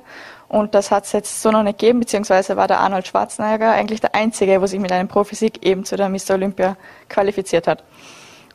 Und 0.47 0.75
das 0.75 0.91
hat 0.91 1.05
es 1.05 1.11
jetzt 1.11 1.41
so 1.41 1.51
noch 1.51 1.63
nicht 1.63 1.77
gegeben, 1.77 1.99
beziehungsweise 1.99 2.55
war 2.55 2.69
der 2.69 2.79
Arnold 2.79 3.05
Schwarzenegger 3.05 3.71
eigentlich 3.73 3.99
der 3.99 4.15
Einzige, 4.15 4.61
wo 4.61 4.65
sich 4.65 4.79
mit 4.79 4.91
einem 4.93 5.09
Profisieg 5.09 5.65
eben 5.65 5.83
zu 5.83 5.97
der 5.97 6.07
Mr. 6.07 6.31
Olympia 6.35 6.77
qualifiziert 7.09 7.67
hat. 7.67 7.83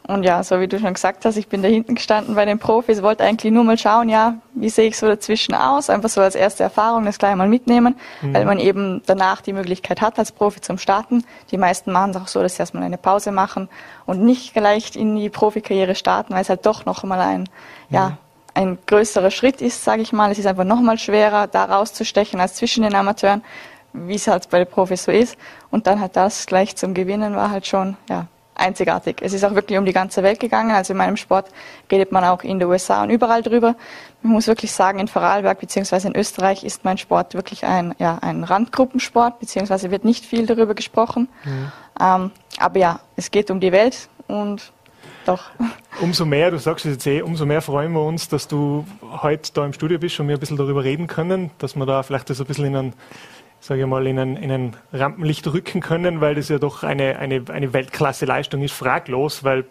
Und 0.08 0.22
ja, 0.22 0.42
so 0.44 0.60
wie 0.60 0.68
du 0.68 0.78
schon 0.78 0.94
gesagt 0.94 1.24
hast, 1.24 1.36
ich 1.36 1.48
bin 1.48 1.62
da 1.62 1.68
hinten 1.68 1.96
gestanden 1.96 2.36
bei 2.36 2.44
den 2.44 2.60
Profis, 2.60 3.02
wollte 3.02 3.24
eigentlich 3.24 3.52
nur 3.52 3.64
mal 3.64 3.76
schauen, 3.76 4.08
ja, 4.08 4.36
wie 4.54 4.68
sehe 4.68 4.86
ich 4.86 4.96
so 4.96 5.08
dazwischen 5.08 5.54
aus, 5.54 5.90
einfach 5.90 6.08
so 6.08 6.20
als 6.20 6.36
erste 6.36 6.62
Erfahrung 6.62 7.04
das 7.04 7.18
gleich 7.18 7.34
mal 7.34 7.48
mitnehmen, 7.48 7.96
mhm. 8.22 8.34
weil 8.34 8.44
man 8.44 8.60
eben 8.60 9.02
danach 9.06 9.40
die 9.40 9.52
Möglichkeit 9.52 10.00
hat, 10.00 10.18
als 10.18 10.30
Profi 10.30 10.60
zum 10.60 10.78
Starten. 10.78 11.24
Die 11.50 11.58
meisten 11.58 11.90
machen 11.90 12.12
es 12.12 12.16
auch 12.18 12.28
so, 12.28 12.40
dass 12.40 12.54
sie 12.54 12.60
erstmal 12.60 12.84
eine 12.84 12.98
Pause 12.98 13.32
machen 13.32 13.68
und 14.06 14.22
nicht 14.22 14.54
gleich 14.54 14.94
in 14.94 15.16
die 15.16 15.28
Profikarriere 15.28 15.96
starten, 15.96 16.34
weil 16.34 16.42
es 16.42 16.50
halt 16.50 16.64
doch 16.66 16.86
noch 16.86 17.02
mal 17.02 17.20
ein, 17.20 17.40
mhm. 17.40 17.46
ja, 17.90 18.18
ein 18.54 18.78
größerer 18.86 19.32
Schritt 19.32 19.60
ist, 19.60 19.82
sage 19.82 20.02
ich 20.02 20.12
mal. 20.12 20.30
Es 20.30 20.38
ist 20.38 20.46
einfach 20.46 20.64
noch 20.64 20.80
mal 20.80 20.98
schwerer, 20.98 21.48
da 21.48 21.64
rauszustechen 21.64 22.40
als 22.40 22.54
zwischen 22.54 22.84
den 22.84 22.94
Amateuren, 22.94 23.42
wie 23.92 24.14
es 24.14 24.28
halt 24.28 24.48
bei 24.50 24.58
den 24.58 24.68
Profis 24.68 25.02
so 25.02 25.10
ist. 25.10 25.36
Und 25.72 25.88
dann 25.88 26.00
halt 26.00 26.14
das 26.14 26.46
gleich 26.46 26.76
zum 26.76 26.94
Gewinnen 26.94 27.34
war 27.34 27.50
halt 27.50 27.66
schon, 27.66 27.96
ja, 28.08 28.28
einzigartig. 28.56 29.18
Es 29.20 29.32
ist 29.32 29.44
auch 29.44 29.54
wirklich 29.54 29.78
um 29.78 29.84
die 29.84 29.92
ganze 29.92 30.22
Welt 30.22 30.40
gegangen. 30.40 30.72
Also 30.72 30.92
in 30.92 30.98
meinem 30.98 31.16
Sport 31.16 31.48
redet 31.90 32.12
man 32.12 32.24
auch 32.24 32.42
in 32.42 32.58
den 32.58 32.68
USA 32.68 33.02
und 33.02 33.10
überall 33.10 33.42
drüber. 33.42 33.76
Man 34.22 34.32
muss 34.32 34.46
wirklich 34.46 34.72
sagen, 34.72 34.98
in 34.98 35.08
Vorarlberg 35.08 35.60
bzw. 35.60 36.08
in 36.08 36.16
Österreich 36.16 36.64
ist 36.64 36.84
mein 36.84 36.98
Sport 36.98 37.34
wirklich 37.34 37.64
ein, 37.64 37.94
ja, 37.98 38.18
ein 38.20 38.44
Randgruppensport, 38.44 39.38
beziehungsweise 39.38 39.90
wird 39.90 40.04
nicht 40.04 40.24
viel 40.24 40.46
darüber 40.46 40.74
gesprochen. 40.74 41.28
Mhm. 41.44 41.72
Ähm, 42.00 42.30
aber 42.58 42.78
ja, 42.78 43.00
es 43.16 43.30
geht 43.30 43.50
um 43.50 43.60
die 43.60 43.72
Welt 43.72 44.08
und 44.26 44.72
doch. 45.26 45.50
Umso 46.00 46.24
mehr, 46.24 46.50
du 46.50 46.58
sagst 46.58 46.84
es 46.84 46.92
jetzt 46.92 47.06
eh, 47.06 47.22
umso 47.22 47.46
mehr 47.46 47.62
freuen 47.62 47.92
wir 47.92 48.02
uns, 48.02 48.28
dass 48.28 48.48
du 48.48 48.84
heute 49.22 49.50
da 49.54 49.64
im 49.64 49.72
Studio 49.72 49.98
bist 49.98 50.20
und 50.20 50.28
wir 50.28 50.36
ein 50.36 50.40
bisschen 50.40 50.58
darüber 50.58 50.84
reden 50.84 51.06
können, 51.06 51.50
dass 51.58 51.74
wir 51.74 51.86
da 51.86 52.02
vielleicht 52.02 52.28
das 52.28 52.38
ein 52.38 52.46
bisschen 52.46 52.66
in 52.66 52.76
einen 52.76 52.92
sage 53.60 53.80
ich 53.80 53.86
mal, 53.86 54.06
in 54.06 54.18
ein, 54.18 54.36
in 54.36 54.50
ein 54.50 54.76
Rampenlicht 54.92 55.46
rücken 55.52 55.80
können, 55.80 56.20
weil 56.20 56.34
das 56.34 56.48
ja 56.48 56.58
doch 56.58 56.82
eine, 56.82 57.18
eine, 57.18 57.42
eine 57.48 57.72
Weltklasse-Leistung 57.72 58.62
ist, 58.62 58.72
fraglos, 58.72 59.44
weil 59.44 59.64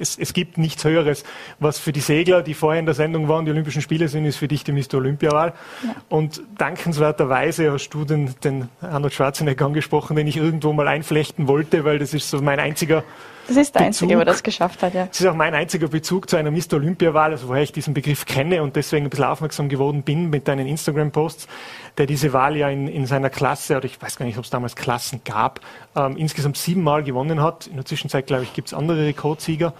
es, 0.00 0.18
es 0.18 0.32
gibt 0.32 0.58
nichts 0.58 0.84
Höheres. 0.84 1.24
Was 1.58 1.78
für 1.78 1.92
die 1.92 2.00
Segler, 2.00 2.42
die 2.42 2.54
vorher 2.54 2.80
in 2.80 2.86
der 2.86 2.94
Sendung 2.94 3.28
waren, 3.28 3.44
die 3.44 3.50
Olympischen 3.50 3.82
Spiele 3.82 4.08
sind, 4.08 4.24
ist 4.24 4.36
für 4.36 4.48
dich 4.48 4.64
die 4.64 4.72
Mr. 4.72 4.94
Olympia-Wahl. 4.94 5.52
Ja. 5.84 5.94
Und 6.08 6.42
dankenswerterweise 6.58 7.70
hast 7.72 7.90
du 7.90 8.04
den, 8.04 8.34
den 8.42 8.68
Arnold 8.80 9.14
Schwarzenegger 9.14 9.66
angesprochen, 9.66 10.16
den 10.16 10.26
ich 10.26 10.36
irgendwo 10.36 10.72
mal 10.72 10.88
einflechten 10.88 11.48
wollte, 11.48 11.84
weil 11.84 11.98
das 11.98 12.14
ist 12.14 12.30
so 12.30 12.40
mein 12.40 12.60
einziger 12.60 13.04
das 13.46 13.56
ist 13.56 13.74
der 13.74 13.80
Bezug. 13.80 13.86
Einzige, 13.86 14.16
der 14.16 14.24
das 14.24 14.42
geschafft 14.42 14.82
hat, 14.82 14.94
ja. 14.94 15.06
Das 15.06 15.20
ist 15.20 15.26
auch 15.26 15.34
mein 15.34 15.54
einziger 15.54 15.88
Bezug 15.88 16.28
zu 16.28 16.36
einer 16.36 16.50
Mr. 16.50 16.74
Olympia-Wahl, 16.74 17.32
also 17.32 17.48
woher 17.48 17.62
ich 17.62 17.72
diesen 17.72 17.94
Begriff 17.94 18.26
kenne 18.26 18.62
und 18.62 18.76
deswegen 18.76 19.06
ein 19.06 19.10
bisschen 19.10 19.24
aufmerksam 19.24 19.68
geworden 19.68 20.02
bin 20.02 20.30
mit 20.30 20.48
deinen 20.48 20.66
Instagram-Posts, 20.66 21.48
der 21.98 22.06
diese 22.06 22.32
Wahl 22.32 22.56
ja 22.56 22.68
in, 22.68 22.88
in 22.88 23.06
seiner 23.06 23.30
Klasse, 23.30 23.76
oder 23.76 23.86
ich 23.86 24.00
weiß 24.00 24.16
gar 24.16 24.26
nicht, 24.26 24.38
ob 24.38 24.44
es 24.44 24.50
damals 24.50 24.76
Klassen 24.76 25.20
gab, 25.24 25.60
ähm, 25.96 26.16
insgesamt 26.16 26.56
siebenmal 26.56 27.02
gewonnen 27.02 27.40
hat. 27.40 27.66
In 27.66 27.76
der 27.76 27.84
Zwischenzeit, 27.84 28.26
glaube 28.26 28.44
ich, 28.44 28.52
gibt 28.52 28.68
es 28.68 28.74
andere 28.74 29.06
Rekordsieger. 29.06 29.74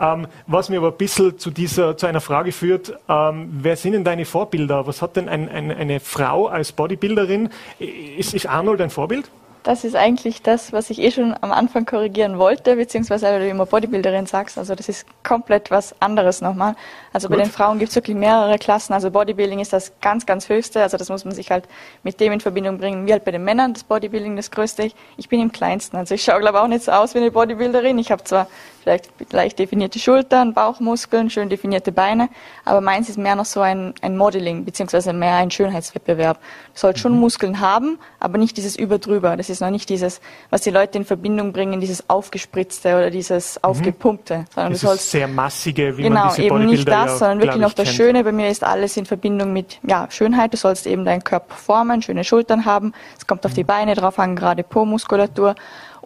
Ähm, 0.00 0.26
was 0.46 0.68
mir 0.68 0.78
aber 0.78 0.88
ein 0.88 0.96
bisschen 0.96 1.38
zu, 1.38 1.50
dieser, 1.50 1.96
zu 1.96 2.06
einer 2.06 2.20
Frage 2.20 2.52
führt, 2.52 2.98
ähm, 3.08 3.48
wer 3.52 3.76
sind 3.76 3.92
denn 3.92 4.04
deine 4.04 4.24
Vorbilder? 4.24 4.86
Was 4.86 5.02
hat 5.02 5.16
denn 5.16 5.28
ein, 5.28 5.48
ein, 5.48 5.70
eine 5.70 6.00
Frau 6.00 6.46
als 6.46 6.72
Bodybuilderin? 6.72 7.50
Ist, 7.78 8.34
ist 8.34 8.46
Arnold 8.46 8.80
ein 8.80 8.90
Vorbild? 8.90 9.30
Das 9.68 9.84
ist 9.84 9.96
eigentlich 9.96 10.40
das, 10.40 10.72
was 10.72 10.88
ich 10.88 10.98
eh 10.98 11.10
schon 11.10 11.36
am 11.42 11.52
Anfang 11.52 11.84
korrigieren 11.84 12.38
wollte, 12.38 12.76
beziehungsweise 12.76 13.26
weil 13.26 13.40
du 13.40 13.48
immer 13.50 13.66
Bodybuilderin 13.66 14.24
sagst. 14.24 14.56
Also 14.56 14.74
das 14.74 14.88
ist 14.88 15.04
komplett 15.22 15.70
was 15.70 15.94
anderes 16.00 16.40
nochmal. 16.40 16.74
Also 17.12 17.28
Gut. 17.28 17.36
bei 17.36 17.42
den 17.42 17.52
Frauen 17.52 17.78
gibt 17.78 17.90
es 17.90 17.94
wirklich 17.94 18.16
mehrere 18.16 18.56
Klassen. 18.56 18.94
Also 18.94 19.10
Bodybuilding 19.10 19.60
ist 19.60 19.74
das 19.74 19.92
ganz, 20.00 20.24
ganz 20.24 20.48
höchste. 20.48 20.80
Also 20.80 20.96
das 20.96 21.10
muss 21.10 21.26
man 21.26 21.34
sich 21.34 21.50
halt 21.50 21.68
mit 22.02 22.18
dem 22.18 22.32
in 22.32 22.40
Verbindung 22.40 22.78
bringen, 22.78 23.06
wie 23.06 23.12
halt 23.12 23.26
bei 23.26 23.30
den 23.30 23.44
Männern 23.44 23.74
das 23.74 23.84
Bodybuilding 23.84 24.36
das 24.36 24.50
größte. 24.50 24.90
Ich 25.18 25.28
bin 25.28 25.38
im 25.38 25.52
kleinsten. 25.52 25.98
Also 25.98 26.14
ich 26.14 26.24
schaue 26.24 26.40
glaube 26.40 26.62
auch 26.62 26.68
nicht 26.68 26.84
so 26.84 26.92
aus 26.92 27.12
wie 27.12 27.18
eine 27.18 27.30
Bodybuilderin. 27.30 27.98
Ich 27.98 28.10
habe 28.10 28.24
zwar 28.24 28.46
vielleicht 28.88 29.32
leicht 29.32 29.58
definierte 29.58 29.98
Schultern, 29.98 30.54
Bauchmuskeln, 30.54 31.28
schön 31.28 31.50
definierte 31.50 31.92
Beine, 31.92 32.30
aber 32.64 32.80
meins 32.80 33.10
ist 33.10 33.18
mehr 33.18 33.36
noch 33.36 33.44
so 33.44 33.60
ein, 33.60 33.92
ein 34.00 34.16
Modeling, 34.16 34.64
beziehungsweise 34.64 35.12
mehr 35.12 35.34
ein 35.34 35.50
Schönheitswettbewerb. 35.50 36.38
Du 36.74 36.80
sollst 36.80 37.00
schon 37.00 37.12
mhm. 37.12 37.20
Muskeln 37.20 37.60
haben, 37.60 37.98
aber 38.18 38.38
nicht 38.38 38.56
dieses 38.56 38.76
Überdrüber. 38.76 39.36
Das 39.36 39.50
ist 39.50 39.57
ist 39.58 39.60
noch 39.60 39.70
nicht 39.70 39.88
dieses, 39.88 40.20
was 40.50 40.62
die 40.62 40.70
Leute 40.70 40.98
in 40.98 41.04
Verbindung 41.04 41.52
bringen, 41.52 41.80
dieses 41.80 42.08
aufgespritzte 42.08 42.96
oder 42.96 43.10
dieses 43.10 43.56
mhm. 43.56 43.64
aufgepumpte, 43.64 44.44
sondern 44.54 44.72
das 44.72 44.80
du 44.80 44.86
sollst 44.86 45.10
sehr 45.10 45.28
massige, 45.28 45.96
wie 45.96 46.02
genau, 46.02 46.20
man 46.20 46.28
diese 46.30 46.42
eben 46.42 46.66
nicht 46.66 46.88
das, 46.88 47.12
ja, 47.12 47.16
sondern 47.16 47.40
wirklich 47.40 47.62
noch 47.62 47.72
das. 47.72 47.88
Schöne. 47.88 48.22
Bei 48.22 48.32
mir 48.32 48.48
ist 48.48 48.64
alles 48.64 48.96
in 48.96 49.06
Verbindung 49.06 49.52
mit 49.52 49.78
ja, 49.82 50.06
Schönheit. 50.10 50.52
Du 50.52 50.56
sollst 50.56 50.86
eben 50.86 51.04
deinen 51.04 51.24
Körper 51.24 51.54
formen, 51.54 52.02
schöne 52.02 52.22
Schultern 52.22 52.64
haben. 52.64 52.92
Es 53.18 53.26
kommt 53.26 53.44
auf 53.44 53.52
mhm. 53.52 53.56
die 53.56 53.64
Beine 53.64 53.94
drauf 53.94 54.18
an, 54.18 54.36
gerade 54.36 54.62
Po-Muskulatur 54.62 55.54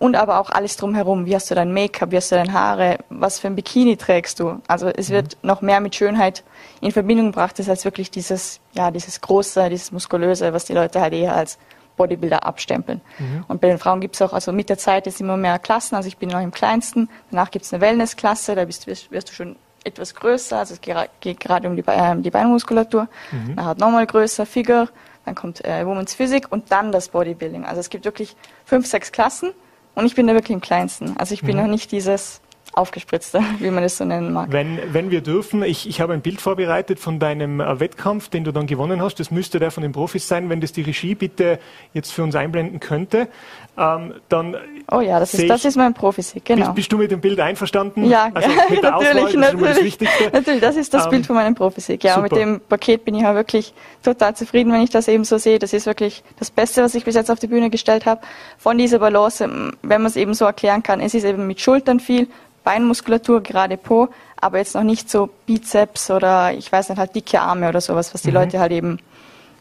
und 0.03 0.17
aber 0.17 0.41
auch 0.41 0.51
alles 0.51 0.77
drumherum. 0.77 1.27
Wie 1.27 1.35
hast 1.35 1.51
du 1.51 1.55
dein 1.55 1.73
Make-up, 1.73 2.11
wie 2.11 2.17
hast 2.17 2.33
du 2.33 2.37
deine 2.37 2.53
Haare, 2.53 2.99
was 3.09 3.39
für 3.39 3.47
ein 3.47 3.55
Bikini 3.55 3.97
trägst 3.97 4.41
du? 4.41 4.61
Also 4.67 4.89
es 4.89 5.11
wird 5.11 5.37
mhm. 5.43 5.49
noch 5.49 5.63
mehr 5.63 5.81
mit 5.81 5.95
Schönheit 5.95 6.43
in 6.81 6.93
Verbindung 6.93 7.27
gebracht, 7.27 7.59
das 7.59 7.69
als 7.69 7.85
wirklich 7.85 8.11
dieses, 8.11 8.61
ja, 8.73 8.91
dieses 8.91 9.21
große, 9.21 9.69
dieses 9.71 9.93
muskulöse, 9.93 10.53
was 10.53 10.65
die 10.65 10.73
Leute 10.73 11.01
halt 11.01 11.13
eher 11.13 11.37
als 11.37 11.59
Bodybuilder 12.03 12.45
abstempeln. 12.45 13.01
Mhm. 13.19 13.45
Und 13.47 13.61
bei 13.61 13.69
den 13.69 13.79
Frauen 13.79 14.01
gibt 14.01 14.17
es 14.17 14.23
auch, 14.23 14.33
also 14.33 14.53
mit 14.53 14.69
der 14.69 14.79
Zeit 14.79 15.07
ist 15.07 15.21
immer 15.21 15.37
mehr 15.37 15.59
Klassen, 15.61 15.95
also 15.95 16.09
ich 16.09 16.17
bin 16.17 16.31
noch 16.31 16.41
im 16.41 16.51
kleinsten, 16.51 17.09
danach 17.31 17.53
gibt 17.53 17.65
es 17.65 17.73
eine 17.73 17.81
Wellness-Klasse, 17.81 18.57
da 18.57 18.65
bist, 18.65 18.89
wirst, 18.89 19.13
wirst, 19.13 19.31
du 19.31 19.35
schon 19.35 19.57
etwas 19.85 20.15
größer, 20.15 20.59
also 20.59 20.75
es 20.75 20.81
geht 20.81 21.41
gerade 21.41 21.69
um 21.69 21.77
die, 21.77 21.85
äh, 21.87 22.17
die 22.17 22.31
Beinmuskulatur, 22.31 23.09
mhm. 23.31 23.55
dann 23.55 23.65
hat 23.65 23.79
nochmal 23.79 24.07
größer, 24.07 24.47
Figure, 24.47 24.89
dann 25.25 25.37
kommt 25.37 25.65
äh, 25.65 25.87
Women's 25.87 26.15
Physik 26.15 26.51
und 26.51 26.73
dann 26.73 26.91
das 26.91 27.09
Bodybuilding. 27.11 27.65
Also 27.65 27.81
es 27.81 27.91
gibt 27.91 28.05
wirklich 28.05 28.35
fünf, 28.65 28.87
sechs 28.89 29.13
Klassen 29.13 29.53
und 29.95 30.07
ich 30.07 30.17
bin 30.17 30.27
da 30.27 30.35
wirklich 30.35 30.55
im 30.55 30.61
kleinsten. 30.61 31.15
Also 31.17 31.35
ich 31.35 31.43
bin 31.43 31.57
mhm. 31.57 31.63
noch 31.63 31.69
nicht 31.69 31.93
dieses 31.93 32.41
aufgespritzte, 32.75 33.41
wie 33.59 33.71
man 33.71 33.85
es 33.85 33.99
so 33.99 34.05
nennen 34.05 34.33
mag. 34.33 34.51
Wenn, 34.51 34.79
wenn 34.93 35.11
wir 35.11 35.21
dürfen, 35.21 35.63
ich, 35.63 35.89
ich 35.89 36.01
habe 36.01 36.15
ein 36.15 36.23
Bild 36.23 36.41
vorbereitet 36.41 36.99
von 36.99 37.19
deinem 37.19 37.61
äh, 37.61 37.81
Wettkampf, 37.81 38.29
den 38.31 38.45
du 38.45 38.53
dann 38.53 38.67
gewonnen 38.67 39.03
hast. 39.03 39.21
Das 39.21 39.31
müsste 39.31 39.59
der 39.59 39.71
von 39.71 39.83
den 39.83 39.93
Profis 39.93 40.27
sein. 40.27 40.49
Wenn 40.49 40.61
das 40.61 40.73
die 40.73 40.83
Regie 40.83 41.15
bitte 41.15 41.59
jetzt 41.93 42.13
für 42.13 42.23
uns 42.23 42.35
einblenden 42.35 42.81
könnte, 42.81 43.29
ähm, 43.77 44.15
dann. 44.29 44.57
Oh 44.91 45.01
ja, 45.01 45.19
das 45.21 45.35
ist, 45.35 45.49
das 45.49 45.65
ist 45.65 45.77
mein 45.77 45.95
Profisieg, 45.95 46.45
genau. 46.45 46.67
Bist, 46.67 46.75
bist, 46.75 46.93
du 46.93 46.99
mit 46.99 47.11
dem 47.11 47.21
Bild 47.21 47.41
einverstanden? 47.41 48.05
Ja, 48.05 48.31
also 48.33 48.49
mit 48.71 48.83
der 48.83 48.91
natürlich, 48.91 49.25
Auswahl, 49.25 49.41
das 49.41 49.53
natürlich. 49.55 49.99
Das 49.99 50.33
natürlich, 50.33 50.61
das 50.61 50.77
ist 50.77 50.95
das 50.95 51.05
ähm, 51.05 51.11
Bild 51.11 51.27
von 51.27 51.37
meinem 51.37 51.55
Profisieg. 51.55 52.03
Ja, 52.05 52.15
super. 52.15 52.23
mit 52.23 52.37
dem 52.37 52.61
Paket 52.61 53.05
bin 53.05 53.15
ich 53.15 53.25
auch 53.25 53.35
wirklich 53.35 53.75
total 54.03 54.35
zufrieden, 54.35 54.73
wenn 54.73 54.83
ich 54.83 54.91
das 54.91 55.09
eben 55.09 55.25
so 55.25 55.39
sehe. 55.39 55.59
Das 55.59 55.73
ist 55.73 55.87
wirklich 55.87 56.23
das 56.39 56.51
Beste, 56.51 56.83
was 56.83 56.95
ich 56.95 57.05
bis 57.05 57.15
jetzt 57.15 57.31
auf 57.31 57.39
die 57.39 57.47
Bühne 57.47 57.71
gestellt 57.71 58.07
habe. 58.07 58.21
Von 58.59 58.79
dieser 58.79 58.99
Balance, 58.99 59.45
wenn 59.83 60.03
man 60.03 60.07
es 60.07 60.17
eben 60.17 60.35
so 60.35 60.45
erklären 60.45 60.83
kann, 60.83 61.01
es 61.01 61.15
ist 61.15 61.25
eben 61.25 61.47
mit 61.47 61.61
Schultern 61.61 62.01
viel, 62.01 62.29
Beinmuskulatur, 62.65 63.43
gerade 63.43 63.77
Po, 63.77 64.09
aber 64.37 64.59
jetzt 64.59 64.75
noch 64.75 64.83
nicht 64.83 65.11
so 65.11 65.29
Bizeps 65.47 66.11
oder 66.11 66.53
ich 66.53 66.71
weiß 66.71 66.89
nicht, 66.89 66.99
halt 66.99 67.15
dicke 67.15 67.41
Arme 67.41 67.69
oder 67.69 67.81
sowas, 67.81 68.13
was 68.15 68.23
die 68.23 68.29
mhm. 68.29 68.35
Leute 68.35 68.61
halt 68.61 68.73
eben 68.73 68.99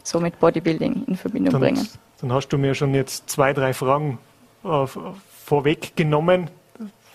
so 0.03 0.19
mit 0.19 0.39
Bodybuilding 0.39 1.03
in 1.07 1.15
Verbindung 1.15 1.51
dann, 1.53 1.61
bringen. 1.61 1.87
Dann 2.19 2.33
hast 2.33 2.49
du 2.49 2.57
mir 2.57 2.73
schon 2.75 2.93
jetzt 2.93 3.29
zwei, 3.29 3.53
drei 3.53 3.73
Fragen 3.73 4.17
äh, 4.63 4.85
vorweggenommen. 5.45 6.49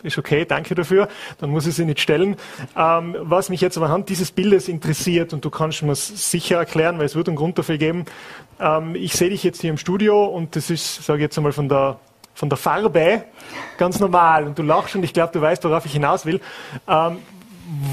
Ist 0.02 0.18
okay, 0.18 0.44
danke 0.44 0.74
dafür. 0.74 1.08
Dann 1.38 1.50
muss 1.50 1.66
ich 1.66 1.74
sie 1.74 1.84
nicht 1.84 2.00
stellen. 2.00 2.36
Ähm, 2.76 3.16
was 3.20 3.48
mich 3.48 3.60
jetzt 3.60 3.78
anhand 3.78 4.08
dieses 4.08 4.30
Bildes 4.30 4.68
interessiert, 4.68 5.32
und 5.32 5.44
du 5.44 5.50
kannst 5.50 5.82
mir 5.82 5.92
es 5.92 6.30
sicher 6.30 6.58
erklären, 6.58 6.98
weil 6.98 7.06
es 7.06 7.16
wird 7.16 7.28
einen 7.28 7.36
Grund 7.36 7.58
dafür 7.58 7.78
geben. 7.78 8.04
Ähm, 8.60 8.94
ich 8.94 9.14
sehe 9.14 9.30
dich 9.30 9.42
jetzt 9.42 9.62
hier 9.62 9.70
im 9.70 9.78
Studio 9.78 10.26
und 10.26 10.54
das 10.54 10.70
ist, 10.70 11.02
sage 11.02 11.18
ich 11.18 11.22
jetzt 11.22 11.38
einmal, 11.38 11.52
von 11.52 11.68
der 11.68 11.98
von 12.36 12.50
der 12.50 12.58
Farbe 12.58 13.24
ganz 13.78 13.98
normal. 13.98 14.44
Und 14.44 14.58
du 14.58 14.62
lachst 14.62 14.94
und 14.94 15.02
ich 15.02 15.14
glaube, 15.14 15.32
du 15.32 15.40
weißt, 15.40 15.64
worauf 15.64 15.86
ich 15.86 15.92
hinaus 15.92 16.26
will. 16.26 16.40
Ähm, 16.86 17.18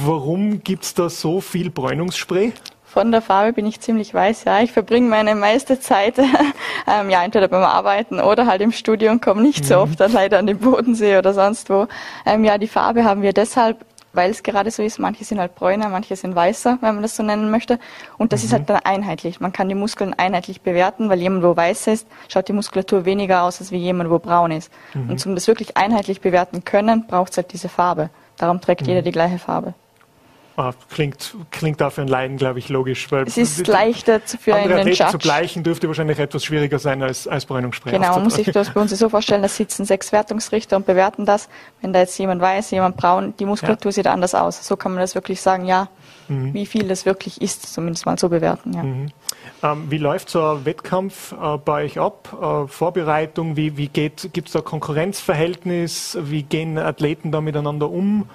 warum 0.06 0.64
gibt 0.64 0.84
es 0.84 0.94
da 0.94 1.10
so 1.10 1.40
viel 1.40 1.70
Bräunungsspray? 1.70 2.52
Von 2.84 3.12
der 3.12 3.22
Farbe 3.22 3.54
bin 3.54 3.66
ich 3.66 3.80
ziemlich 3.80 4.14
weiß, 4.14 4.44
ja. 4.44 4.60
Ich 4.60 4.74
verbringe 4.74 5.10
meine 5.10 5.34
meiste 5.34 5.80
Zeit 5.80 6.20
ähm, 6.88 7.10
ja 7.10 7.24
entweder 7.24 7.48
beim 7.48 7.64
Arbeiten 7.64 8.20
oder 8.20 8.46
halt 8.46 8.62
im 8.62 8.72
Studio 8.72 9.12
und 9.12 9.22
komme 9.22 9.42
nicht 9.42 9.64
mhm. 9.64 9.68
so 9.68 9.78
oft 9.80 10.00
dann 10.00 10.12
leider 10.12 10.38
an 10.38 10.46
den 10.46 10.60
Bodensee 10.60 11.18
oder 11.18 11.34
sonst 11.34 11.70
wo. 11.70 11.88
Ähm, 12.26 12.44
ja, 12.44 12.58
die 12.58 12.68
Farbe 12.68 13.06
haben 13.06 13.22
wir 13.22 13.34
deshalb 13.34 13.86
weil 14.14 14.32
es 14.32 14.44
gerade 14.44 14.72
so 14.72 14.82
ist. 14.82 15.00
Manche 15.00 15.24
sind 15.26 15.40
halt 15.40 15.56
bräuner, 15.56 15.90
manche 15.90 16.16
sind 16.16 16.36
weißer, 16.36 16.78
wenn 16.82 16.96
man 16.96 17.02
das 17.02 17.16
so 17.16 17.24
nennen 17.24 17.52
möchte. 17.52 17.80
Und 18.18 18.32
das 18.32 18.42
mhm. 18.42 18.46
ist 18.46 18.54
halt 18.54 18.70
dann 18.70 18.80
einheitlich. 18.84 19.40
Man 19.40 19.52
kann 19.52 19.68
die 19.68 19.76
Muskeln 19.76 20.14
einheitlich 20.14 20.62
bewerten, 20.62 21.10
weil 21.10 21.20
jemand, 21.20 21.44
wo 21.44 21.56
weiß 21.56 21.88
ist, 21.88 22.08
schaut 22.30 22.48
die 22.48 22.54
Muskulatur 22.54 23.06
weniger 23.06 23.44
aus, 23.44 23.60
als 23.60 23.72
wie 23.72 23.78
jemand, 23.78 24.10
wo 24.10 24.20
braun 24.20 24.52
ist. 24.52 24.72
Mhm. 24.94 25.10
Und 25.10 25.26
um 25.26 25.36
das 25.36 25.48
wirklich 25.48 25.76
einheitlich 25.76 26.22
bewerten 26.22 26.64
können, 26.64 27.08
braucht 27.08 27.32
es 27.32 27.38
halt 27.38 27.52
diese 27.54 27.70
Farbe. 27.70 28.10
Darum 28.38 28.62
trägt 28.62 28.82
mhm. 28.82 28.88
jeder 28.88 29.02
die 29.02 29.12
gleiche 29.12 29.40
Farbe. 29.40 29.74
Ah, 30.56 30.72
klingt, 30.92 31.36
klingt 31.50 31.82
auch 31.82 31.92
für 31.92 32.02
einen 32.02 32.10
Laien, 32.10 32.38
glaube 32.38 32.60
ich, 32.60 32.70
logisch. 32.70 33.12
Weil 33.12 33.24
es 33.24 33.38
ist 33.38 33.66
leichter 33.66 34.22
für 34.22 34.54
einen 34.54 34.88
Judge. 34.88 35.08
zu 35.10 35.18
gleichen 35.18 35.64
dürfte 35.64 35.88
wahrscheinlich 35.88 36.20
etwas 36.20 36.46
schwieriger 36.46 36.78
sein 36.78 37.02
als, 37.02 37.28
als 37.28 37.46
Bräunungsspray. 37.46 37.92
Genau, 37.92 38.12
man 38.12 38.26
muss 38.26 38.36
sich 38.36 38.52
das 38.52 38.72
bei 38.72 38.80
uns 38.80 38.92
so 38.92 39.10
vorstellen, 39.10 39.42
da 39.42 39.48
sitzen 39.48 39.84
sechs 39.86 40.12
Wertungsrichter 40.12 40.76
und 40.76 40.86
bewerten 40.86 41.26
das. 41.26 41.50
Wenn 41.82 41.92
da 41.92 42.00
jetzt 42.00 42.18
jemand 42.20 42.40
weiß, 42.40 42.70
jemand 42.70 42.98
braun, 42.98 43.34
die 43.40 43.46
Muskulatur 43.46 43.90
ja. 43.90 43.96
sieht 43.96 44.08
anders 44.08 44.36
aus. 44.36 44.66
So 44.66 44.78
kann 44.78 44.92
man 44.92 45.02
das 45.02 45.16
wirklich 45.16 45.42
sagen, 45.42 45.66
ja, 45.66 45.88
mhm. 46.28 46.54
wie 46.54 46.68
viel 46.68 46.88
das 46.88 47.08
wirklich 47.08 47.42
ist, 47.42 47.74
zumindest 47.74 48.06
mal 48.06 48.20
so 48.20 48.30
bewerten. 48.30 48.74
Ja. 48.74 48.84
Mhm. 48.84 49.08
Ähm, 49.64 49.86
wie 49.90 49.98
läuft 49.98 50.30
so 50.30 50.46
ein 50.46 50.66
Wettkampf 50.66 51.32
äh, 51.32 51.58
bei 51.58 51.86
euch 51.86 52.00
ab? 52.00 52.30
Äh, 52.40 52.68
Vorbereitung, 52.68 53.58
wie, 53.58 53.76
wie 53.76 53.88
geht, 53.88 54.30
gibt 54.34 54.50
es 54.50 54.54
da 54.54 54.62
Konkurrenzverhältnis? 54.62 56.16
Wie 56.22 56.44
gehen 56.44 56.78
Athleten 56.78 57.32
da 57.32 57.42
miteinander 57.42 57.90
um? 57.90 58.30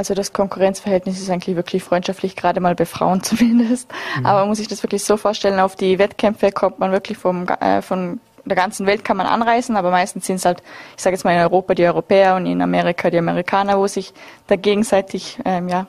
Also 0.00 0.14
das 0.14 0.32
Konkurrenzverhältnis 0.32 1.20
ist 1.20 1.28
eigentlich 1.28 1.56
wirklich 1.56 1.82
freundschaftlich, 1.84 2.34
gerade 2.34 2.58
mal 2.60 2.74
bei 2.74 2.86
Frauen 2.86 3.22
zumindest. 3.22 3.86
Mhm. 4.16 4.24
Aber 4.24 4.38
man 4.38 4.48
muss 4.48 4.56
sich 4.56 4.66
das 4.66 4.82
wirklich 4.82 5.04
so 5.04 5.18
vorstellen, 5.18 5.60
auf 5.60 5.76
die 5.76 5.98
Wettkämpfe 5.98 6.52
kommt 6.52 6.78
man 6.78 6.90
wirklich 6.90 7.18
vom, 7.18 7.46
äh, 7.46 7.82
von 7.82 8.18
der 8.46 8.56
ganzen 8.56 8.86
Welt 8.86 9.04
kann 9.04 9.18
man 9.18 9.26
anreisen, 9.26 9.76
aber 9.76 9.90
meistens 9.90 10.24
sind 10.24 10.36
es 10.36 10.46
halt, 10.46 10.62
ich 10.96 11.02
sage 11.02 11.16
jetzt 11.16 11.24
mal 11.24 11.34
in 11.34 11.40
Europa 11.40 11.74
die 11.74 11.84
Europäer 11.84 12.36
und 12.36 12.46
in 12.46 12.62
Amerika 12.62 13.10
die 13.10 13.18
Amerikaner, 13.18 13.76
wo 13.76 13.86
sich 13.86 14.14
da 14.46 14.56
gegenseitig 14.56 15.38
ähm, 15.44 15.68
ja, 15.68 15.86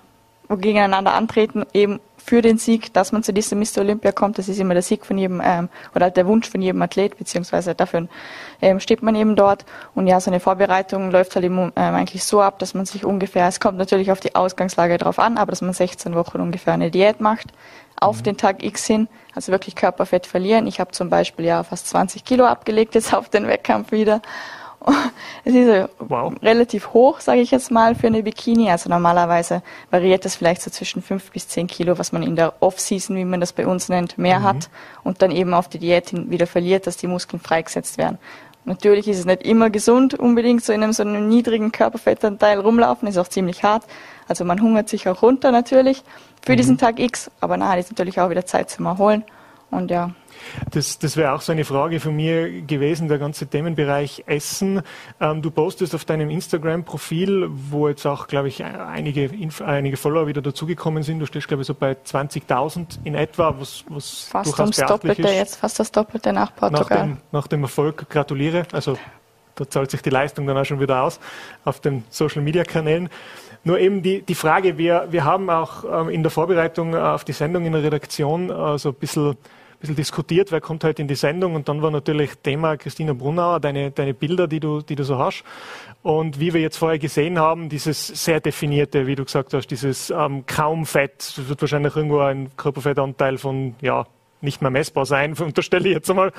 gegeneinander 0.50 1.14
antreten, 1.14 1.66
eben 1.72 2.02
für 2.24 2.42
den 2.42 2.58
Sieg, 2.58 2.94
dass 2.94 3.12
man 3.12 3.24
zu 3.24 3.34
diesem 3.34 3.60
Mr. 3.60 3.80
Olympia 3.80 4.12
kommt. 4.12 4.38
Das 4.38 4.48
ist 4.48 4.60
immer 4.60 4.74
der 4.74 4.84
Sieg 4.84 5.06
von 5.06 5.18
jedem 5.18 5.42
ähm, 5.44 5.70
oder 5.96 6.06
halt 6.06 6.18
der 6.18 6.28
Wunsch 6.28 6.50
von 6.50 6.62
jedem 6.62 6.82
Athlet, 6.82 7.18
beziehungsweise 7.18 7.76
dafür 7.76 8.08
ähm, 8.62 8.80
steht 8.80 9.04
man 9.04 9.16
eben 9.16 9.36
dort. 9.36 9.66
Und 9.96 10.08
ja, 10.08 10.20
so 10.20 10.32
eine 10.32 10.40
Vorbereitung 10.40 11.12
läuft 11.12 11.36
halt 11.36 11.46
eben, 11.46 11.72
ähm, 11.76 11.96
eigentlich 11.96 12.24
so 12.24 12.42
ab, 12.42 12.60
dass 12.60 12.74
man 12.74 12.86
sich 12.86 13.06
ungefähr, 13.06 13.48
es 13.48 13.60
kommt 13.60 13.78
natürlich 13.78 14.12
auf 14.12 14.20
die 14.20 14.36
Ausgangslage 14.36 14.98
drauf 14.98 15.20
an, 15.20 15.38
aber 15.38 15.52
dass 15.52 15.62
man 15.62 15.74
16 15.74 16.16
Wochen 16.16 16.40
ungefähr 16.40 16.74
eine 16.74 16.92
Diät 16.92 17.20
macht 17.20 17.48
auf 18.00 18.20
mhm. 18.20 18.24
den 18.24 18.38
Tag 18.38 18.64
X 18.64 18.86
hin, 18.86 19.08
also 19.34 19.52
wirklich 19.52 19.76
Körperfett 19.76 20.26
verlieren. 20.26 20.68
Ich 20.68 20.80
habe 20.80 20.92
zum 20.92 21.10
Beispiel 21.10 21.46
ja 21.46 21.64
fast 21.64 21.88
20 21.88 22.26
Kilo 22.26 22.46
abgelegt 22.46 22.96
jetzt 22.96 23.14
auf 23.14 23.30
den 23.30 23.48
Wettkampf 23.48 23.92
wieder 23.92 24.22
Es 25.44 25.56
ist 25.56 25.90
wow. 25.98 26.34
relativ 26.44 26.94
hoch, 26.94 27.20
sage 27.20 27.42
ich 27.42 27.50
jetzt 27.50 27.72
mal, 27.72 27.96
für 27.96 28.08
eine 28.08 28.22
Bikini. 28.22 28.70
Also 28.70 28.90
normalerweise 28.90 29.64
variiert 29.90 30.24
das 30.24 30.36
vielleicht 30.36 30.62
so 30.62 30.70
zwischen 30.70 31.02
fünf 31.02 31.32
bis 31.32 31.48
zehn 31.48 31.66
Kilo, 31.66 31.98
was 31.98 32.12
man 32.12 32.22
in 32.22 32.36
der 32.36 32.62
Off-Season, 32.62 33.16
wie 33.16 33.26
man 33.26 33.40
das 33.40 33.52
bei 33.52 33.66
uns 33.66 33.90
nennt, 33.90 34.20
mehr 34.20 34.40
mhm. 34.40 34.44
hat 34.44 34.70
und 35.04 35.22
dann 35.24 35.32
eben 35.32 35.56
auf 35.56 35.68
die 35.68 35.80
Diät 35.80 36.10
hin 36.10 36.30
wieder 36.30 36.46
verliert, 36.46 36.86
dass 36.86 36.98
die 36.98 37.08
Muskeln 37.08 37.42
freigesetzt 37.42 37.98
werden. 37.98 38.20
Natürlich 38.66 39.08
ist 39.08 39.18
es 39.18 39.26
nicht 39.26 39.42
immer 39.42 39.72
gesund, 39.72 40.14
unbedingt 40.14 40.64
so 40.64 40.72
in 40.72 40.84
einem 40.84 40.94
so 40.94 41.02
einem 41.02 41.28
niedrigen 41.28 41.72
Körperfettanteil 41.72 42.60
rumlaufen, 42.60 43.08
ist 43.08 43.18
auch 43.18 43.28
ziemlich 43.28 43.64
hart. 43.64 43.84
Also 44.28 44.46
man 44.46 44.62
hungert 44.62 44.88
sich 44.88 45.10
auch 45.10 45.24
runter 45.24 45.52
natürlich 45.52 46.04
für 46.44 46.52
mhm. 46.52 46.58
diesen 46.58 46.78
Tag 46.78 47.00
X, 47.00 47.32
aber 47.40 47.58
nachher 47.58 47.80
ist 47.80 47.92
natürlich 47.92 48.20
auch 48.20 48.30
wieder 48.30 48.46
Zeit 48.46 48.70
zum 48.70 48.86
Erholen. 48.86 49.24
Und 49.72 49.90
ja, 49.90 50.12
das, 50.72 51.00
das 51.00 51.18
wäre 51.18 51.34
auch 51.34 51.42
so 51.42 51.52
eine 51.52 51.66
Frage 51.66 52.00
von 52.00 52.16
mir 52.16 52.62
gewesen, 52.62 53.08
der 53.08 53.18
ganze 53.18 53.48
Themenbereich 53.48 54.24
Essen. 54.28 54.82
Ähm, 55.20 55.42
du 55.42 55.52
postest 55.52 55.96
auf 55.96 56.06
deinem 56.06 56.30
Instagram-Profil, 56.30 57.50
wo 57.50 57.88
jetzt 57.88 58.06
auch, 58.06 58.28
glaube 58.28 58.48
ich, 58.48 58.64
einige, 58.64 59.30
einige 59.66 59.98
Follower 59.98 60.28
wieder 60.28 60.42
dazugekommen 60.42 61.04
sind. 61.04 61.20
Du 61.20 61.26
stehst, 61.26 61.48
glaube 61.48 61.62
ich, 61.62 61.68
so 61.68 61.74
bei 61.74 61.94
20.000 61.94 63.00
in 63.04 63.16
etwa, 63.16 63.56
was, 63.60 63.84
was 63.90 64.22
fast 64.24 64.48
durchaus 64.48 64.60
ums 64.60 64.78
Doppelte 64.78 65.22
ist. 65.22 65.34
jetzt, 65.34 65.56
fast 65.58 65.80
das 65.80 65.92
Doppelte 65.92 66.34
nach 66.34 66.56
Portugal. 66.56 66.98
Nach 66.98 67.06
dem, 67.06 67.18
nach 67.32 67.48
dem 67.48 67.64
Erfolg 67.64 68.10
gratuliere. 68.10 68.66
Also 68.72 68.98
da 69.56 69.70
zahlt 69.70 69.92
sich 69.92 70.02
die 70.02 70.10
Leistung 70.10 70.48
dann 70.48 70.58
auch 70.58 70.66
schon 70.66 70.80
wieder 70.80 71.04
aus 71.04 71.20
auf 71.66 71.80
den 71.80 72.04
Social-Media-Kanälen. 72.10 73.10
Nur 73.64 73.80
eben 73.80 74.02
die, 74.02 74.24
die 74.24 74.36
Frage, 74.36 74.78
wir, 74.78 75.08
wir 75.12 75.24
haben 75.24 75.50
auch 75.50 75.84
ähm, 75.84 76.10
in 76.10 76.24
der 76.24 76.32
Vorbereitung 76.32 76.96
auf 76.96 77.24
die 77.24 77.34
Sendung 77.34 77.66
in 77.66 77.74
der 77.74 77.84
Redaktion 77.84 78.50
äh, 78.50 78.78
so 78.80 78.90
ein 78.90 78.96
bisschen 78.96 79.38
bisschen 79.82 79.96
diskutiert, 79.96 80.52
wer 80.52 80.62
kommt 80.62 80.84
heute 80.84 81.02
in 81.02 81.08
die 81.08 81.16
Sendung 81.16 81.56
und 81.56 81.68
dann 81.68 81.82
war 81.82 81.92
natürlich 81.92 82.36
Thema 82.42 82.78
Christina 82.78 83.14
Brunauer, 83.14 83.60
deine, 83.60 83.92
deine 83.92 84.14
Bilder, 84.14 84.48
die 84.48 84.60
du, 84.60 84.82
die 84.82 84.96
du 84.96 85.04
so 85.04 85.18
hast. 85.18 85.44
Und 86.04 86.40
wie 86.40 86.54
wir 86.54 86.62
jetzt 86.62 86.78
vorher 86.78 87.00
gesehen 87.00 87.40
haben, 87.40 87.68
dieses 87.68 88.08
sehr 88.08 88.40
definierte, 88.40 89.08
wie 89.08 89.16
du 89.16 89.26
gesagt 89.26 89.54
hast, 89.54 89.68
dieses 89.68 90.10
ähm, 90.10 90.46
kaum 90.46 90.86
Fett, 90.86 91.18
das 91.18 91.50
wird 91.50 91.62
wahrscheinlich 91.62 91.96
irgendwo 91.96 92.20
ein 92.20 92.56
Körperfettanteil 92.56 93.38
von, 93.38 93.76
ja, 93.82 94.06
nicht 94.40 94.62
mehr 94.62 94.72
messbar 94.72 95.06
sein, 95.06 95.34
unterstelle 95.40 95.90
ich 95.90 95.96
jetzt 95.96 96.10
einmal. 96.10 96.32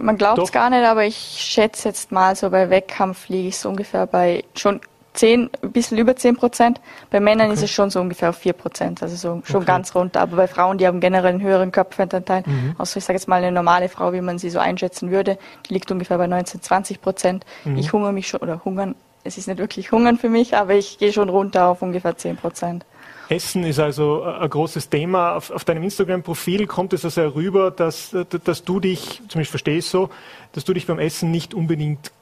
Man 0.00 0.16
glaubt 0.16 0.38
es 0.38 0.52
gar 0.52 0.70
nicht, 0.70 0.84
aber 0.84 1.04
ich 1.04 1.16
schätze 1.16 1.88
jetzt 1.88 2.12
mal 2.12 2.36
so 2.36 2.50
bei 2.50 2.70
Wettkampf 2.70 3.28
liege 3.28 3.48
ich 3.48 3.58
so 3.58 3.68
ungefähr 3.68 4.06
bei 4.06 4.44
schon 4.54 4.80
10, 5.14 5.50
ein 5.62 5.72
bisschen 5.72 5.98
über 5.98 6.16
10 6.16 6.36
Prozent. 6.36 6.80
Bei 7.10 7.20
Männern 7.20 7.46
okay. 7.46 7.54
ist 7.54 7.62
es 7.62 7.70
schon 7.70 7.90
so 7.90 8.00
ungefähr 8.00 8.30
auf 8.30 8.36
4 8.36 8.52
Prozent, 8.52 9.02
also 9.02 9.16
so 9.16 9.42
schon 9.44 9.56
okay. 9.56 9.66
ganz 9.66 9.94
runter. 9.94 10.20
Aber 10.20 10.36
bei 10.36 10.46
Frauen, 10.46 10.78
die 10.78 10.86
haben 10.86 11.00
generell 11.00 11.32
einen 11.32 11.42
höheren 11.42 11.72
Körperfettanteil, 11.72 12.44
mhm. 12.46 12.74
also 12.78 12.98
ich 12.98 13.04
sage 13.04 13.18
jetzt 13.18 13.28
mal 13.28 13.36
eine 13.36 13.52
normale 13.52 13.88
Frau, 13.88 14.12
wie 14.12 14.20
man 14.20 14.38
sie 14.38 14.50
so 14.50 14.58
einschätzen 14.58 15.10
würde, 15.10 15.38
die 15.68 15.74
liegt 15.74 15.90
ungefähr 15.90 16.18
bei 16.18 16.26
19, 16.26 16.62
20 16.62 17.00
Prozent. 17.00 17.44
Mhm. 17.64 17.76
Ich 17.76 17.92
hungere 17.92 18.12
mich 18.12 18.28
schon, 18.28 18.40
oder 18.40 18.64
hungern, 18.64 18.94
es 19.24 19.38
ist 19.38 19.48
nicht 19.48 19.58
wirklich 19.58 19.92
hungern 19.92 20.18
für 20.18 20.28
mich, 20.28 20.56
aber 20.56 20.74
ich 20.74 20.98
gehe 20.98 21.12
schon 21.12 21.28
runter 21.28 21.66
auf 21.66 21.82
ungefähr 21.82 22.16
10 22.16 22.36
Prozent. 22.36 22.84
Essen 23.28 23.64
ist 23.64 23.78
also 23.78 24.22
ein 24.22 24.50
großes 24.50 24.90
Thema. 24.90 25.36
Auf, 25.36 25.50
auf 25.50 25.64
deinem 25.64 25.82
Instagram-Profil 25.84 26.66
kommt 26.66 26.92
es 26.92 27.04
also 27.04 27.22
herüber, 27.22 27.70
dass, 27.70 28.14
dass 28.44 28.64
du 28.64 28.80
dich, 28.80 29.22
zumindest 29.28 29.50
verstehe 29.50 29.78
ich 29.78 29.86
so, 29.86 30.10
dass 30.52 30.64
du 30.64 30.74
dich 30.74 30.86
beim 30.86 30.98
Essen 30.98 31.30
nicht 31.30 31.54
unbedingt 31.54 32.12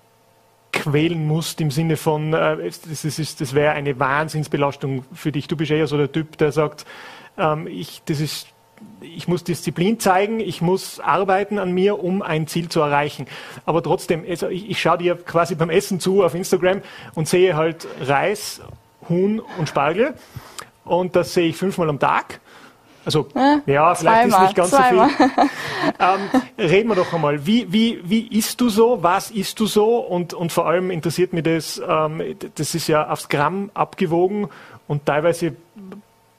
quälen 0.81 1.27
musst 1.27 1.61
im 1.61 1.71
Sinne 1.71 1.97
von, 1.97 2.33
äh, 2.33 2.57
das, 2.89 3.05
ist, 3.05 3.41
das 3.41 3.55
wäre 3.55 3.73
eine 3.73 3.99
Wahnsinnsbelastung 3.99 5.05
für 5.13 5.31
dich. 5.31 5.47
Du 5.47 5.57
bist 5.57 5.71
eher 5.71 5.87
so 5.87 5.97
der 5.97 6.11
Typ, 6.11 6.39
der 6.39 6.53
sagt, 6.53 6.87
ähm, 7.39 7.67
ich, 7.67 8.03
das 8.07 8.21
ist, 8.21 8.49
ich 9.03 9.29
muss 9.29 9.45
Disziplin 9.45 10.01
zeigen, 10.01 10.41
ich 10.41 10.63
muss 10.63 10.99
arbeiten 10.99 11.59
an 11.59 11.73
mir, 11.73 12.03
um 12.03 12.23
ein 12.23 12.47
Ziel 12.47 12.69
zu 12.69 12.81
erreichen. 12.81 13.27
Aber 13.67 13.83
trotzdem, 13.83 14.25
also 14.29 14.49
ich, 14.49 14.71
ich 14.71 14.81
schaue 14.81 14.99
dir 14.99 15.17
quasi 15.17 15.55
beim 15.55 15.71
Essen 15.71 16.01
zu 16.01 16.25
auf 16.25 16.35
Instagram 16.35 16.81
und 17.15 17.29
sehe 17.29 17.57
halt 17.57 17.87
Reis, 18.01 18.63
Huhn 19.09 19.41
und 19.59 19.69
Spargel. 19.69 20.15
Und 20.85 21.15
das 21.15 21.35
sehe 21.35 21.49
ich 21.49 21.57
fünfmal 21.57 21.91
am 21.91 21.99
Tag. 21.99 22.41
Also, 23.05 23.27
ja, 23.35 23.61
ja 23.67 23.95
vielleicht 23.95 24.31
zweimal, 24.31 24.41
ist 24.41 24.47
nicht 24.47 24.57
ganz 24.57 24.71
zweimal. 24.71 25.09
so 25.09 25.17
viel. 25.17 25.31
ähm, 25.99 26.43
reden 26.59 26.89
wir 26.89 26.97
doch 26.97 27.13
einmal. 27.13 27.47
Wie, 27.47 27.73
wie, 27.73 28.01
wie 28.05 28.27
isst 28.29 28.61
du 28.61 28.69
so? 28.69 29.03
Was 29.03 29.31
isst 29.31 29.59
du 29.61 29.67
so? 29.67 29.99
Und, 29.99 30.35
und 30.35 30.53
vor 30.53 30.67
allem 30.67 30.91
interessiert 30.91 31.33
mich 31.33 31.45
das, 31.45 31.81
ähm, 31.87 32.37
das 32.55 32.75
ist 32.75 32.89
ja 32.89 33.09
aufs 33.09 33.29
Gramm 33.29 33.71
abgewogen 33.75 34.49
und 34.87 35.07
teilweise 35.07 35.57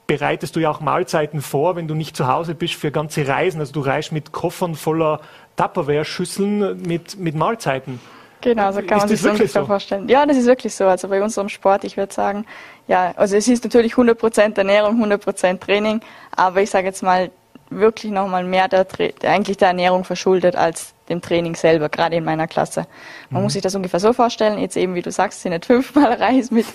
bereitest 0.06 0.56
du 0.56 0.60
ja 0.60 0.70
auch 0.70 0.80
Mahlzeiten 0.80 1.40
vor, 1.40 1.74
wenn 1.76 1.88
du 1.88 1.94
nicht 1.94 2.16
zu 2.16 2.26
Hause 2.26 2.54
bist 2.54 2.74
für 2.74 2.90
ganze 2.90 3.26
Reisen. 3.26 3.60
Also 3.60 3.72
du 3.72 3.80
reist 3.80 4.12
mit 4.12 4.32
Koffern 4.32 4.74
voller 4.74 5.20
Tupperware-Schüsseln 5.56 6.82
mit, 6.82 7.18
mit 7.18 7.34
Mahlzeiten. 7.34 7.98
Genau, 8.42 8.72
so 8.72 8.82
kann 8.82 8.98
ist 8.98 9.02
man 9.02 9.08
sich 9.08 9.20
so 9.20 9.30
ungefähr 9.30 9.62
so? 9.62 9.66
vorstellen. 9.66 10.08
Ja, 10.08 10.26
das 10.26 10.36
ist 10.36 10.46
wirklich 10.46 10.74
so. 10.74 10.86
Also 10.86 11.08
bei 11.08 11.22
unserem 11.22 11.48
Sport, 11.48 11.84
ich 11.84 11.96
würde 11.96 12.12
sagen, 12.12 12.44
ja, 12.88 13.12
also 13.16 13.36
es 13.36 13.48
ist 13.48 13.64
natürlich 13.64 13.94
100% 13.94 14.58
Ernährung, 14.58 15.02
100% 15.02 15.60
Training, 15.60 16.00
aber 16.36 16.60
ich 16.60 16.70
sage 16.70 16.86
jetzt 16.86 17.02
mal 17.02 17.30
wirklich 17.70 18.12
nochmal 18.12 18.44
mehr 18.44 18.68
der, 18.68 18.86
eigentlich 19.24 19.56
der 19.56 19.68
Ernährung 19.68 20.04
verschuldet 20.04 20.56
als 20.56 20.94
dem 21.08 21.20
Training 21.20 21.54
selber, 21.54 21.88
gerade 21.88 22.16
in 22.16 22.24
meiner 22.24 22.46
Klasse. 22.46 22.86
Man 23.30 23.40
mhm. 23.40 23.44
muss 23.44 23.52
sich 23.54 23.62
das 23.62 23.74
ungefähr 23.74 24.00
so 24.00 24.12
vorstellen, 24.12 24.58
jetzt 24.58 24.76
eben, 24.76 24.94
wie 24.94 25.02
du 25.02 25.10
sagst, 25.10 25.40
sind 25.40 25.52
nicht 25.52 25.66
fünfmal 25.66 26.12
Reis 26.20 26.50
mit 26.50 26.66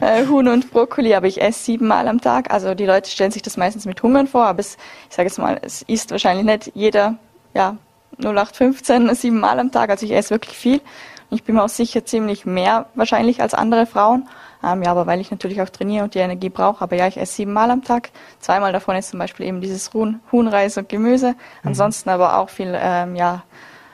äh, 0.00 0.26
Huhn 0.26 0.48
und 0.48 0.70
Brokkoli, 0.70 1.14
aber 1.14 1.26
ich 1.26 1.40
esse 1.40 1.62
siebenmal 1.64 2.08
am 2.08 2.20
Tag. 2.20 2.52
Also 2.52 2.74
die 2.74 2.86
Leute 2.86 3.10
stellen 3.10 3.30
sich 3.30 3.42
das 3.42 3.56
meistens 3.56 3.86
mit 3.86 4.02
Hungern 4.02 4.26
vor, 4.26 4.44
aber 4.44 4.60
es, 4.60 4.76
ich 5.08 5.16
sage 5.16 5.28
jetzt 5.28 5.38
mal, 5.38 5.58
es 5.62 5.82
isst 5.82 6.10
wahrscheinlich 6.10 6.44
nicht 6.44 6.72
jeder, 6.74 7.16
ja, 7.54 7.76
0815 8.18 9.14
siebenmal 9.14 9.58
am 9.58 9.72
Tag, 9.72 9.90
also 9.90 10.06
ich 10.06 10.12
esse 10.12 10.30
wirklich 10.30 10.56
viel. 10.56 10.80
Ich 11.30 11.44
bin 11.44 11.56
mir 11.56 11.64
auch 11.64 11.68
sicher 11.68 12.04
ziemlich 12.04 12.46
mehr 12.46 12.86
wahrscheinlich 12.94 13.42
als 13.42 13.54
andere 13.54 13.86
Frauen. 13.86 14.28
Ähm, 14.62 14.82
ja, 14.82 14.90
aber 14.90 15.06
weil 15.06 15.20
ich 15.20 15.30
natürlich 15.30 15.60
auch 15.60 15.68
trainiere 15.68 16.04
und 16.04 16.14
die 16.14 16.20
Energie 16.20 16.48
brauche. 16.48 16.82
Aber 16.82 16.96
ja, 16.96 17.06
ich 17.06 17.18
esse 17.18 17.34
siebenmal 17.34 17.70
am 17.70 17.82
Tag. 17.82 18.10
Zweimal 18.40 18.72
davon 18.72 18.96
ist 18.96 19.10
zum 19.10 19.18
Beispiel 19.18 19.46
eben 19.46 19.60
dieses 19.60 19.92
Huhn, 19.92 20.20
Huhnreis 20.32 20.76
und 20.78 20.88
Gemüse. 20.88 21.30
Mhm. 21.30 21.36
Ansonsten 21.64 22.10
aber 22.10 22.38
auch 22.38 22.48
viel 22.48 22.74
ähm, 22.76 23.16
ja, 23.16 23.42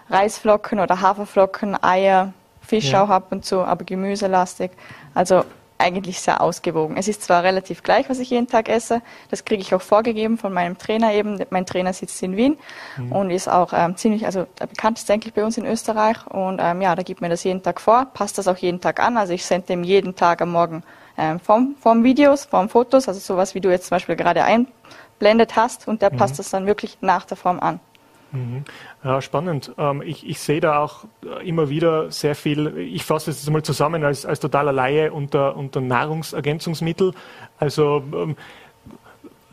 Reisflocken 0.08 0.80
oder 0.80 1.00
Haferflocken, 1.00 1.82
Eier, 1.82 2.32
Fisch 2.60 2.92
ja. 2.92 3.02
auch 3.02 3.08
ab 3.08 3.28
und 3.30 3.44
zu, 3.44 3.60
aber 3.60 3.84
gemüselastig. 3.84 4.70
Also 5.14 5.44
eigentlich 5.80 6.20
sehr 6.20 6.40
ausgewogen. 6.40 6.96
Es 6.96 7.08
ist 7.08 7.22
zwar 7.22 7.42
relativ 7.42 7.82
gleich, 7.82 8.08
was 8.08 8.18
ich 8.18 8.30
jeden 8.30 8.46
Tag 8.46 8.68
esse, 8.68 9.02
das 9.30 9.44
kriege 9.44 9.62
ich 9.62 9.74
auch 9.74 9.82
vorgegeben 9.82 10.38
von 10.38 10.52
meinem 10.52 10.78
Trainer 10.78 11.12
eben. 11.12 11.42
Mein 11.50 11.66
Trainer 11.66 11.92
sitzt 11.92 12.22
in 12.22 12.36
Wien 12.36 12.58
mhm. 12.96 13.12
und 13.12 13.30
ist 13.30 13.48
auch 13.48 13.72
ähm, 13.72 13.96
ziemlich, 13.96 14.26
also 14.26 14.46
der 14.58 14.66
bekannteste 14.66 15.12
eigentlich 15.12 15.34
bei 15.34 15.44
uns 15.44 15.58
in 15.58 15.66
Österreich 15.66 16.26
und 16.26 16.60
ähm, 16.62 16.82
ja, 16.82 16.94
da 16.94 17.02
gibt 17.02 17.20
mir 17.20 17.28
das 17.28 17.44
jeden 17.44 17.62
Tag 17.62 17.80
vor, 17.80 18.06
passt 18.12 18.38
das 18.38 18.48
auch 18.48 18.56
jeden 18.56 18.80
Tag 18.80 19.00
an. 19.00 19.16
Also 19.16 19.32
ich 19.32 19.44
sende 19.44 19.72
ihm 19.72 19.82
jeden 19.82 20.14
Tag 20.14 20.42
am 20.42 20.52
Morgen 20.52 20.82
ähm, 21.18 21.40
vom, 21.40 21.74
vom 21.80 22.04
Videos, 22.04 22.44
vom 22.44 22.68
Fotos, 22.68 23.08
also 23.08 23.20
sowas 23.20 23.54
wie 23.54 23.60
du 23.60 23.70
jetzt 23.70 23.86
zum 23.86 23.96
Beispiel 23.96 24.16
gerade 24.16 24.44
einblendet 24.44 25.56
hast 25.56 25.88
und 25.88 26.02
der 26.02 26.12
mhm. 26.12 26.18
passt 26.18 26.38
das 26.38 26.50
dann 26.50 26.66
wirklich 26.66 26.98
nach 27.00 27.24
der 27.24 27.36
Form 27.36 27.60
an. 27.60 27.80
Mhm. 28.32 28.64
Ja, 29.02 29.20
spannend. 29.20 29.72
Ähm, 29.78 30.02
ich, 30.02 30.28
ich 30.28 30.38
sehe 30.40 30.60
da 30.60 30.78
auch 30.78 31.04
immer 31.44 31.68
wieder 31.68 32.10
sehr 32.10 32.34
viel, 32.34 32.76
ich 32.78 33.04
fasse 33.04 33.30
es 33.30 33.42
jetzt 33.44 33.50
mal 33.50 33.62
zusammen 33.62 34.04
als, 34.04 34.24
als 34.24 34.40
totaler 34.40 34.72
Laie 34.72 35.12
unter, 35.12 35.56
unter 35.56 35.80
Nahrungsergänzungsmittel. 35.80 37.12
Also 37.58 38.02
ähm, 38.12 38.36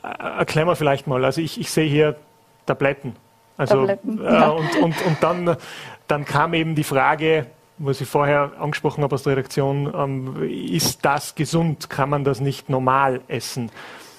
erklären 0.02 0.68
wir 0.68 0.76
vielleicht 0.76 1.08
mal. 1.08 1.24
Also 1.26 1.42
ich, 1.42 1.60
ich 1.60 1.72
sehe 1.72 1.90
hier 1.90 2.16
Tabletten. 2.66 3.16
Also, 3.58 3.88
Tabletten, 3.88 4.24
äh, 4.24 4.50
und, 4.50 4.76
und, 4.84 5.06
und 5.06 5.18
dann, 5.22 5.58
dann 6.08 6.26
kam 6.26 6.54
eben 6.54 6.76
die 6.76 6.84
Frage, 6.84 7.48
was 7.80 8.02
ich 8.02 8.08
vorher 8.08 8.52
angesprochen 8.60 9.04
habe 9.04 9.16
aus 9.16 9.24
der 9.24 9.34
Redaktion, 9.34 9.92
ähm, 9.96 10.50
ist 10.50 11.06
das 11.06 11.36
gesund? 11.36 11.90
Kann 11.90 12.10
man 12.10 12.24
das 12.24 12.40
nicht 12.40 12.70
normal 12.70 13.22
essen? 13.28 13.72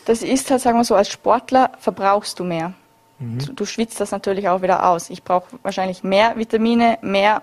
Das 0.05 0.23
ist 0.23 0.51
halt, 0.51 0.61
sagen 0.61 0.79
wir 0.79 0.85
so, 0.85 0.95
als 0.95 1.11
Sportler 1.11 1.73
verbrauchst 1.79 2.39
du 2.41 2.45
mehr. 2.45 2.73
Mhm. 3.19 3.39
Du, 3.39 3.53
du, 3.53 3.65
schwitzt 3.65 4.01
das 4.01 4.11
natürlich 4.11 4.49
auch 4.49 4.63
wieder 4.63 4.89
aus. 4.89 5.11
Ich 5.11 5.23
brauche 5.23 5.47
wahrscheinlich 5.63 6.05
mehr 6.05 6.37
Vitamine, 6.37 6.99
mehr 7.03 7.43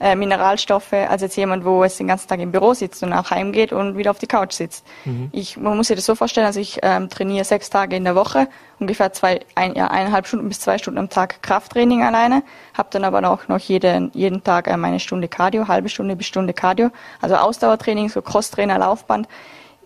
äh, 0.00 0.16
Mineralstoffe 0.16 0.92
als 0.92 1.22
jetzt 1.22 1.36
jemand, 1.36 1.64
wo 1.64 1.84
es 1.84 1.96
den 1.96 2.08
ganzen 2.08 2.28
Tag 2.28 2.40
im 2.40 2.50
Büro 2.50 2.74
sitzt 2.74 3.02
und 3.02 3.12
auch 3.12 3.30
heimgeht 3.30 3.72
und 3.72 3.96
wieder 3.96 4.10
auf 4.10 4.18
die 4.18 4.26
Couch 4.26 4.52
sitzt. 4.52 4.84
Mhm. 5.04 5.28
Ich, 5.32 5.56
man 5.56 5.76
muss 5.76 5.86
sich 5.86 5.96
das 5.96 6.04
so 6.04 6.14
vorstellen, 6.14 6.46
also 6.46 6.58
ich 6.58 6.80
ähm, 6.82 7.08
trainiere 7.08 7.44
sechs 7.44 7.70
Tage 7.70 7.94
in 7.94 8.04
der 8.04 8.16
Woche, 8.16 8.48
ungefähr 8.80 9.12
zwei, 9.12 9.40
ein, 9.54 9.74
ja, 9.74 9.86
eineinhalb 9.86 10.26
Stunden 10.26 10.48
bis 10.48 10.60
zwei 10.60 10.78
Stunden 10.78 10.98
am 10.98 11.10
Tag 11.10 11.42
Krafttraining 11.42 12.02
alleine, 12.02 12.42
habe 12.76 12.88
dann 12.90 13.04
aber 13.04 13.26
auch 13.30 13.46
noch 13.46 13.60
jeden, 13.60 14.10
jeden 14.14 14.42
Tag 14.42 14.66
äh, 14.66 14.76
meine 14.76 14.98
Stunde 14.98 15.28
Cardio, 15.28 15.68
halbe 15.68 15.88
Stunde 15.88 16.16
bis 16.16 16.26
Stunde 16.26 16.54
Cardio, 16.54 16.90
also 17.20 17.36
Ausdauertraining, 17.36 18.08
so 18.08 18.20
Crosstrainer, 18.20 18.78
Laufband 18.78 19.28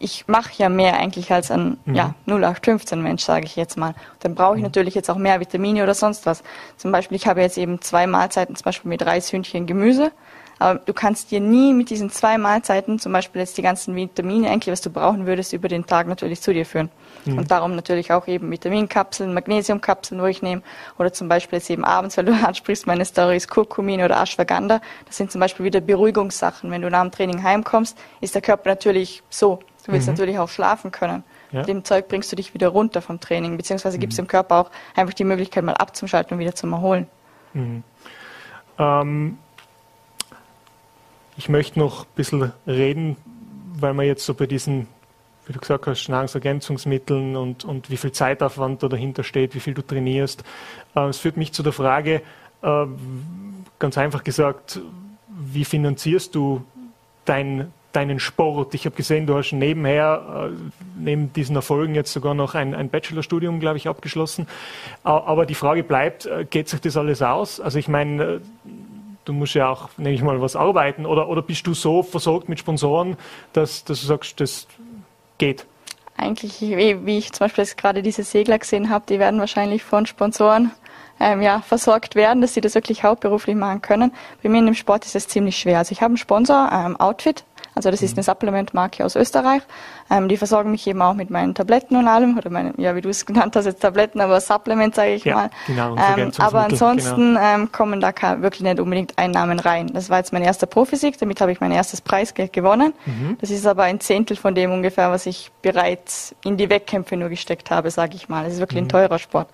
ich 0.00 0.28
mache 0.28 0.50
ja 0.56 0.68
mehr 0.68 0.98
eigentlich 0.98 1.32
als 1.32 1.50
ein 1.50 1.78
mhm. 1.84 1.94
ja, 1.94 2.14
0815 2.26 3.02
Mensch, 3.02 3.24
sage 3.24 3.46
ich 3.46 3.56
jetzt 3.56 3.76
mal. 3.76 3.94
Dann 4.20 4.34
brauche 4.34 4.54
ich 4.54 4.58
mhm. 4.58 4.64
natürlich 4.64 4.94
jetzt 4.94 5.10
auch 5.10 5.16
mehr 5.16 5.40
Vitamine 5.40 5.82
oder 5.82 5.94
sonst 5.94 6.26
was. 6.26 6.42
Zum 6.76 6.92
Beispiel, 6.92 7.16
ich 7.16 7.26
habe 7.26 7.40
jetzt 7.40 7.58
eben 7.58 7.80
zwei 7.80 8.06
Mahlzeiten, 8.06 8.56
zum 8.56 8.64
Beispiel 8.64 8.88
mit 8.88 9.04
Reishühnchen, 9.04 9.66
Gemüse. 9.66 10.12
Aber 10.60 10.80
du 10.80 10.92
kannst 10.92 11.30
dir 11.30 11.40
nie 11.40 11.72
mit 11.72 11.88
diesen 11.90 12.10
zwei 12.10 12.36
Mahlzeiten, 12.36 12.98
zum 12.98 13.12
Beispiel 13.12 13.40
jetzt 13.40 13.56
die 13.56 13.62
ganzen 13.62 13.94
Vitamine, 13.94 14.50
eigentlich, 14.50 14.72
was 14.72 14.80
du 14.80 14.90
brauchen 14.90 15.24
würdest, 15.26 15.52
über 15.52 15.68
den 15.68 15.86
Tag 15.86 16.08
natürlich 16.08 16.40
zu 16.40 16.52
dir 16.52 16.66
führen. 16.66 16.90
Mhm. 17.24 17.38
Und 17.38 17.50
darum 17.50 17.76
natürlich 17.76 18.12
auch 18.12 18.26
eben 18.26 18.50
Vitaminkapseln, 18.50 19.32
Magnesiumkapseln, 19.34 20.20
wo 20.20 20.26
ich 20.26 20.42
nehme. 20.42 20.62
Oder 20.98 21.12
zum 21.12 21.28
Beispiel 21.28 21.58
jetzt 21.58 21.70
eben 21.70 21.84
abends, 21.84 22.16
weil 22.16 22.24
du 22.24 22.32
ansprichst 22.46 22.86
meine 22.86 23.04
Stories, 23.04 23.46
Kurkumin 23.46 24.02
oder 24.02 24.20
Ashwagandha. 24.20 24.80
Das 25.06 25.16
sind 25.16 25.30
zum 25.30 25.40
Beispiel 25.40 25.64
wieder 25.64 25.80
Beruhigungssachen. 25.80 26.70
Wenn 26.70 26.82
du 26.82 26.90
nach 26.90 27.02
dem 27.02 27.12
Training 27.12 27.42
heimkommst, 27.42 27.96
ist 28.20 28.34
der 28.34 28.42
Körper 28.42 28.70
natürlich 28.70 29.22
so 29.30 29.60
Du 29.88 29.94
willst 29.94 30.06
mhm. 30.06 30.12
natürlich 30.12 30.38
auch 30.38 30.50
schlafen 30.50 30.90
können. 30.90 31.24
Ja. 31.50 31.60
Mit 31.60 31.68
dem 31.68 31.82
Zeug 31.82 32.08
bringst 32.08 32.30
du 32.30 32.36
dich 32.36 32.52
wieder 32.52 32.68
runter 32.68 33.00
vom 33.00 33.20
Training, 33.20 33.56
beziehungsweise 33.56 33.96
mhm. 33.96 34.02
gibst 34.02 34.18
dem 34.18 34.26
Körper 34.26 34.56
auch 34.56 34.70
einfach 34.94 35.14
die 35.14 35.24
Möglichkeit, 35.24 35.64
mal 35.64 35.72
abzuschalten 35.72 36.34
und 36.34 36.40
wieder 36.40 36.54
zu 36.54 36.66
erholen. 36.66 37.06
Mhm. 37.54 37.82
Ähm, 38.78 39.38
ich 41.38 41.48
möchte 41.48 41.78
noch 41.78 42.04
ein 42.04 42.14
bisschen 42.16 42.52
reden, 42.66 43.16
weil 43.80 43.94
wir 43.94 44.02
jetzt 44.02 44.26
so 44.26 44.34
bei 44.34 44.44
diesen, 44.44 44.88
wie 45.46 45.54
du 45.54 45.58
gesagt 45.58 45.86
hast, 45.86 46.06
Nahrungsergänzungsmitteln 46.08 47.34
und, 47.34 47.64
und 47.64 47.88
wie 47.88 47.96
viel 47.96 48.12
Zeitaufwand 48.12 48.82
da 48.82 48.88
dahinter 48.88 49.24
steht, 49.24 49.54
wie 49.54 49.60
viel 49.60 49.72
du 49.72 49.80
trainierst. 49.80 50.44
Äh, 50.94 51.06
es 51.06 51.16
führt 51.16 51.38
mich 51.38 51.54
zu 51.54 51.62
der 51.62 51.72
Frage, 51.72 52.20
äh, 52.60 52.86
ganz 53.78 53.96
einfach 53.96 54.22
gesagt, 54.22 54.82
wie 55.28 55.64
finanzierst 55.64 56.34
du 56.34 56.62
dein 57.24 57.72
deinen 57.92 58.20
Sport. 58.20 58.74
Ich 58.74 58.84
habe 58.84 58.96
gesehen, 58.96 59.26
du 59.26 59.36
hast 59.36 59.52
nebenher, 59.52 60.50
äh, 60.50 60.70
neben 60.98 61.32
diesen 61.32 61.56
Erfolgen 61.56 61.94
jetzt 61.94 62.12
sogar 62.12 62.34
noch 62.34 62.54
ein, 62.54 62.74
ein 62.74 62.90
Bachelorstudium, 62.90 63.60
glaube 63.60 63.78
ich, 63.78 63.88
abgeschlossen. 63.88 64.46
Aber 65.02 65.46
die 65.46 65.54
Frage 65.54 65.82
bleibt, 65.82 66.26
äh, 66.26 66.44
geht 66.48 66.68
sich 66.68 66.80
das 66.80 66.96
alles 66.96 67.22
aus? 67.22 67.60
Also 67.60 67.78
ich 67.78 67.88
meine, 67.88 68.22
äh, 68.22 68.40
du 69.24 69.32
musst 69.32 69.54
ja 69.54 69.68
auch, 69.68 69.88
nehme 69.96 70.14
ich 70.14 70.22
mal, 70.22 70.40
was 70.40 70.56
arbeiten. 70.56 71.06
Oder, 71.06 71.28
oder 71.28 71.42
bist 71.42 71.66
du 71.66 71.74
so 71.74 72.02
versorgt 72.02 72.48
mit 72.48 72.58
Sponsoren, 72.58 73.16
dass, 73.52 73.84
dass 73.84 74.00
du 74.00 74.06
sagst, 74.06 74.40
das 74.40 74.66
geht? 75.38 75.66
Eigentlich, 76.16 76.60
wie, 76.60 77.18
ich 77.18 77.32
zum 77.32 77.46
Beispiel 77.46 77.62
jetzt 77.62 77.78
gerade 77.78 78.02
diese 78.02 78.24
Segler 78.24 78.58
gesehen 78.58 78.90
habe, 78.90 79.04
die 79.08 79.18
werden 79.18 79.38
wahrscheinlich 79.38 79.84
von 79.84 80.04
Sponsoren 80.04 80.72
ähm, 81.20 81.42
ja, 81.42 81.60
versorgt 81.60 82.14
werden, 82.14 82.40
dass 82.40 82.54
sie 82.54 82.60
das 82.60 82.74
wirklich 82.74 83.04
hauptberuflich 83.04 83.56
machen 83.56 83.82
können. 83.82 84.12
Bei 84.42 84.48
mir 84.48 84.58
in 84.58 84.66
dem 84.66 84.74
Sport 84.74 85.04
ist 85.04 85.14
es 85.14 85.28
ziemlich 85.28 85.56
schwer. 85.56 85.78
Also 85.78 85.92
ich 85.92 86.00
habe 86.00 86.10
einen 86.10 86.16
Sponsor, 86.16 86.70
ähm, 86.72 86.96
Outfit, 86.96 87.44
Also 87.78 87.92
das 87.92 88.02
ist 88.02 88.16
eine 88.16 88.24
Supplement-Marke 88.24 89.04
aus 89.04 89.14
Österreich. 89.14 89.62
Ähm, 90.10 90.28
die 90.28 90.36
versorgen 90.36 90.72
mich 90.72 90.84
eben 90.88 91.00
auch 91.00 91.14
mit 91.14 91.30
meinen 91.30 91.54
Tabletten 91.54 91.96
und 91.96 92.08
allem, 92.08 92.36
oder 92.36 92.50
meinen, 92.50 92.74
ja, 92.76 92.96
wie 92.96 93.00
du 93.00 93.08
es 93.08 93.24
genannt 93.24 93.54
hast, 93.54 93.66
jetzt 93.66 93.80
Tabletten, 93.80 94.20
aber 94.20 94.40
Supplement, 94.40 94.96
sage 94.96 95.14
ich 95.14 95.24
ja, 95.24 95.34
mal. 95.36 95.50
Genau, 95.68 95.96
ähm, 95.96 96.32
aber 96.38 96.64
ansonsten 96.64 97.34
genau. 97.34 97.40
ähm, 97.40 97.70
kommen 97.70 98.00
da 98.00 98.12
wirklich 98.42 98.62
nicht 98.62 98.80
unbedingt 98.80 99.16
Einnahmen 99.16 99.60
rein. 99.60 99.86
Das 99.94 100.10
war 100.10 100.18
jetzt 100.18 100.32
mein 100.32 100.42
erster 100.42 100.66
Profisieg, 100.66 101.16
damit 101.18 101.40
habe 101.40 101.52
ich 101.52 101.60
mein 101.60 101.70
erstes 101.70 102.00
Preisgeld 102.00 102.52
gewonnen. 102.52 102.94
Mhm. 103.06 103.38
Das 103.40 103.50
ist 103.50 103.64
aber 103.64 103.84
ein 103.84 104.00
Zehntel 104.00 104.36
von 104.36 104.56
dem 104.56 104.72
ungefähr, 104.72 105.12
was 105.12 105.26
ich 105.26 105.52
bereits 105.62 106.34
in 106.44 106.56
die 106.56 106.68
Wettkämpfe 106.70 107.16
nur 107.16 107.28
gesteckt 107.28 107.70
habe, 107.70 107.92
sage 107.92 108.16
ich 108.16 108.28
mal. 108.28 108.42
Das 108.42 108.54
ist 108.54 108.58
wirklich 108.58 108.80
mhm. 108.80 108.86
ein 108.86 108.90
teurer 108.90 109.20
Sport 109.20 109.48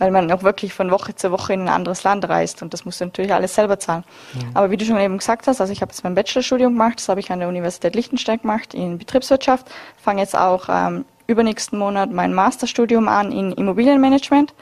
weil 0.00 0.10
man 0.10 0.32
auch 0.32 0.42
wirklich 0.42 0.72
von 0.74 0.90
Woche 0.90 1.14
zu 1.14 1.30
Woche 1.30 1.52
in 1.52 1.60
ein 1.60 1.68
anderes 1.68 2.02
Land 2.02 2.28
reist 2.28 2.62
und 2.62 2.72
das 2.72 2.84
musst 2.84 3.00
du 3.00 3.04
natürlich 3.04 3.32
alles 3.34 3.54
selber 3.54 3.78
zahlen. 3.78 4.02
Mhm. 4.34 4.50
Aber 4.54 4.70
wie 4.70 4.76
du 4.76 4.84
schon 4.84 4.98
eben 4.98 5.18
gesagt 5.18 5.46
hast, 5.46 5.60
also 5.60 5.72
ich 5.72 5.82
habe 5.82 5.92
jetzt 5.92 6.02
mein 6.02 6.14
Bachelorstudium 6.14 6.72
gemacht, 6.72 6.94
das 6.96 7.08
habe 7.08 7.20
ich 7.20 7.30
an 7.30 7.38
der 7.38 7.48
Universität 7.48 7.94
Liechtenstein 7.94 8.40
gemacht 8.40 8.74
in 8.74 8.98
Betriebswirtschaft, 8.98 9.70
fange 10.02 10.22
jetzt 10.22 10.36
auch 10.36 10.68
ähm, 10.68 11.04
übernächsten 11.26 11.78
Monat 11.78 12.10
mein 12.10 12.32
Masterstudium 12.32 13.08
an 13.08 13.30
in 13.30 13.52
Immobilienmanagement 13.52 14.54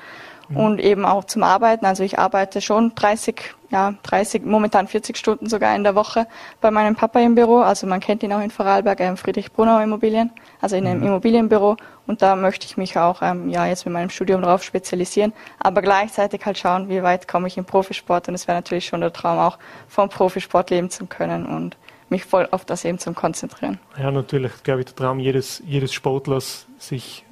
mhm. 0.49 0.57
und 0.57 0.81
eben 0.81 1.05
auch 1.05 1.25
zum 1.25 1.43
Arbeiten. 1.43 1.87
Also 1.87 2.03
ich 2.03 2.19
arbeite 2.19 2.61
schon 2.61 2.95
30, 2.95 3.55
ja, 3.71 3.95
30, 4.03 4.45
momentan 4.45 4.89
40 4.89 5.17
Stunden 5.17 5.49
sogar 5.49 5.75
in 5.75 5.85
der 5.85 5.95
Woche 5.95 6.27
bei 6.61 6.71
meinem 6.71 6.97
Papa 6.97 7.21
im 7.21 7.35
Büro. 7.35 7.59
Also 7.59 7.87
man 7.87 8.01
kennt 8.01 8.23
ihn 8.23 8.33
auch 8.33 8.41
in 8.41 8.51
Vorarlberg, 8.51 9.01
ähm, 9.01 9.17
Friedrich 9.17 9.53
Brunner 9.53 9.83
Immobilien, 9.83 10.31
also 10.61 10.77
in 10.77 10.87
einem 10.87 11.01
mhm. 11.01 11.07
Immobilienbüro. 11.07 11.77
Und 12.07 12.23
da 12.23 12.37
möchte 12.37 12.67
ich 12.67 12.77
mich 12.77 12.99
auch, 12.99 13.21
ähm, 13.23 13.51
ja, 13.51 13.67
jetzt 13.67 13.85
mit 13.85 13.93
meinem 13.93 14.11
Studium 14.11 14.43
darauf 14.43 14.63
spezialisieren, 14.63 15.33
aber 15.59 15.83
gleichzeitig 15.83 16.45
halt 16.47 16.57
schauen, 16.57 16.89
wie 16.89 17.03
weit 17.03 17.29
komme 17.29 17.49
ich 17.49 17.59
im 17.59 17.65
Profisport. 17.65 18.29
Und 18.29 18.35
es 18.35 18.49
wäre 18.49 18.57
natürlich 18.57 18.87
schon 18.87 19.01
der 19.01 19.13
Traum 19.13 19.39
auch, 19.39 19.59
vom 19.89 20.09
Profisport 20.09 20.71
leben 20.71 20.91
zu 20.91 21.07
können 21.07 21.47
und 21.47 21.77
mich 22.11 22.25
voll 22.25 22.49
auf 22.51 22.65
das 22.65 22.85
eben 22.85 22.99
zu 22.99 23.13
konzentrieren. 23.13 23.79
Ja, 23.99 24.11
natürlich, 24.11 24.63
glaube 24.63 24.81
ich, 24.81 24.87
der 24.87 24.97
Traum 24.97 25.19
jedes, 25.19 25.63
jedes 25.67 25.93
Sportlers, 25.93 26.67
sich 26.79 27.25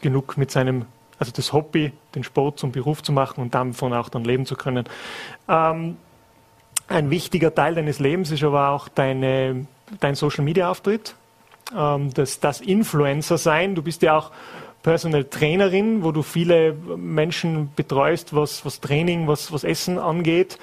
genug 0.00 0.36
mit 0.36 0.50
seinem 0.50 0.86
also 1.20 1.32
das 1.32 1.52
Hobby, 1.52 1.92
den 2.14 2.24
Sport 2.24 2.58
zum 2.58 2.72
Beruf 2.72 3.02
zu 3.02 3.12
machen 3.12 3.40
und 3.42 3.54
davon 3.54 3.92
auch 3.92 4.08
dann 4.08 4.24
leben 4.24 4.46
zu 4.46 4.56
können. 4.56 4.86
Ähm, 5.48 5.96
ein 6.88 7.10
wichtiger 7.10 7.54
Teil 7.54 7.74
deines 7.74 8.00
Lebens 8.00 8.32
ist 8.32 8.42
aber 8.42 8.70
auch 8.70 8.88
deine, 8.88 9.66
dein 10.00 10.16
Social 10.16 10.42
Media 10.42 10.70
Auftritt, 10.70 11.14
ähm, 11.76 12.12
das, 12.14 12.40
das 12.40 12.60
Influencer 12.60 13.38
sein. 13.38 13.74
Du 13.74 13.82
bist 13.82 14.02
ja 14.02 14.16
auch 14.16 14.32
Personal 14.82 15.24
Trainerin, 15.24 16.02
wo 16.02 16.10
du 16.10 16.22
viele 16.22 16.72
Menschen 16.72 17.70
betreust, 17.76 18.34
was, 18.34 18.64
was 18.64 18.80
Training, 18.80 19.28
was, 19.28 19.52
was 19.52 19.62
Essen 19.62 19.98
angeht. 19.98 20.58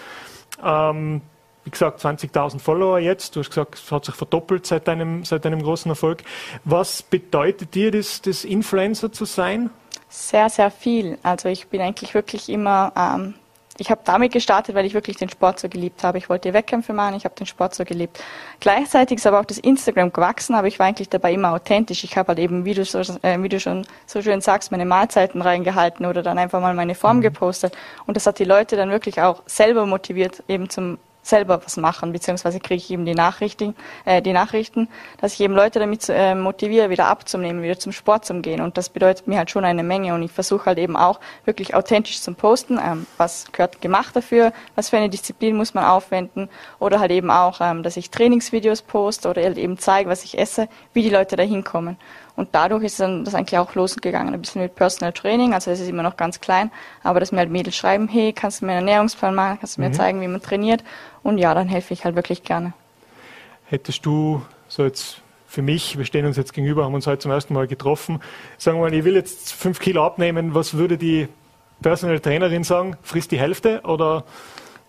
Ähm, 0.63 1.21
wie 1.65 1.69
gesagt, 1.69 2.03
20.000 2.03 2.59
Follower 2.59 2.97
jetzt. 2.97 3.35
Du 3.35 3.41
hast 3.41 3.49
gesagt, 3.49 3.75
es 3.75 3.91
hat 3.91 4.05
sich 4.05 4.15
verdoppelt 4.15 4.65
seit 4.65 4.87
deinem, 4.87 5.23
seit 5.23 5.45
deinem 5.45 5.61
großen 5.61 5.91
Erfolg. 5.91 6.23
Was 6.63 7.03
bedeutet 7.03 7.75
dir 7.75 7.91
das, 7.91 8.21
das 8.21 8.43
Influencer 8.43 9.11
zu 9.11 9.25
sein? 9.25 9.69
Sehr, 10.09 10.49
sehr 10.49 10.71
viel. 10.71 11.17
Also 11.23 11.49
ich 11.49 11.67
bin 11.67 11.81
eigentlich 11.81 12.13
wirklich 12.13 12.49
immer, 12.49 12.93
ähm, 12.95 13.33
ich 13.77 13.91
habe 13.91 14.01
damit 14.05 14.31
gestartet, 14.31 14.73
weil 14.73 14.85
ich 14.85 14.93
wirklich 14.93 15.17
den 15.17 15.29
Sport 15.29 15.59
so 15.59 15.69
geliebt 15.69 16.03
habe. 16.03 16.17
Ich 16.17 16.29
wollte 16.29 16.53
Wettkämpfe 16.53 16.93
machen, 16.93 17.15
ich 17.15 17.25
habe 17.25 17.35
den 17.35 17.45
Sport 17.45 17.75
so 17.75 17.83
geliebt. 17.83 18.23
Gleichzeitig 18.59 19.17
ist 19.17 19.27
aber 19.27 19.39
auch 19.39 19.45
das 19.45 19.57
Instagram 19.57 20.13
gewachsen, 20.13 20.55
aber 20.55 20.67
ich 20.67 20.79
war 20.79 20.87
eigentlich 20.87 21.09
dabei 21.09 21.33
immer 21.33 21.51
authentisch. 21.51 22.03
Ich 22.03 22.17
habe 22.17 22.29
halt 22.29 22.39
eben, 22.39 22.65
wie 22.65 22.73
du, 22.73 22.85
so, 22.85 22.99
äh, 23.21 23.41
wie 23.41 23.49
du 23.49 23.59
schon 23.59 23.85
so 24.05 24.21
schön 24.21 24.41
sagst, 24.41 24.71
meine 24.71 24.85
Mahlzeiten 24.85 25.41
reingehalten 25.41 26.05
oder 26.05 26.23
dann 26.23 26.37
einfach 26.37 26.61
mal 26.61 26.73
meine 26.73 26.95
Form 26.95 27.17
mhm. 27.17 27.21
gepostet. 27.21 27.77
Und 28.05 28.15
das 28.15 28.25
hat 28.25 28.39
die 28.39 28.45
Leute 28.45 28.77
dann 28.77 28.89
wirklich 28.89 29.21
auch 29.21 29.43
selber 29.45 29.85
motiviert, 29.85 30.41
eben 30.47 30.69
zum 30.69 30.97
selber 31.27 31.61
was 31.63 31.77
machen, 31.77 32.11
beziehungsweise 32.11 32.59
kriege 32.59 32.75
ich 32.75 32.91
eben 32.91 33.05
die 33.05 33.13
Nachrichten, 33.13 33.75
äh, 34.05 34.21
die 34.21 34.33
Nachrichten, 34.33 34.87
dass 35.19 35.33
ich 35.33 35.41
eben 35.41 35.53
Leute 35.53 35.79
damit 35.79 36.07
äh, 36.09 36.35
motiviere, 36.35 36.89
wieder 36.89 37.07
abzunehmen, 37.07 37.63
wieder 37.63 37.79
zum 37.79 37.91
Sport 37.91 38.25
zu 38.25 38.33
gehen. 38.41 38.61
Und 38.61 38.77
das 38.77 38.89
bedeutet 38.89 39.27
mir 39.27 39.37
halt 39.37 39.51
schon 39.51 39.65
eine 39.65 39.83
Menge. 39.83 40.13
Und 40.13 40.23
ich 40.23 40.31
versuche 40.31 40.65
halt 40.65 40.77
eben 40.77 40.95
auch 40.95 41.19
wirklich 41.45 41.75
authentisch 41.75 42.21
zu 42.21 42.33
posten, 42.33 42.79
ähm, 42.83 43.07
was 43.17 43.51
gehört 43.51 43.81
gemacht 43.81 44.15
dafür, 44.15 44.53
was 44.75 44.89
für 44.89 44.97
eine 44.97 45.09
Disziplin 45.09 45.55
muss 45.55 45.73
man 45.73 45.85
aufwenden. 45.85 46.49
Oder 46.79 46.99
halt 46.99 47.11
eben 47.11 47.31
auch, 47.31 47.61
ähm, 47.61 47.83
dass 47.83 47.97
ich 47.97 48.09
Trainingsvideos 48.09 48.81
poste 48.81 49.29
oder 49.29 49.43
halt 49.43 49.57
eben 49.57 49.77
zeige, 49.77 50.09
was 50.09 50.23
ich 50.23 50.37
esse, 50.37 50.67
wie 50.93 51.03
die 51.03 51.09
Leute 51.09 51.35
da 51.35 51.43
hinkommen. 51.43 51.97
Und 52.37 52.49
dadurch 52.53 52.83
ist 52.83 52.99
dann 52.99 53.25
das 53.25 53.33
eigentlich 53.33 53.57
auch 53.57 53.73
losgegangen, 53.73 54.33
ein 54.33 54.39
bisschen 54.39 54.61
mit 54.61 54.75
Personal 54.75 55.11
Training. 55.11 55.55
Also 55.55 55.71
es 55.71 55.79
ist 55.79 55.89
immer 55.89 56.03
noch 56.03 56.17
ganz 56.17 56.39
klein, 56.39 56.71
aber 57.03 57.19
dass 57.19 57.31
mir 57.31 57.39
halt 57.39 57.49
Mädels 57.49 57.75
schreiben, 57.75 58.07
hey, 58.07 58.31
kannst 58.31 58.61
du 58.61 58.65
mir 58.65 58.73
einen 58.73 58.87
Ernährungsplan 58.87 59.33
machen, 59.33 59.57
kannst 59.59 59.77
du 59.77 59.81
mir 59.81 59.89
mhm. 59.89 59.93
zeigen, 59.93 60.21
wie 60.21 60.27
man 60.27 60.41
trainiert. 60.41 60.83
Und 61.23 61.39
ja, 61.39 61.53
dann 61.55 61.67
helfe 61.67 61.95
ich 61.95 62.05
halt 62.05 62.15
wirklich 62.15 62.43
gerne. 62.43 62.73
Hättest 63.65 64.05
du 64.05 64.43
so 64.67 64.83
jetzt 64.83 65.19
für 65.47 65.63
mich, 65.63 65.97
wir 65.97 66.05
stehen 66.05 66.27
uns 66.27 66.37
jetzt 66.37 66.53
gegenüber, 66.53 66.85
haben 66.85 66.93
uns 66.93 67.07
heute 67.07 67.19
zum 67.19 67.31
ersten 67.31 67.55
Mal 67.55 67.67
getroffen, 67.67 68.19
sagen 68.59 68.77
wir 68.77 68.83
mal, 68.83 68.93
ich 68.93 69.03
will 69.03 69.15
jetzt 69.15 69.53
fünf 69.53 69.79
Kilo 69.79 70.05
abnehmen, 70.05 70.53
was 70.53 70.75
würde 70.75 70.97
die 70.97 71.27
Personal 71.81 72.19
Trainerin 72.19 72.63
sagen? 72.63 72.97
Frisst 73.01 73.31
die 73.31 73.39
Hälfte 73.39 73.81
oder 73.83 74.25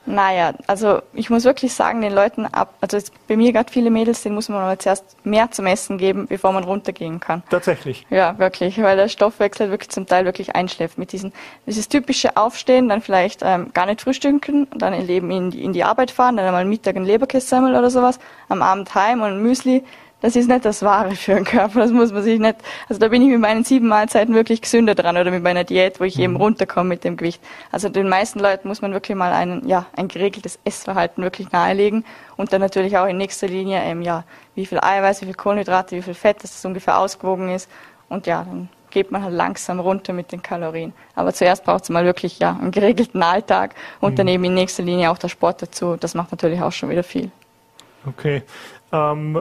naja, 0.08 0.54
also 0.66 1.02
ich 1.12 1.28
muss 1.28 1.44
wirklich 1.44 1.74
sagen, 1.74 2.00
den 2.00 2.14
Leuten 2.14 2.46
ab, 2.46 2.74
also 2.80 2.98
bei 3.28 3.36
mir 3.36 3.52
gerade 3.52 3.70
viele 3.70 3.90
Mädels, 3.90 4.22
denen 4.22 4.34
muss 4.34 4.48
man 4.48 4.62
aber 4.62 4.78
zuerst 4.78 5.16
mehr 5.24 5.50
zum 5.50 5.66
Essen 5.66 5.98
geben, 5.98 6.26
bevor 6.26 6.52
man 6.52 6.64
runtergehen 6.64 7.20
kann. 7.20 7.42
Tatsächlich. 7.50 8.06
Ja, 8.08 8.38
wirklich, 8.38 8.80
weil 8.82 8.96
der 8.96 9.08
Stoffwechsel 9.08 9.70
wirklich 9.70 9.90
zum 9.90 10.06
Teil 10.06 10.24
wirklich 10.24 10.56
einschläft 10.56 10.96
mit 10.96 11.12
diesen, 11.12 11.32
dieses 11.66 11.88
typische 11.88 12.36
Aufstehen, 12.36 12.88
dann 12.88 13.02
vielleicht 13.02 13.40
ähm, 13.44 13.70
gar 13.74 13.84
nicht 13.84 14.00
frühstücken, 14.00 14.66
dann 14.74 14.94
eben 15.08 15.30
in 15.30 15.50
die, 15.50 15.62
in 15.62 15.72
die 15.74 15.84
Arbeit 15.84 16.10
fahren, 16.10 16.36
dann 16.36 16.46
einmal 16.46 16.64
Mittag 16.64 16.96
ein 16.96 17.04
Leberkässemmel 17.04 17.76
oder 17.76 17.90
sowas, 17.90 18.18
am 18.48 18.62
Abend 18.62 18.94
heim 18.94 19.20
und 19.20 19.28
ein 19.28 19.42
Müsli, 19.42 19.84
das 20.20 20.34
ist 20.34 20.48
nicht 20.48 20.64
das 20.64 20.82
Wahre 20.82 21.14
für 21.14 21.34
den 21.34 21.44
Körper. 21.44 21.80
Das 21.80 21.92
muss 21.92 22.12
man 22.12 22.22
sich 22.22 22.40
nicht. 22.40 22.56
Also 22.88 22.98
da 22.98 23.08
bin 23.08 23.22
ich 23.22 23.28
mit 23.28 23.40
meinen 23.40 23.62
sieben 23.62 23.86
Mahlzeiten 23.86 24.34
wirklich 24.34 24.60
gesünder 24.60 24.94
dran 24.94 25.16
oder 25.16 25.30
mit 25.30 25.42
meiner 25.42 25.64
Diät, 25.64 26.00
wo 26.00 26.04
ich 26.04 26.16
mhm. 26.16 26.22
eben 26.22 26.36
runterkomme 26.36 26.88
mit 26.88 27.04
dem 27.04 27.16
Gewicht. 27.16 27.40
Also 27.70 27.88
den 27.88 28.08
meisten 28.08 28.40
Leuten 28.40 28.66
muss 28.66 28.82
man 28.82 28.92
wirklich 28.92 29.16
mal 29.16 29.32
ein, 29.32 29.66
ja, 29.68 29.86
ein 29.94 30.08
geregeltes 30.08 30.58
Essverhalten 30.64 31.22
wirklich 31.22 31.52
nahelegen 31.52 32.04
und 32.36 32.52
dann 32.52 32.60
natürlich 32.60 32.98
auch 32.98 33.06
in 33.06 33.16
nächster 33.16 33.46
Linie, 33.46 33.80
ähm, 33.82 34.02
ja, 34.02 34.24
wie 34.56 34.66
viel 34.66 34.80
Eiweiß, 34.80 35.20
wie 35.22 35.26
viel 35.26 35.34
Kohlenhydrate, 35.34 35.96
wie 35.96 36.02
viel 36.02 36.14
Fett, 36.14 36.42
dass 36.42 36.52
das 36.52 36.64
ungefähr 36.64 36.98
ausgewogen 36.98 37.50
ist. 37.50 37.70
Und 38.08 38.26
ja, 38.26 38.42
dann 38.42 38.68
geht 38.90 39.12
man 39.12 39.22
halt 39.22 39.34
langsam 39.34 39.78
runter 39.78 40.12
mit 40.12 40.32
den 40.32 40.42
Kalorien. 40.42 40.92
Aber 41.14 41.32
zuerst 41.32 41.64
braucht 41.64 41.84
es 41.84 41.90
mal 41.90 42.04
wirklich 42.04 42.40
ja 42.40 42.58
einen 42.60 42.72
geregelten 42.72 43.22
Alltag 43.22 43.76
und 44.00 44.12
mhm. 44.12 44.16
dann 44.16 44.28
eben 44.28 44.44
in 44.44 44.54
nächster 44.54 44.82
Linie 44.82 45.10
auch 45.10 45.18
der 45.18 45.28
Sport 45.28 45.62
dazu. 45.62 45.96
Das 45.96 46.14
macht 46.14 46.32
natürlich 46.32 46.60
auch 46.60 46.72
schon 46.72 46.88
wieder 46.88 47.04
viel. 47.04 47.30
Okay. 48.06 48.42
Ähm, 48.90 49.38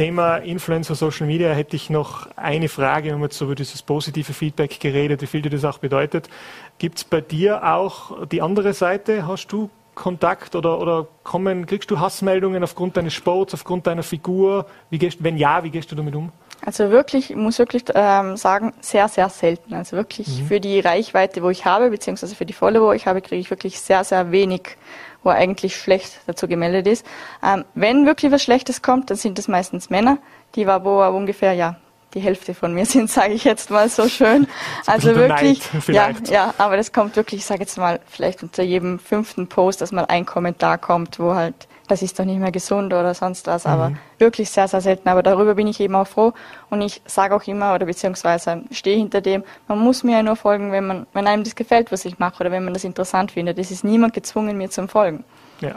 Thema 0.00 0.38
Influencer 0.38 0.94
Social 0.94 1.26
Media 1.26 1.50
hätte 1.50 1.76
ich 1.76 1.90
noch 1.90 2.26
eine 2.34 2.70
Frage. 2.70 3.08
Wir 3.08 3.12
haben 3.12 3.22
jetzt 3.22 3.38
über 3.42 3.54
dieses 3.54 3.82
positive 3.82 4.32
Feedback 4.32 4.80
geredet, 4.80 5.20
wie 5.20 5.26
viel 5.26 5.42
dir 5.42 5.50
das 5.50 5.62
auch 5.66 5.76
bedeutet. 5.76 6.30
Gibt 6.78 6.96
es 6.96 7.04
bei 7.04 7.20
dir 7.20 7.62
auch 7.74 8.26
die 8.26 8.40
andere 8.40 8.72
Seite? 8.72 9.26
Hast 9.26 9.48
du 9.48 9.68
Kontakt 9.94 10.56
oder, 10.56 10.80
oder 10.80 11.06
kommen, 11.22 11.66
kriegst 11.66 11.90
du 11.90 12.00
Hassmeldungen 12.00 12.64
aufgrund 12.64 12.96
deines 12.96 13.12
Sports, 13.12 13.52
aufgrund 13.52 13.86
deiner 13.86 14.02
Figur? 14.02 14.64
Wie 14.88 14.96
gehst, 14.96 15.22
wenn 15.22 15.36
ja, 15.36 15.62
wie 15.64 15.70
gehst 15.70 15.92
du 15.92 15.96
damit 15.96 16.14
um? 16.14 16.32
Also 16.64 16.90
wirklich, 16.90 17.28
ich 17.28 17.36
muss 17.36 17.58
wirklich 17.58 17.84
ähm, 17.94 18.38
sagen, 18.38 18.72
sehr, 18.80 19.06
sehr 19.08 19.28
selten. 19.28 19.74
Also 19.74 19.98
wirklich 19.98 20.28
mhm. 20.28 20.46
für 20.46 20.60
die 20.60 20.80
Reichweite, 20.80 21.42
wo 21.42 21.50
ich 21.50 21.66
habe, 21.66 21.90
beziehungsweise 21.90 22.34
für 22.34 22.46
die 22.46 22.54
Follower, 22.54 22.88
wo 22.88 22.92
ich 22.92 23.06
habe, 23.06 23.20
kriege 23.20 23.40
ich 23.42 23.50
wirklich 23.50 23.78
sehr, 23.78 24.02
sehr 24.04 24.30
wenig 24.32 24.78
wo 25.22 25.30
er 25.30 25.36
eigentlich 25.36 25.76
schlecht 25.76 26.20
dazu 26.26 26.48
gemeldet 26.48 26.86
ist. 26.86 27.06
Ähm, 27.44 27.64
wenn 27.74 28.06
wirklich 28.06 28.32
was 28.32 28.42
Schlechtes 28.42 28.82
kommt, 28.82 29.10
dann 29.10 29.16
sind 29.16 29.38
es 29.38 29.48
meistens 29.48 29.90
Männer, 29.90 30.18
die 30.54 30.66
war 30.66 30.84
wo 30.84 31.02
ungefähr, 31.16 31.52
ja, 31.52 31.76
die 32.14 32.20
Hälfte 32.20 32.54
von 32.54 32.74
mir 32.74 32.86
sind, 32.86 33.10
sage 33.10 33.34
ich 33.34 33.44
jetzt 33.44 33.70
mal 33.70 33.88
so 33.88 34.08
schön. 34.08 34.46
Also 34.86 35.14
wirklich, 35.14 35.62
ja, 35.88 36.10
ja, 36.28 36.54
aber 36.58 36.76
das 36.76 36.92
kommt 36.92 37.16
wirklich, 37.16 37.40
ich 37.40 37.46
sage 37.46 37.60
jetzt 37.60 37.78
mal, 37.78 38.00
vielleicht 38.06 38.42
unter 38.42 38.62
jedem 38.62 38.98
fünften 38.98 39.48
Post, 39.48 39.80
dass 39.80 39.92
mal 39.92 40.06
ein 40.06 40.26
Kommentar 40.26 40.78
kommt, 40.78 41.18
wo 41.18 41.34
halt 41.34 41.68
das 41.90 42.02
ist 42.02 42.18
doch 42.18 42.24
nicht 42.24 42.38
mehr 42.38 42.52
gesund 42.52 42.92
oder 42.92 43.14
sonst 43.14 43.46
was, 43.46 43.64
mhm. 43.64 43.70
aber 43.70 43.92
wirklich 44.18 44.50
sehr, 44.50 44.68
sehr 44.68 44.80
selten. 44.80 45.08
Aber 45.08 45.22
darüber 45.22 45.54
bin 45.54 45.66
ich 45.66 45.80
eben 45.80 45.94
auch 45.94 46.06
froh 46.06 46.32
und 46.70 46.80
ich 46.80 47.02
sage 47.04 47.34
auch 47.34 47.42
immer 47.46 47.74
oder 47.74 47.86
beziehungsweise 47.86 48.62
stehe 48.70 48.96
hinter 48.96 49.20
dem, 49.20 49.44
man 49.68 49.78
muss 49.78 50.04
mir 50.04 50.12
ja 50.18 50.22
nur 50.22 50.36
folgen, 50.36 50.72
wenn 50.72 50.86
man, 50.86 51.06
wenn 51.12 51.26
einem 51.26 51.44
das 51.44 51.54
gefällt, 51.54 51.90
was 51.92 52.04
ich 52.04 52.18
mache 52.18 52.40
oder 52.40 52.50
wenn 52.50 52.64
man 52.64 52.74
das 52.74 52.84
interessant 52.84 53.32
findet. 53.32 53.58
Es 53.58 53.70
ist 53.70 53.84
niemand 53.84 54.14
gezwungen, 54.14 54.56
mir 54.56 54.70
zu 54.70 54.86
folgen. 54.88 55.24
Ja. 55.60 55.74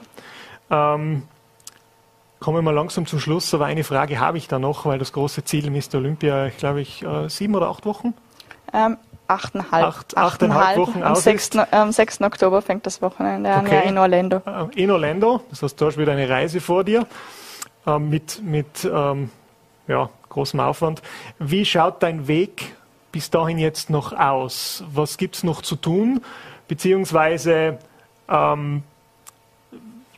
Ähm, 0.70 1.24
kommen 2.40 2.58
wir 2.58 2.62
mal 2.62 2.74
langsam 2.74 3.06
zum 3.06 3.20
Schluss, 3.20 3.54
aber 3.54 3.66
eine 3.66 3.84
Frage 3.84 4.20
habe 4.20 4.38
ich 4.38 4.48
da 4.48 4.60
noch, 4.60 4.86
weil 4.86 5.00
das 5.00 5.14
große 5.14 5.44
Ziel 5.44 5.70
Mr. 5.72 5.96
Olympia, 5.96 6.48
ich 6.48 6.58
glaube 6.58 6.82
ich, 6.82 7.04
äh, 7.04 7.30
sieben 7.30 7.56
oder 7.56 7.70
acht 7.70 7.86
Wochen? 7.86 8.14
Ähm, 8.74 8.98
achteinhalb. 9.28 9.86
Acht, 9.86 10.18
achteinhalb 10.18 10.78
Wochen 10.78 11.04
am 11.04 11.16
6. 11.16 11.58
am 11.72 11.92
6. 11.92 12.22
Oktober 12.22 12.62
fängt 12.62 12.86
das 12.86 13.02
Wochenende 13.02 13.52
an, 13.52 13.66
okay. 13.66 13.76
ja, 13.76 13.82
in 13.82 13.98
Orlando. 13.98 14.42
Äh, 14.46 14.82
in 14.82 14.92
Orlando, 14.92 15.42
das 15.50 15.64
heißt, 15.64 15.80
du 15.80 15.86
hast 15.86 15.98
wieder 15.98 16.12
eine 16.12 16.28
Reise 16.30 16.62
vor 16.62 16.84
dir 16.84 17.08
äh, 17.86 18.00
mit, 18.00 18.42
mit 18.44 18.86
ähm, 18.86 19.30
ja, 19.88 20.10
großem 20.30 20.60
Aufwand. 20.60 21.02
Wie 21.40 21.66
schaut 21.66 22.04
dein 22.04 22.28
Weg 22.28 22.76
bis 23.12 23.30
dahin 23.30 23.58
jetzt 23.58 23.90
noch 23.90 24.14
aus? 24.14 24.84
Was 24.92 25.18
gibt 25.18 25.36
es 25.36 25.44
noch 25.44 25.62
zu 25.62 25.76
tun? 25.76 26.22
Beziehungsweise, 26.68 27.78
ähm, 28.30 28.84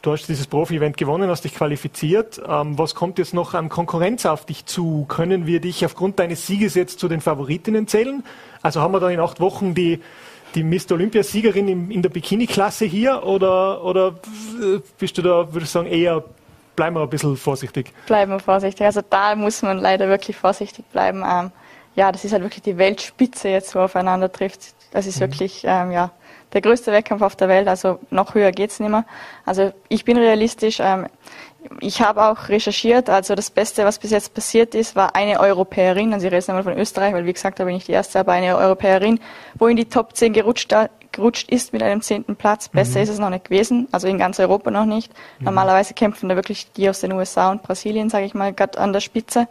Du 0.05 0.11
hast 0.11 0.27
dieses 0.27 0.45
Profi-Event 0.45 0.97
gewonnen, 0.97 1.31
hast 1.31 1.45
dich 1.45 1.55
qualifiziert. 1.55 2.39
Ähm, 2.47 2.77
was 2.77 2.93
kommt 2.93 3.17
jetzt 3.17 3.33
noch 3.33 3.55
an 3.55 3.69
Konkurrenz 3.69 4.27
auf 4.27 4.45
dich 4.45 4.67
zu? 4.67 5.05
Können 5.09 5.47
wir 5.47 5.59
dich 5.59 5.83
aufgrund 5.83 6.19
deines 6.19 6.45
Sieges 6.45 6.75
jetzt 6.75 6.99
zu 6.99 7.07
den 7.07 7.21
Favoritinnen 7.21 7.87
zählen? 7.87 8.23
Also 8.61 8.81
haben 8.81 8.93
wir 8.93 8.99
dann 8.99 9.09
in 9.09 9.19
acht 9.19 9.39
Wochen 9.39 9.73
die, 9.73 9.99
die 10.53 10.63
Mr. 10.63 10.91
Olympiasiegerin 10.91 11.67
in, 11.67 11.89
in 11.89 12.03
der 12.03 12.09
Bikini-Klasse 12.09 12.85
hier 12.85 13.23
oder, 13.23 13.83
oder 13.83 14.13
bist 14.99 15.17
du 15.17 15.23
da, 15.23 15.51
würde 15.51 15.63
ich 15.63 15.71
sagen, 15.71 15.87
eher 15.87 16.23
bleiben 16.75 16.95
wir 16.97 17.01
ein 17.01 17.09
bisschen 17.09 17.35
vorsichtig? 17.35 17.91
Bleiben 18.05 18.31
wir 18.31 18.39
vorsichtig. 18.39 18.85
Also 18.85 19.01
da 19.09 19.35
muss 19.35 19.63
man 19.63 19.79
leider 19.79 20.07
wirklich 20.07 20.37
vorsichtig 20.37 20.85
bleiben. 20.91 21.23
Ähm, 21.27 21.51
ja, 21.95 22.11
das 22.11 22.23
ist 22.23 22.31
halt 22.31 22.43
wirklich 22.43 22.61
die 22.61 22.77
Weltspitze 22.77 23.49
jetzt, 23.49 23.73
wo 23.73 23.79
aufeinander 23.79 24.31
trifft. 24.31 24.75
Das 24.91 25.07
ist 25.07 25.15
mhm. 25.15 25.21
wirklich, 25.21 25.63
ähm, 25.65 25.91
ja, 25.91 26.11
der 26.55 26.61
größte 26.61 26.91
Wettkampf 26.91 27.21
auf 27.21 27.35
der 27.35 27.49
Welt, 27.49 27.67
also 27.67 27.99
noch 28.09 28.33
höher 28.33 28.51
geht's 28.51 28.79
nicht 28.79 28.89
mehr. 28.89 29.05
Also 29.45 29.73
ich 29.89 30.05
bin 30.05 30.17
realistisch. 30.17 30.79
Ähm, 30.79 31.07
ich 31.81 32.01
habe 32.01 32.23
auch 32.23 32.49
recherchiert, 32.49 33.09
also 33.09 33.35
das 33.35 33.49
Beste, 33.49 33.85
was 33.85 33.99
bis 33.99 34.11
jetzt 34.11 34.33
passiert 34.33 34.73
ist, 34.73 34.95
war 34.95 35.15
eine 35.15 35.39
Europäerin, 35.39 36.13
also 36.13 36.27
ich 36.27 36.31
rede 36.31 36.47
einmal 36.47 36.63
von 36.63 36.77
Österreich, 36.77 37.13
weil 37.13 37.25
wie 37.25 37.33
gesagt, 37.33 37.59
da 37.59 37.65
bin 37.65 37.75
ich 37.75 37.85
die 37.85 37.91
Erste, 37.91 38.19
aber 38.19 38.33
eine 38.33 38.55
Europäerin, 38.55 39.19
wo 39.55 39.67
in 39.67 39.75
die 39.75 39.85
Top 39.85 40.15
10 40.15 40.33
gerutscht, 40.33 40.73
gerutscht 41.11 41.49
ist 41.49 41.73
mit 41.73 41.81
einem 41.83 42.01
zehnten 42.01 42.35
Platz. 42.35 42.69
Besser 42.69 42.99
mhm. 42.99 43.03
ist 43.03 43.09
es 43.09 43.19
noch 43.19 43.29
nicht 43.29 43.45
gewesen, 43.45 43.87
also 43.91 44.07
in 44.07 44.17
ganz 44.17 44.39
Europa 44.39 44.71
noch 44.71 44.85
nicht. 44.85 45.11
Mhm. 45.39 45.45
Normalerweise 45.45 45.93
kämpfen 45.93 46.29
da 46.29 46.35
wirklich 46.35 46.71
die 46.73 46.87
aus 46.89 47.01
den 47.01 47.11
USA 47.11 47.51
und 47.51 47.63
Brasilien, 47.63 48.09
sage 48.09 48.25
ich 48.25 48.33
mal, 48.33 48.53
gerade 48.53 48.79
an 48.79 48.93
der 48.93 49.01
Spitze. 49.01 49.47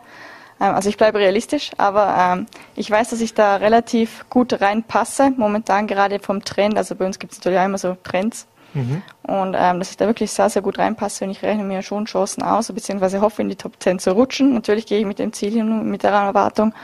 Ähm, 0.61 0.75
also 0.75 0.89
ich 0.89 0.97
bleibe 0.97 1.19
realistisch, 1.19 1.71
aber 1.77 2.15
ähm, 2.19 2.47
ich 2.75 2.91
weiß, 2.91 3.11
dass 3.11 3.21
ich 3.21 3.35
da 3.35 3.57
relativ 3.57 4.25
gut 4.31 4.61
reinpasse, 4.61 5.33
momentan 5.37 5.87
gerade 5.87 6.19
vom 6.19 6.45
Trend. 6.45 6.77
Also 6.77 6.95
bei 6.95 7.07
uns 7.07 7.19
gibt 7.19 7.33
es 7.33 7.39
natürlich 7.39 7.59
auch 7.59 7.65
immer 7.65 7.79
so 7.79 7.97
Trends. 8.03 8.47
Mhm. 8.75 9.03
Und 9.23 9.55
ähm, 9.57 9.79
dass 9.79 9.91
ich 9.91 9.97
da 9.97 10.07
wirklich 10.07 10.33
sehr, 10.33 10.51
sehr 10.51 10.61
gut 10.61 10.79
reinpasse 10.79 11.25
und 11.25 11.31
ich 11.31 11.43
rechne 11.43 11.63
mir 11.63 11.83
schon 11.83 12.07
Chancen 12.07 12.43
aus, 12.43 12.73
beziehungsweise 12.73 13.21
hoffe 13.21 13.41
in 13.41 13.49
die 13.49 13.57
Top 13.57 13.75
10 13.79 14.01
zu 14.01 14.13
rutschen. 14.13 14.53
Natürlich 14.53 14.87
gehe 14.87 14.99
ich 14.99 15.07
mit 15.07 15.19
dem 15.19 15.33
Ziel 15.33 15.53
hin, 15.53 15.89
mit 15.89 16.03
der 16.03 16.11
Erwartung. 16.11 16.75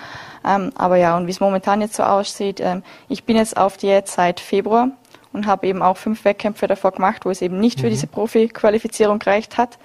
Ähm, 0.47 0.71
aber 0.77 0.97
ja, 0.97 1.16
und 1.16 1.27
wie 1.27 1.33
es 1.33 1.41
momentan 1.41 1.81
jetzt 1.81 1.95
so 1.95 2.05
aussieht, 2.05 2.61
ähm, 2.61 2.83
ich 3.09 3.25
bin 3.25 3.37
jetzt 3.37 3.57
auf 3.57 3.77
Diät 3.77 4.09
seit 4.09 4.41
Februar 4.41 4.89
und 5.33 5.47
habe 5.47 5.66
eben 5.66 5.83
auch 5.83 5.97
fünf 5.97 6.25
Wettkämpfe 6.25 6.66
davor 6.66 6.93
gemacht, 6.93 7.25
wo 7.25 7.31
es 7.31 7.43
eben 7.43 7.59
nicht 7.59 7.79
mhm. 7.79 7.83
für 7.83 7.91
diese 7.91 8.07
Profi-Qualifizierung 8.07 9.18
gereicht 9.18 9.59
hat. 9.59 9.79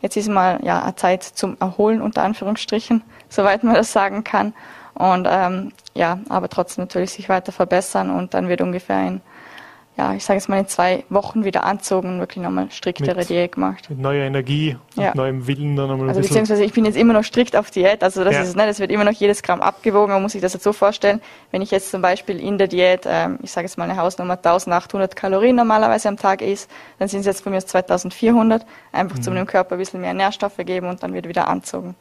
Jetzt 0.00 0.16
ist 0.16 0.28
mal 0.28 0.60
ja 0.62 0.92
Zeit 0.96 1.22
zum 1.22 1.56
Erholen 1.60 2.00
unter 2.00 2.22
Anführungsstrichen, 2.22 3.02
soweit 3.28 3.64
man 3.64 3.74
das 3.74 3.92
sagen 3.92 4.24
kann. 4.24 4.54
Und 4.94 5.26
ähm, 5.30 5.72
ja, 5.94 6.18
aber 6.28 6.48
trotzdem 6.48 6.84
natürlich 6.84 7.12
sich 7.12 7.28
weiter 7.28 7.52
verbessern 7.52 8.10
und 8.10 8.34
dann 8.34 8.48
wird 8.48 8.60
ungefähr 8.60 9.06
in 9.06 9.20
ja, 10.00 10.14
ich 10.14 10.24
sage 10.24 10.38
jetzt 10.38 10.48
mal 10.48 10.58
in 10.58 10.66
zwei 10.66 11.04
Wochen 11.10 11.44
wieder 11.44 11.64
anzogen 11.64 12.14
und 12.14 12.20
wirklich 12.20 12.42
nochmal 12.42 12.70
striktere 12.70 13.16
mit, 13.16 13.28
Diät 13.28 13.52
gemacht. 13.52 13.90
Mit 13.90 13.98
neuer 13.98 14.24
Energie 14.24 14.78
ja. 14.94 15.08
und 15.08 15.16
neuem 15.16 15.46
Willen 15.46 15.76
dann 15.76 15.88
nochmal 15.88 16.08
Also 16.08 16.22
beziehungsweise 16.22 16.64
ich 16.64 16.72
bin 16.72 16.86
jetzt 16.86 16.96
immer 16.96 17.12
noch 17.12 17.22
strikt 17.22 17.54
auf 17.54 17.70
Diät, 17.70 18.02
also 18.02 18.24
das 18.24 18.32
ja. 18.32 18.40
ist 18.40 18.48
es 18.48 18.54
nicht, 18.56 18.66
es 18.66 18.78
wird 18.78 18.90
immer 18.90 19.04
noch 19.04 19.12
jedes 19.12 19.42
Gramm 19.42 19.60
abgewogen, 19.60 20.14
man 20.14 20.22
muss 20.22 20.32
sich 20.32 20.40
das 20.40 20.54
jetzt 20.54 20.62
so 20.62 20.72
vorstellen, 20.72 21.20
wenn 21.50 21.60
ich 21.60 21.70
jetzt 21.70 21.90
zum 21.90 22.00
Beispiel 22.00 22.40
in 22.40 22.56
der 22.56 22.66
Diät, 22.66 23.02
ähm, 23.04 23.40
ich 23.42 23.52
sage 23.52 23.66
jetzt 23.66 23.76
mal 23.76 23.84
eine 23.84 24.00
Hausnummer 24.00 24.38
1800 24.38 25.14
Kalorien 25.14 25.54
normalerweise 25.54 26.08
am 26.08 26.16
Tag 26.16 26.40
ist, 26.40 26.70
dann 26.98 27.08
sind 27.08 27.20
es 27.20 27.26
jetzt 27.26 27.44
bei 27.44 27.50
mir 27.50 27.60
2400, 27.60 28.64
einfach 28.92 29.18
mhm. 29.18 29.22
zum 29.22 29.34
dem 29.34 29.46
Körper 29.46 29.74
ein 29.74 29.78
bisschen 29.78 30.00
mehr 30.00 30.14
Nährstoffe 30.14 30.56
geben 30.64 30.88
und 30.88 31.02
dann 31.02 31.12
wird 31.12 31.28
wieder 31.28 31.46
anzogen. 31.46 31.94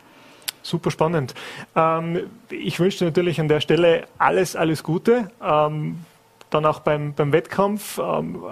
Super 0.62 0.90
spannend. 0.90 1.34
Ähm, 1.76 2.30
ich 2.50 2.80
wünsche 2.80 3.00
dir 3.00 3.06
natürlich 3.06 3.42
an 3.42 3.50
der 3.50 3.60
Stelle 3.60 4.06
alles, 4.18 4.56
alles 4.56 4.84
Gute. 4.84 5.32
Ähm, 5.44 6.06
dann 6.50 6.66
auch 6.66 6.80
beim, 6.80 7.14
beim 7.14 7.32
Wettkampf. 7.32 8.00
Ähm, 8.00 8.44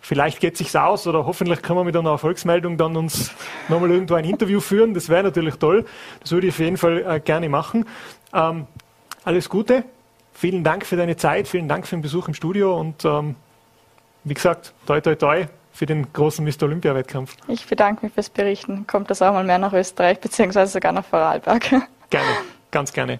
vielleicht 0.00 0.40
geht 0.40 0.56
sich's 0.56 0.76
aus 0.76 1.06
oder 1.06 1.26
hoffentlich 1.26 1.62
können 1.62 1.78
wir 1.78 1.84
mit 1.84 1.96
einer 1.96 2.10
Erfolgsmeldung 2.10 2.76
dann 2.76 2.96
uns 2.96 3.32
nochmal 3.68 3.90
irgendwo 3.90 4.14
ein 4.14 4.24
Interview 4.24 4.60
führen. 4.60 4.94
Das 4.94 5.08
wäre 5.08 5.22
natürlich 5.22 5.56
toll. 5.56 5.86
Das 6.20 6.32
würde 6.32 6.46
ich 6.46 6.54
auf 6.54 6.58
jeden 6.58 6.76
Fall 6.76 7.04
äh, 7.06 7.20
gerne 7.20 7.48
machen. 7.48 7.86
Ähm, 8.32 8.66
alles 9.24 9.48
Gute. 9.48 9.84
Vielen 10.32 10.64
Dank 10.64 10.84
für 10.84 10.96
deine 10.96 11.16
Zeit. 11.16 11.48
Vielen 11.48 11.68
Dank 11.68 11.86
für 11.86 11.96
den 11.96 12.02
Besuch 12.02 12.28
im 12.28 12.34
Studio 12.34 12.78
und 12.78 13.04
ähm, 13.04 13.36
wie 14.24 14.34
gesagt, 14.34 14.72
toi 14.86 15.00
toi 15.00 15.14
toi 15.14 15.46
für 15.72 15.86
den 15.86 16.12
großen 16.12 16.44
Mr. 16.44 16.64
Olympia-Wettkampf. 16.64 17.36
Ich 17.48 17.66
bedanke 17.66 18.06
mich 18.06 18.14
fürs 18.14 18.30
Berichten. 18.30 18.86
Kommt 18.86 19.10
das 19.10 19.22
auch 19.22 19.32
mal 19.32 19.44
mehr 19.44 19.58
nach 19.58 19.72
Österreich, 19.72 20.20
beziehungsweise 20.20 20.72
sogar 20.72 20.92
nach 20.92 21.04
Vorarlberg. 21.04 21.68
Gerne, 22.10 22.28
ganz 22.70 22.92
gerne. 22.92 23.18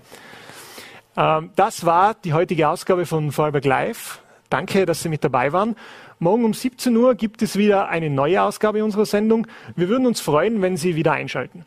Ähm, 1.16 1.50
das 1.56 1.84
war 1.84 2.14
die 2.14 2.32
heutige 2.32 2.68
Ausgabe 2.68 3.06
von 3.06 3.32
Vorarlberg 3.32 3.64
Live. 3.64 4.20
Danke, 4.50 4.86
dass 4.86 5.02
Sie 5.02 5.08
mit 5.08 5.24
dabei 5.24 5.52
waren. 5.52 5.76
Morgen 6.18 6.44
um 6.44 6.54
17 6.54 6.96
Uhr 6.96 7.14
gibt 7.14 7.42
es 7.42 7.56
wieder 7.56 7.88
eine 7.88 8.10
neue 8.10 8.42
Ausgabe 8.42 8.84
unserer 8.84 9.06
Sendung. 9.06 9.46
Wir 9.74 9.88
würden 9.88 10.06
uns 10.06 10.20
freuen, 10.20 10.62
wenn 10.62 10.76
Sie 10.76 10.96
wieder 10.96 11.12
einschalten. 11.12 11.64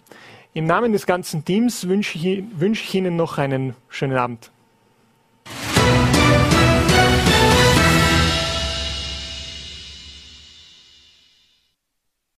Im 0.53 0.65
Namen 0.65 0.93
des 0.93 1.05
ganzen 1.05 1.45
Teams 1.45 1.87
wünsche 1.87 2.17
ich, 2.17 2.43
wünsche 2.59 2.83
ich 2.83 2.95
Ihnen 2.95 3.15
noch 3.15 3.37
einen 3.37 3.75
schönen 3.89 4.17
Abend. 4.17 4.51